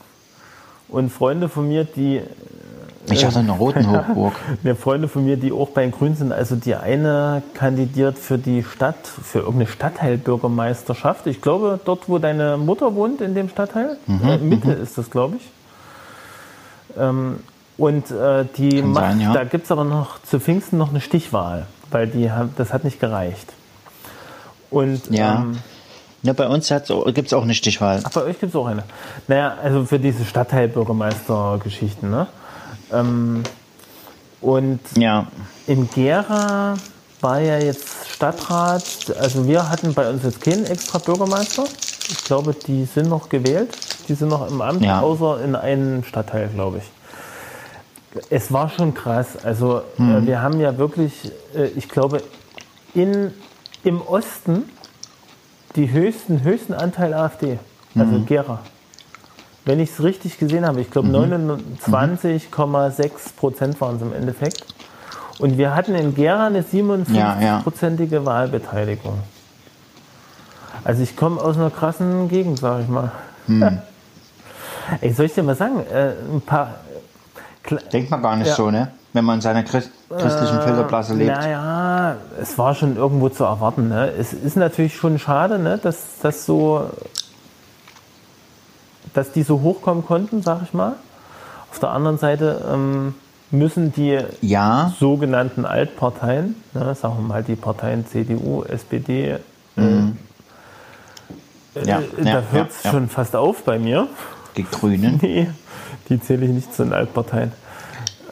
[0.92, 2.20] Und Freunde von mir, die
[3.10, 4.34] ich hatte eine roten Hochburg.
[4.62, 8.38] ja, Freunde von mir, die auch bei den Grünen sind, also die eine kandidiert für
[8.38, 11.26] die Stadt, für irgendeine Stadtteilbürgermeisterschaft.
[11.26, 13.96] Ich glaube, dort, wo deine Mutter wohnt, in dem Stadtteil.
[14.06, 15.50] Mhm, äh, Mitte ist das, glaube ich.
[16.96, 17.40] Ähm,
[17.78, 19.32] und äh, die Kann macht, sein, ja.
[19.32, 23.00] da gibt es aber noch zu Pfingsten noch eine Stichwahl, weil die das hat nicht
[23.00, 23.52] gereicht.
[24.70, 25.36] Und Ja.
[25.40, 25.58] ähm,
[26.22, 28.00] Ja, bei uns gibt es auch eine Stichwahl.
[28.04, 28.84] Ach, bei euch gibt es auch eine.
[29.26, 32.26] Naja, also für diese Stadtteilbürgermeister-Geschichten, ne?
[32.92, 33.42] Ähm,
[34.40, 35.26] und Ja,
[35.66, 36.74] in Gera
[37.20, 38.84] war ja jetzt Stadtrat,
[39.20, 41.64] also wir hatten bei uns jetzt keinen extra Bürgermeister.
[42.08, 43.70] Ich glaube, die sind noch gewählt.
[44.08, 45.00] Die sind noch im Amt, Ja.
[45.00, 46.84] außer in einem Stadtteil, glaube ich.
[48.30, 49.38] Es war schon krass.
[49.44, 50.26] Also Mhm.
[50.26, 51.12] wir haben ja wirklich,
[51.56, 52.22] äh, ich glaube,
[52.94, 53.32] in,
[53.84, 54.68] im Osten
[55.76, 57.58] die höchsten, höchsten Anteil AfD.
[57.94, 58.26] Also Mhm.
[58.26, 58.58] Gera.
[59.64, 61.14] Wenn ich es richtig gesehen habe, ich glaube Mhm.
[61.86, 64.64] 29,6 Prozent waren es im Endeffekt.
[65.38, 69.18] Und wir hatten in Gera eine 57-prozentige Wahlbeteiligung.
[70.84, 73.12] Also ich komme aus einer krassen Gegend, sage ich mal.
[73.46, 73.78] Hm.
[75.00, 76.74] Ey, soll ich dir mal sagen, äh, ein paar...
[77.64, 78.54] Kle- denkt man gar nicht Ja.
[78.56, 78.88] so, ne?
[79.12, 81.30] Wenn man in seiner Christ christlichen Filterblase lebt.
[81.30, 83.88] Naja, es war schon irgendwo zu erwarten.
[83.88, 84.10] Ne?
[84.18, 85.78] Es ist natürlich schon schade, ne?
[85.78, 86.90] dass, dass, so,
[89.12, 90.94] dass die so hochkommen konnten, sag ich mal.
[91.70, 93.14] Auf der anderen Seite ähm,
[93.50, 99.38] müssen die Ja, sogenannten Altparteien, ne, sagen wir mal die Parteien CDU, SPD,
[99.76, 99.82] ja,
[101.74, 104.08] äh, ja, da hört es schon fast auf bei mir.
[104.56, 105.18] Die Grünen.
[105.22, 105.48] Nee,
[106.08, 107.52] die zähle ich nicht zu den Altparteien.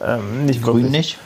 [0.05, 0.91] Ähm, nicht Grün wirklich.
[0.91, 1.17] nicht?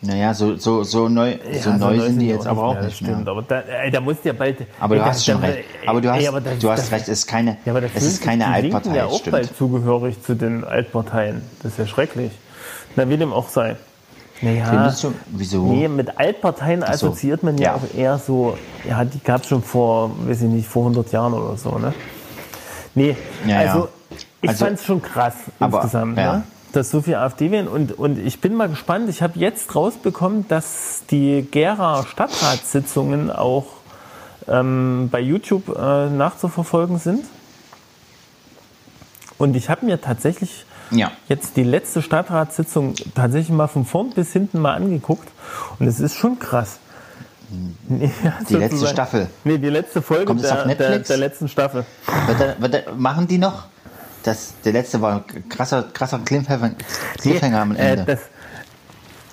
[0.00, 2.94] Naja, so, so, so neu, so Ja, neu sind die jetzt aber auch mehr, nicht
[2.94, 3.10] das mehr.
[3.16, 3.28] stimmt.
[3.28, 4.58] Aber da, ey, da musst du ja bald.
[4.78, 5.64] Aber ey, du hast schon recht.
[5.86, 7.80] Aber du hast, ey, aber das- du hast das- recht, es ist keine, Ja, aber
[7.80, 9.32] da es ist keine Altpartei, ja auch stimmt.
[9.32, 11.42] bald zugehörig zu den Altparteien.
[11.64, 12.30] Das ist ja schrecklich.
[12.94, 13.74] Na, wie dem auch sei.
[14.40, 15.14] Naja, Findest du?
[15.32, 15.62] Wieso?
[15.66, 16.86] nee, mit Altparteien so.
[16.86, 17.74] assoziiert man ja, Ja.
[17.74, 18.56] auch eher so,
[18.88, 21.92] ja, die gab es schon vor, weiß ich nicht, vor 100 Jahren oder so, ne?
[22.94, 23.16] Nee,
[23.48, 23.72] Ja, ja.
[23.72, 23.88] also
[24.40, 26.34] ich Also- fand es schon krass Aber, insgesamt, ja.
[26.34, 26.42] ne?
[26.72, 27.68] Dass so viel AfD wählen.
[27.68, 33.66] Und, und ich bin mal gespannt, ich habe jetzt rausbekommen, dass die Gera Stadtratssitzungen auch
[34.46, 37.24] ähm, bei YouTube äh, nachzuverfolgen sind.
[39.38, 41.10] Und ich habe mir tatsächlich Ja.
[41.28, 45.28] jetzt die letzte Stadtratssitzung tatsächlich mal von vorn bis hinten mal angeguckt.
[45.78, 46.78] Und es ist schon krass.
[47.88, 48.10] Nee,
[48.48, 49.28] Die letzte Staffel.
[49.44, 51.08] Nee, die letzte Folge Kommt der, auf der, Netflix?
[51.08, 51.86] der letzten Staffel.
[52.26, 53.64] Wird wird machen die noch?
[54.22, 56.72] Das, der letzte war ein krasser, krasser Cliffhanger,
[57.20, 58.02] Cliffhanger am Ende.
[58.02, 58.20] Äh, das,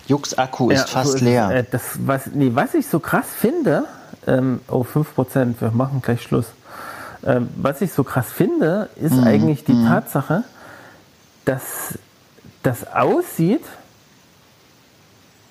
[0.07, 1.49] Jux Akku ist Ja, fast so ist leer.
[1.51, 1.55] es.
[1.55, 3.85] Äh, das, was, nee, was ich so krass finde,
[4.27, 6.47] ähm, oh, 5%, wir machen gleich Schluss.
[7.25, 10.43] Ähm, was ich so krass finde, ist Mhm, eigentlich die Tatsache,
[11.45, 11.97] dass
[12.61, 13.63] das aussieht,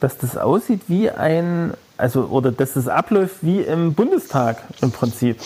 [0.01, 5.41] dass das aussieht wie ein, also, oder dass das abläuft wie im Bundestag im Prinzip.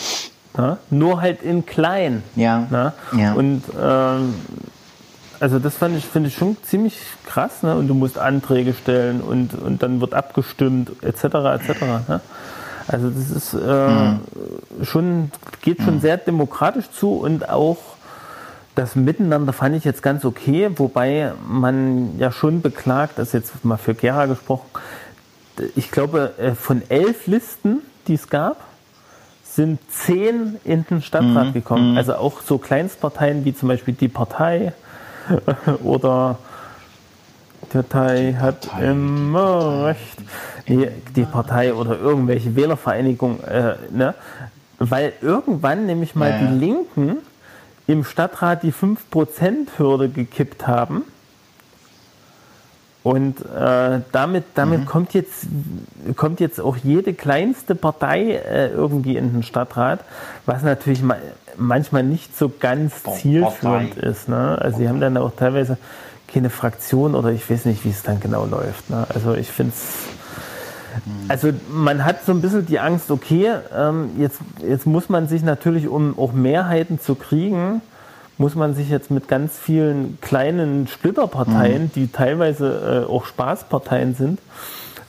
[0.57, 0.77] Ja?
[0.89, 2.23] Nur halt in klein.
[2.35, 2.93] Ja, Ne?
[3.17, 3.33] ja.
[3.33, 4.33] Und ähm,
[5.39, 7.75] also das fand ich, finde ich schon ziemlich krass, ne?
[7.75, 11.23] Und du musst Anträge stellen und, und dann wird abgestimmt, etc.
[11.23, 11.81] etc.
[12.07, 12.21] Ne?
[12.87, 15.31] Also das ist äh, schon,
[15.61, 17.77] geht schon sehr demokratisch zu und auch
[18.75, 23.65] das Miteinander fand ich jetzt ganz okay, wobei man ja schon beklagt, das ist jetzt
[23.65, 24.65] mal für Gera gesprochen,
[25.75, 28.57] ich glaube, äh, von elf Listen, die es gab,
[29.55, 31.97] sind zehn in den Stadtrat gekommen.
[31.97, 34.73] Also auch so Kleinstparteien wie zum Beispiel die Partei
[35.83, 36.37] oder
[37.61, 40.17] die Partei hat immer recht.
[40.67, 44.13] Nee, die Partei oder irgendwelche Wählervereinigungen, äh, ne?
[44.77, 46.37] Weil irgendwann nämlich mal ja.
[46.37, 47.17] die Linken
[47.87, 51.03] im Stadtrat die 5%-Hürde gekippt haben.
[53.01, 55.47] Und äh, damit, damit kommt, jetzt,
[56.17, 60.01] kommt jetzt auch jede kleinste Partei äh, irgendwie in den Stadtrat,
[60.45, 61.15] was natürlich ma
[61.57, 64.29] manchmal nicht so ganz zielführend ist.
[64.29, 64.57] Ne?
[64.61, 65.77] Also sie haben dann auch teilweise
[66.27, 68.89] keine Fraktion oder ich weiß nicht, wie es dann genau läuft.
[68.89, 69.05] Ne?
[69.13, 70.07] Also ich finde es.
[71.27, 75.43] Also man hat so ein bisschen die Angst, okay, ähm, jetzt, jetzt muss man sich
[75.43, 77.81] natürlich, um auch Mehrheiten zu kriegen,
[78.39, 81.91] muss man sich jetzt mit ganz vielen kleinen Splitterparteien, Mhm.
[81.93, 84.39] die teilweise äh, auch Spaßparteien sind,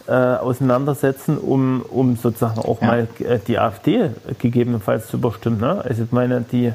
[0.08, 2.86] äh, auseinandersetzen, um, um sozusagen auch Ja.
[2.88, 5.60] mal äh, die AfD gegebenenfalls zu überstimmen.
[5.60, 5.80] Ne?
[5.84, 6.72] Also ich meine, die,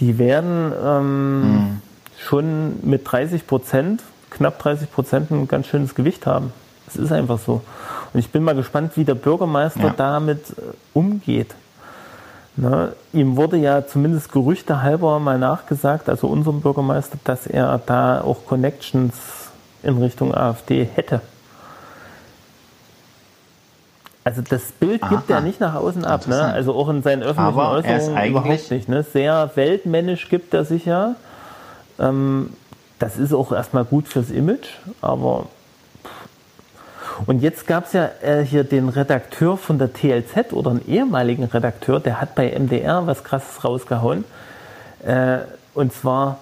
[0.00, 1.80] die werden ähm, Mhm.
[2.18, 6.52] schon mit 30 Prozent, knapp 30 Prozent ein ganz schönes Gewicht haben.
[6.86, 7.62] Es ist einfach so.
[8.12, 9.94] Und ich bin mal gespannt, wie der Bürgermeister Ja.
[9.96, 10.62] damit äh,
[10.94, 11.54] umgeht.
[12.54, 18.20] Ne, ihm wurde ja zumindest Gerüchte halber mal nachgesagt, also unserem Bürgermeister, dass er da
[18.20, 19.14] auch Connections
[19.82, 21.22] in Richtung AfD hätte.
[24.24, 25.38] Also das Bild gibt Aha.
[25.38, 26.40] er nicht nach außen ab, ne?
[26.40, 28.88] Also auch in seinen öffentlichen Aber er Äußerungen überhaupt nicht.
[28.88, 29.02] Ne?
[29.02, 31.16] Sehr weltmännisch gibt er sich ja.
[31.98, 32.50] Ähm,
[33.00, 34.68] das ist auch erstmal gut fürs Image,
[35.00, 35.46] aber
[37.26, 41.44] und jetzt gab es ja äh, hier den Redakteur von der TLZ oder einen ehemaligen
[41.44, 44.24] Redakteur, der hat bei MDR was krasses rausgehauen.
[45.04, 45.38] Äh,
[45.74, 46.38] und zwar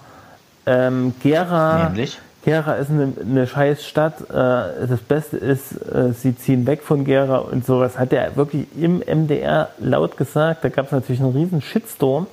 [0.67, 1.85] ähm, Gera.
[1.85, 2.19] Nämlich?
[2.45, 4.21] Gera ist eine, eine scheiß Stadt.
[4.31, 7.99] Äh, das Beste ist, äh, sie ziehen weg von Gera und sowas.
[7.99, 10.65] Hat er wirklich im MDR laut gesagt.
[10.65, 12.27] Da gab es natürlich einen riesen Shitstorm.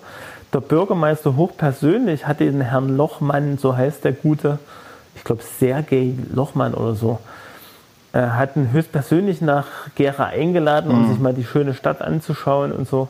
[0.54, 4.60] Der Bürgermeister hochpersönlich hat den Herrn Lochmann, so heißt der Gute,
[5.16, 7.20] ich glaube Sergei Lochmann oder so,
[8.18, 12.88] äh, hat ihn höchstpersönlich nach Gera eingeladen, um sich mal die schöne Stadt anzuschauen und
[12.88, 13.10] so.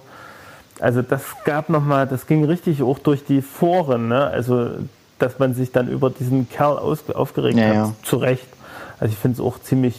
[0.82, 4.28] Also das gab nochmal, das ging richtig auch durch die Foren, ne?
[4.28, 4.70] Also
[5.18, 7.94] dass man sich dann über diesen Kerl aus, aufgeregt Ja, hat, ja.
[8.04, 8.48] zu Recht.
[9.00, 9.96] Also ich finde es auch ziemlich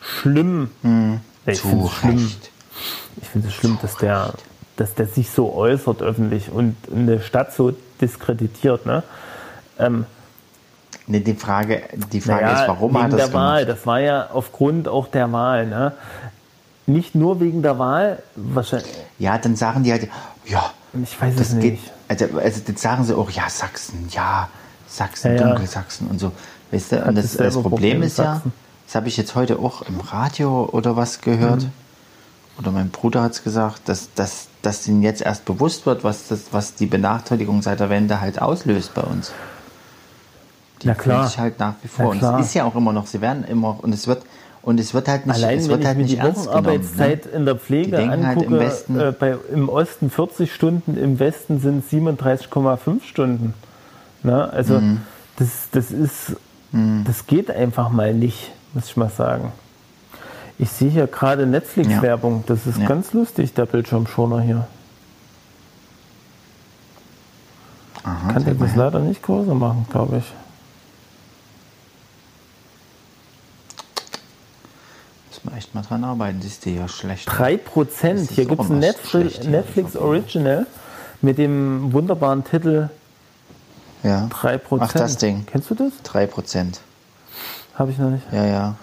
[0.00, 0.70] schlimm.
[0.84, 1.18] Ja,
[1.52, 2.32] ich finde es schlimm,
[3.20, 4.32] ich finde es schlimm, dass der,
[4.76, 8.86] dass der sich so äußert öffentlich und eine Stadt so diskreditiert.
[8.86, 9.02] Ne?
[9.78, 10.06] Ähm,
[11.08, 11.82] Nee, die Frage,
[12.12, 13.64] die Frage naja, ist, warum wegen hat er der das Wahl.
[13.64, 13.78] gemacht?
[13.78, 15.66] Das war ja aufgrund auch der Wahl.
[15.66, 15.92] Ne?
[16.86, 20.08] Nicht nur wegen der Wahl, wahrscheinlich, Ja, dann sagen die halt,
[20.46, 20.70] ja,
[21.02, 21.92] ich weiß das es geht, nicht.
[22.08, 24.48] also, also dann sagen sie auch, ja, Sachsen, ja,
[24.86, 25.46] Sachsen, Ja, ja.
[25.48, 26.32] Dunkelsachsen und so.
[26.70, 28.42] Weißt du, und das, das Problem Problem ist ja,
[28.86, 31.72] das habe ich jetzt heute auch im Radio oder was gehört, Mhm.
[32.58, 36.28] oder mein Bruder hat es gesagt, dass, dass, dass ihnen jetzt erst bewusst wird, was,
[36.28, 39.32] das, was die Benachteiligung seit der Wende halt auslöst bei uns.
[40.82, 40.96] Die klar.
[40.96, 42.08] fühlen sich halt nach wie vor.
[42.10, 44.22] Und es ist ja auch immer noch, sie werden immer, und es wird,
[44.62, 46.46] und es wird halt nicht, Allein es wenn wird ich halt mir nicht die ernst.
[46.46, 47.30] Wochenarbeitszeit Ne?
[47.32, 51.18] in der Pflege denken halt angucke, im Westen- äh, bei, im Osten 40 Stunden, im
[51.18, 53.54] Westen sind es 37,5 Stunden.
[54.22, 54.50] Ne?
[54.52, 55.00] Also Mhm.
[55.36, 56.36] das, das ist,
[56.72, 59.52] das geht einfach mal nicht, muss ich mal sagen.
[60.60, 62.86] Ich sehe hier gerade Netflix-Werbung, das ist Ja.
[62.86, 64.66] ganz lustig, der Bildschirmschoner hier.
[68.04, 70.24] Aha, Kann der das leider nicht größer machen, glaube ich.
[75.48, 77.28] Man echt mal dran arbeiten, siehst du ja schlecht.
[77.28, 77.60] 3%.
[78.02, 79.42] Das ist Hier gibt es ein Netflix.
[79.44, 80.66] Netflix Original
[81.22, 82.88] mit dem wunderbaren Titel
[84.02, 84.28] Ja.
[84.30, 84.78] 3%.
[84.80, 85.44] Ach, das Ding.
[85.46, 85.92] Kennst du das?
[86.04, 86.80] 3%.
[87.74, 88.24] Habe ich noch nicht.
[88.32, 88.74] Ja, ja.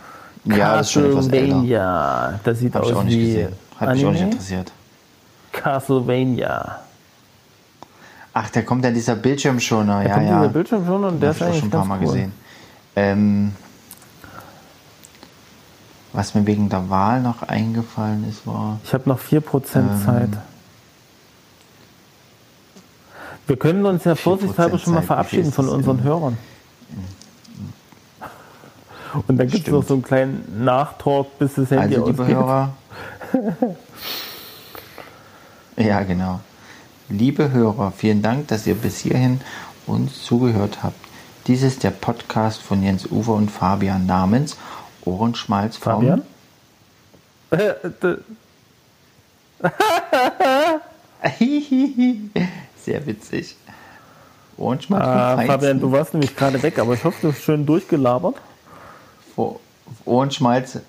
[0.46, 1.38] Ja, das ist schon etwas älter.
[1.40, 2.40] Castlevania.
[2.44, 3.54] Das sieht ich aus auch nicht wie gesehen.
[3.80, 4.72] Hat mich auch nicht interessiert.
[5.52, 6.80] Castlevania.
[8.34, 10.04] Ach, da kommt ja dieser Bildschirmschoner.
[10.04, 10.38] Da Ja, kommt ja.
[10.40, 12.06] dieser Bildschirm schon und der Hab ist ich eigentlich schon ein paar Mal cool.
[12.06, 12.32] gesehen.
[12.98, 13.54] Ähm,
[16.16, 18.80] was mir wegen der Wahl noch eingefallen ist, war.
[18.84, 19.42] Ich habe noch 4%
[19.80, 20.30] Ähm, Zeit.
[23.48, 26.38] Wir können uns ja 4% vorsichtshalber schon mal verabschieden von unseren in- Hörern.
[29.28, 32.28] Und dann gibt es noch so einen kleinen Nachtalk, bis das Handy Also, liebe.
[32.28, 32.74] Hörer.
[35.78, 36.40] ja, genau.
[37.10, 39.40] Liebe Hörer, vielen Dank, dass ihr bis hierhin
[39.86, 40.96] uns zugehört habt.
[41.48, 44.58] Dies ist der Podcast von Jens Uwe und Fabian namens
[45.06, 46.22] Ohrenschmalz vom Fabian?
[52.84, 53.56] Sehr witzig.
[54.58, 55.80] Ohrenschmalz Ah, vom Fabian, Feinsten.
[55.82, 58.36] du warst nämlich gerade weg, aber ich hoffe, du hast schön durchgelabert.
[59.36, 59.60] Oh-
[60.06, 60.80] Ohrenschmalz.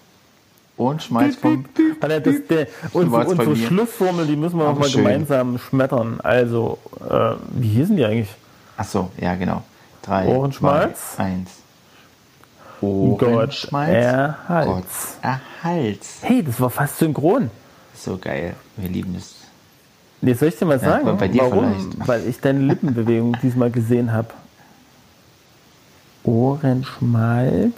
[0.77, 1.65] Ohrenschmalz vom.
[2.01, 3.57] Alter, das, der, unsere, unsere.
[3.57, 5.05] Schlussformel, die müssen wir Aber auch mal schön.
[5.05, 6.21] gemeinsam schmettern.
[6.23, 6.79] Also,
[7.09, 8.29] äh, wie hießen die eigentlich?
[8.77, 9.63] Achso, ja, genau.
[10.03, 10.27] Drei.
[10.27, 11.15] Ohrenschmalz.
[11.17, 11.51] zwei, Eins.
[12.81, 15.17] Gott Ohrenschmalz.
[15.23, 16.19] erhalts.
[16.23, 17.51] Hey, das war fast synchron.
[17.95, 18.55] So geil.
[18.77, 19.35] Wir lieben es.
[20.23, 21.75] Jetzt soll ich dir mal sagen, bei dir warum?
[21.75, 22.09] vielleicht.
[22.09, 24.29] Weil ich deine Lippenbewegung diesmal gesehen habe.
[26.25, 27.75] Ohrenschmalz,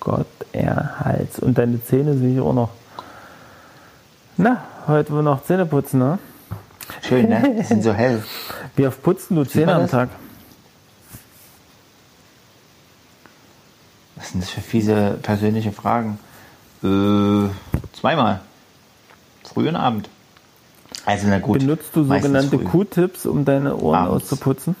[0.00, 1.38] Gott erhalts.
[1.38, 2.70] Und deine Zähne sehe ich auch noch.
[4.36, 6.18] Na, heute wir noch Zähne putzen, ne?
[7.02, 7.54] Schön, ne?
[7.58, 8.22] Die sind so hell.
[8.74, 9.88] Wie oft putzen du Zähne am?
[9.88, 10.08] Tag?
[14.16, 16.18] Was sind das für fiese persönliche Fragen?
[16.82, 17.48] Äh,
[17.98, 18.40] zweimal.
[19.44, 20.08] Früh und Abend.
[21.04, 21.58] Also na gut.
[21.60, 22.58] Benutzt du sogenannte.
[22.58, 24.24] Q-Tips, um deine Ohren Abends.
[24.24, 24.74] auszuputzen?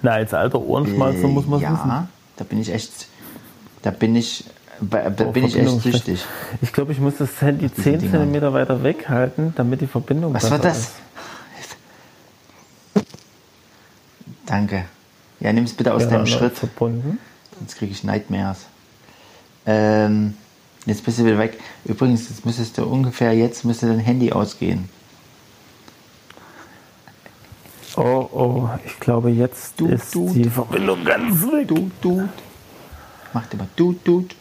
[0.00, 2.08] Na, als alter Ohrenschmalzer muss man es Äh, ja, wissen.
[2.36, 3.06] da bin ich echt,
[3.82, 4.44] da bin ich,
[4.80, 6.24] da Oh, bin ich echt süchtig.
[6.60, 8.32] Ich glaube, ich muss das Handy 10 Dingern.
[8.32, 10.78] cm weiter weghalten, damit die Verbindung Was war das?
[10.78, 10.92] ist.
[14.46, 14.84] Danke.
[15.42, 17.18] Ja, nimm es bitte aus Ja, deinem Schritt, Verbunden.
[17.58, 18.66] sonst kriege ich Nightmares.
[19.66, 20.34] Ähm,
[20.86, 21.58] jetzt bist du wieder weg.
[21.84, 24.88] Übrigens, jetzt müsstest du ungefähr, jetzt müsste dein Handy ausgehen.
[27.96, 30.30] Oh, oh, ich glaube, jetzt Du, ist du.
[30.32, 31.68] die Verbindung ganz weg.
[31.68, 32.28] Tut, tut.
[33.34, 34.34] Macht immer tut, tut.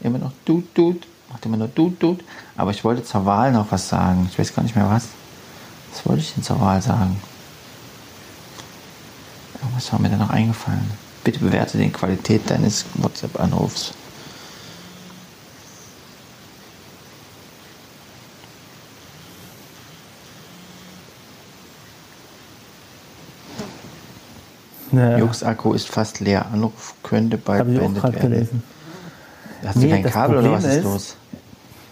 [0.00, 1.06] Immer noch tut, tut.
[1.30, 2.24] Macht immer nur tut, tut.
[2.56, 4.28] Aber ich wollte zur Wahl noch was sagen.
[4.30, 5.08] Ich weiß gar nicht mehr was.
[5.92, 7.16] Was wollte ich denn zur Wahl sagen?
[9.64, 10.90] Irgendwas war mir da noch eingefallen.
[11.24, 13.94] Bitte bewerte die Qualität deines WhatsApp-Anrufs.
[24.92, 26.46] Ja, Jux Akku ist fast leer.
[26.52, 28.30] Anruf könnte bald habe ich auch beendet gerade werden.
[28.32, 28.62] gelesen.
[29.64, 31.16] Hast du Nee, kein das Kabel oder Problem was ist, ist- los?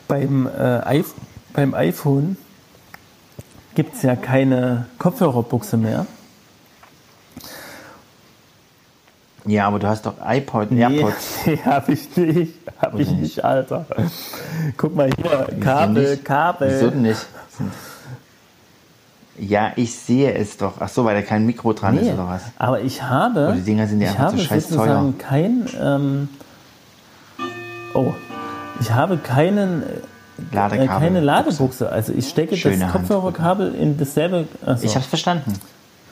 [0.08, 1.02] Beim, äh,
[1.54, 2.36] beim iPhone
[3.74, 6.06] gibt es ja keine Kopfhörerbuchse mehr.
[9.44, 11.40] Ja, aber du hast doch iPod und AirPods.
[11.46, 12.54] Nee, habe ich nicht.
[12.80, 13.20] Habe Oder ich nicht?
[13.20, 13.86] nicht, Alter.
[14.76, 16.16] Guck mal hier, Kabel?
[16.18, 16.70] Kabel.
[16.70, 17.26] Wieso denn nicht?
[19.38, 20.74] Ja, ich sehe es doch.
[20.78, 22.42] Ach so, weil da kein Mikro dran Nee, ist oder was?
[22.58, 25.66] aber ich habe, Oh, die Dinger sind ja ich einfach habe so scheiß sozusagen kein,
[25.80, 26.28] ähm,
[27.94, 28.12] oh,
[28.80, 29.86] ich habe keinen, äh,
[30.54, 30.88] Ladekabel.
[30.88, 31.90] keine Ladebuchse.
[31.90, 34.46] Also ich stecke Schöne das Kopfhörerkabel in dasselbe.
[34.64, 34.84] achso.
[34.84, 35.52] Ich hab's verstanden.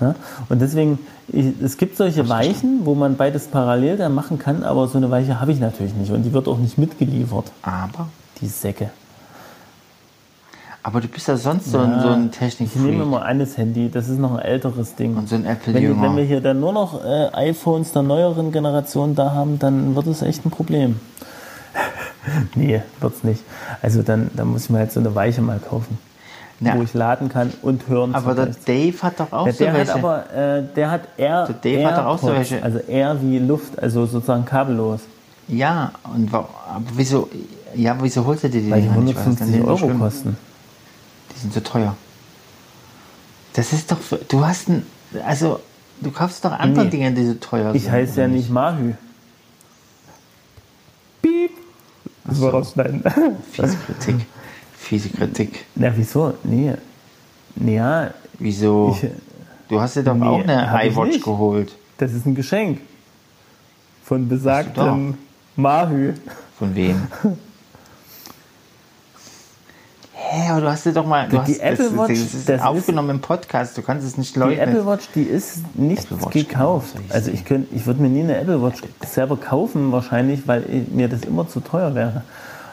[0.00, 0.14] Ja?
[0.48, 0.98] Und deswegen,
[1.28, 5.10] ich, es gibt solche Weichen, wo man beides parallel dann machen kann, aber so eine
[5.10, 8.08] Weiche habe ich natürlich nicht und die wird auch nicht mitgeliefert, Aber,
[8.40, 8.90] die Säcke.
[10.82, 13.90] aber du bist ja sonst so, ein, so ein technik Ich nehme immer eines Handy,
[13.90, 15.16] das ist noch ein älteres Ding.
[15.16, 16.02] Und so ein wenn, Apple-Jünger.
[16.02, 20.06] wenn wir hier dann nur noch äh, iPhones der neueren Generation da haben, dann wird
[20.06, 20.98] es echt ein Problem.
[22.54, 23.42] nee, wird's nicht.
[23.82, 25.98] Also dann, dann muss ich mir halt so eine Weiche mal kaufen,
[26.62, 26.76] Ja.
[26.76, 28.92] wo ich laden kann und hören Aber der zugleich.
[28.92, 29.94] Dave hat doch auch Ja, so der hat welche.
[29.94, 32.62] aber, äh, der hat Air, Der Dave hat doch auch so AirPods, welche.
[32.64, 35.00] also Air wie Luft, also sozusagen kabellos.
[35.48, 36.48] ja, und aber
[36.94, 37.30] wieso,
[37.74, 39.16] ja, wieso holst du dir die Weil die Dinger nicht?
[39.16, 39.98] Was ist 150 denn so Euro schlimm?
[40.00, 40.36] kosten.
[41.34, 41.96] Die sind so teuer.
[43.54, 44.84] Das ist doch, du hast ein,
[45.26, 45.60] also,
[46.02, 46.90] du kaufst doch andere Nee.
[46.90, 47.76] Dinge, die so teuer sind.
[47.82, 48.92] Ich heiße ja nicht Mahü.
[51.22, 51.50] Piep.
[52.24, 53.02] Das war rausschneiden.
[53.56, 54.26] Kritik.
[54.90, 55.66] Fiese Kritik.
[55.76, 56.34] Na, wieso?
[56.42, 56.74] Nee.
[57.54, 58.10] Nee, ja,
[58.40, 58.98] Wieso?
[59.00, 59.08] ich,
[59.68, 61.76] Du hast dir doch Nee, auch eine iWatch geholt.
[61.98, 62.80] das ist ein Geschenk.
[64.02, 65.14] Von besagtem
[65.54, 66.14] Mahü.
[66.58, 67.06] Von wem?
[70.12, 71.28] Hä, aber du hast dir doch mal.
[71.28, 73.78] Du Die hast, Apple das, Watch, das ist das ist- aufgenommen im Podcast.
[73.78, 74.58] Du kannst es nicht Die leugnen.
[74.58, 76.94] Apple Watch, die ist nicht gekauft.
[77.10, 81.08] Also ich, könnt, ich würde mir nie eine Apple Watch selber kaufen, wahrscheinlich, weil mir
[81.08, 82.24] das immer zu teuer wäre.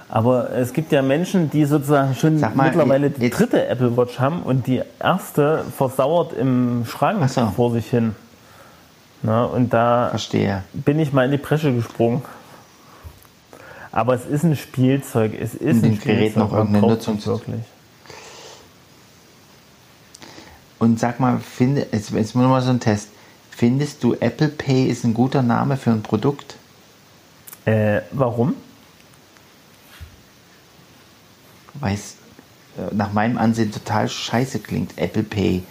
[0.09, 4.19] Aber es gibt ja Menschen, die sozusagen schon mal, mittlerweile die jetzt- dritte Apple Watch
[4.19, 7.47] haben und die erste versauert im Schrank so.
[7.55, 8.15] vor sich hin.
[9.21, 10.63] Na, und da Verstehe.
[10.73, 12.21] bin ich mal in die Bresche gesprungen.
[13.91, 15.33] Aber es ist ein Spielzeug.
[15.39, 17.61] Es ist ein Gerät noch irgendeine Nutzung zu- wirklich.
[20.79, 23.09] Und sag mal, finde, jetzt, jetzt nur mal so ein Test.
[23.49, 26.55] Findest du Apple Pay ist ein guter Name für ein Produkt?
[27.65, 28.53] Äh, warum?
[31.79, 32.15] Weil es
[32.77, 34.97] äh, nach meinem Ansehen total scheiße klingt.
[34.97, 35.63] Apple Pay.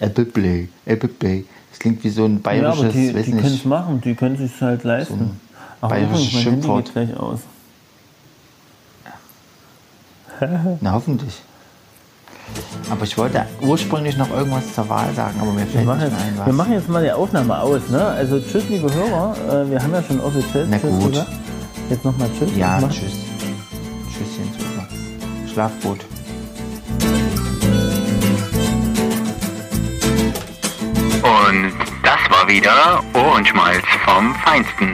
[0.00, 0.68] Apple Play.
[0.86, 1.44] Apple Pay.
[1.70, 4.14] Das klingt wie so ein Ja, bayerisches, aber die, weiß die können es machen, die
[4.14, 5.40] können es sich halt leisten.
[5.80, 6.84] Ach, bayerisches mein Handy Schimpfwort.
[6.86, 7.40] geht gleich aus.
[10.80, 11.34] Na, hoffentlich.
[12.88, 16.12] Aber ich wollte ursprünglich noch irgendwas zur Wahl sagen, aber mir Wir fällt machen, nicht
[16.12, 16.46] jetzt, ein, was.
[16.46, 17.88] wir machen jetzt mal die Aufnahme aus.
[17.90, 18.02] Ne?
[18.02, 19.36] Also tschüss, liebe Hörer.
[19.66, 21.10] Äh, wir haben ja schon offiziell Na Tschüss gut.
[21.12, 21.30] gesagt.
[21.90, 22.56] Jetzt nochmal Tschüss.
[22.56, 23.12] ja, tschüss.
[24.10, 24.50] Tschüsschen,
[25.58, 25.98] Schlafboot.
[31.22, 31.72] Und
[32.04, 34.92] das war wieder Ohrenschmalz vom Feinsten.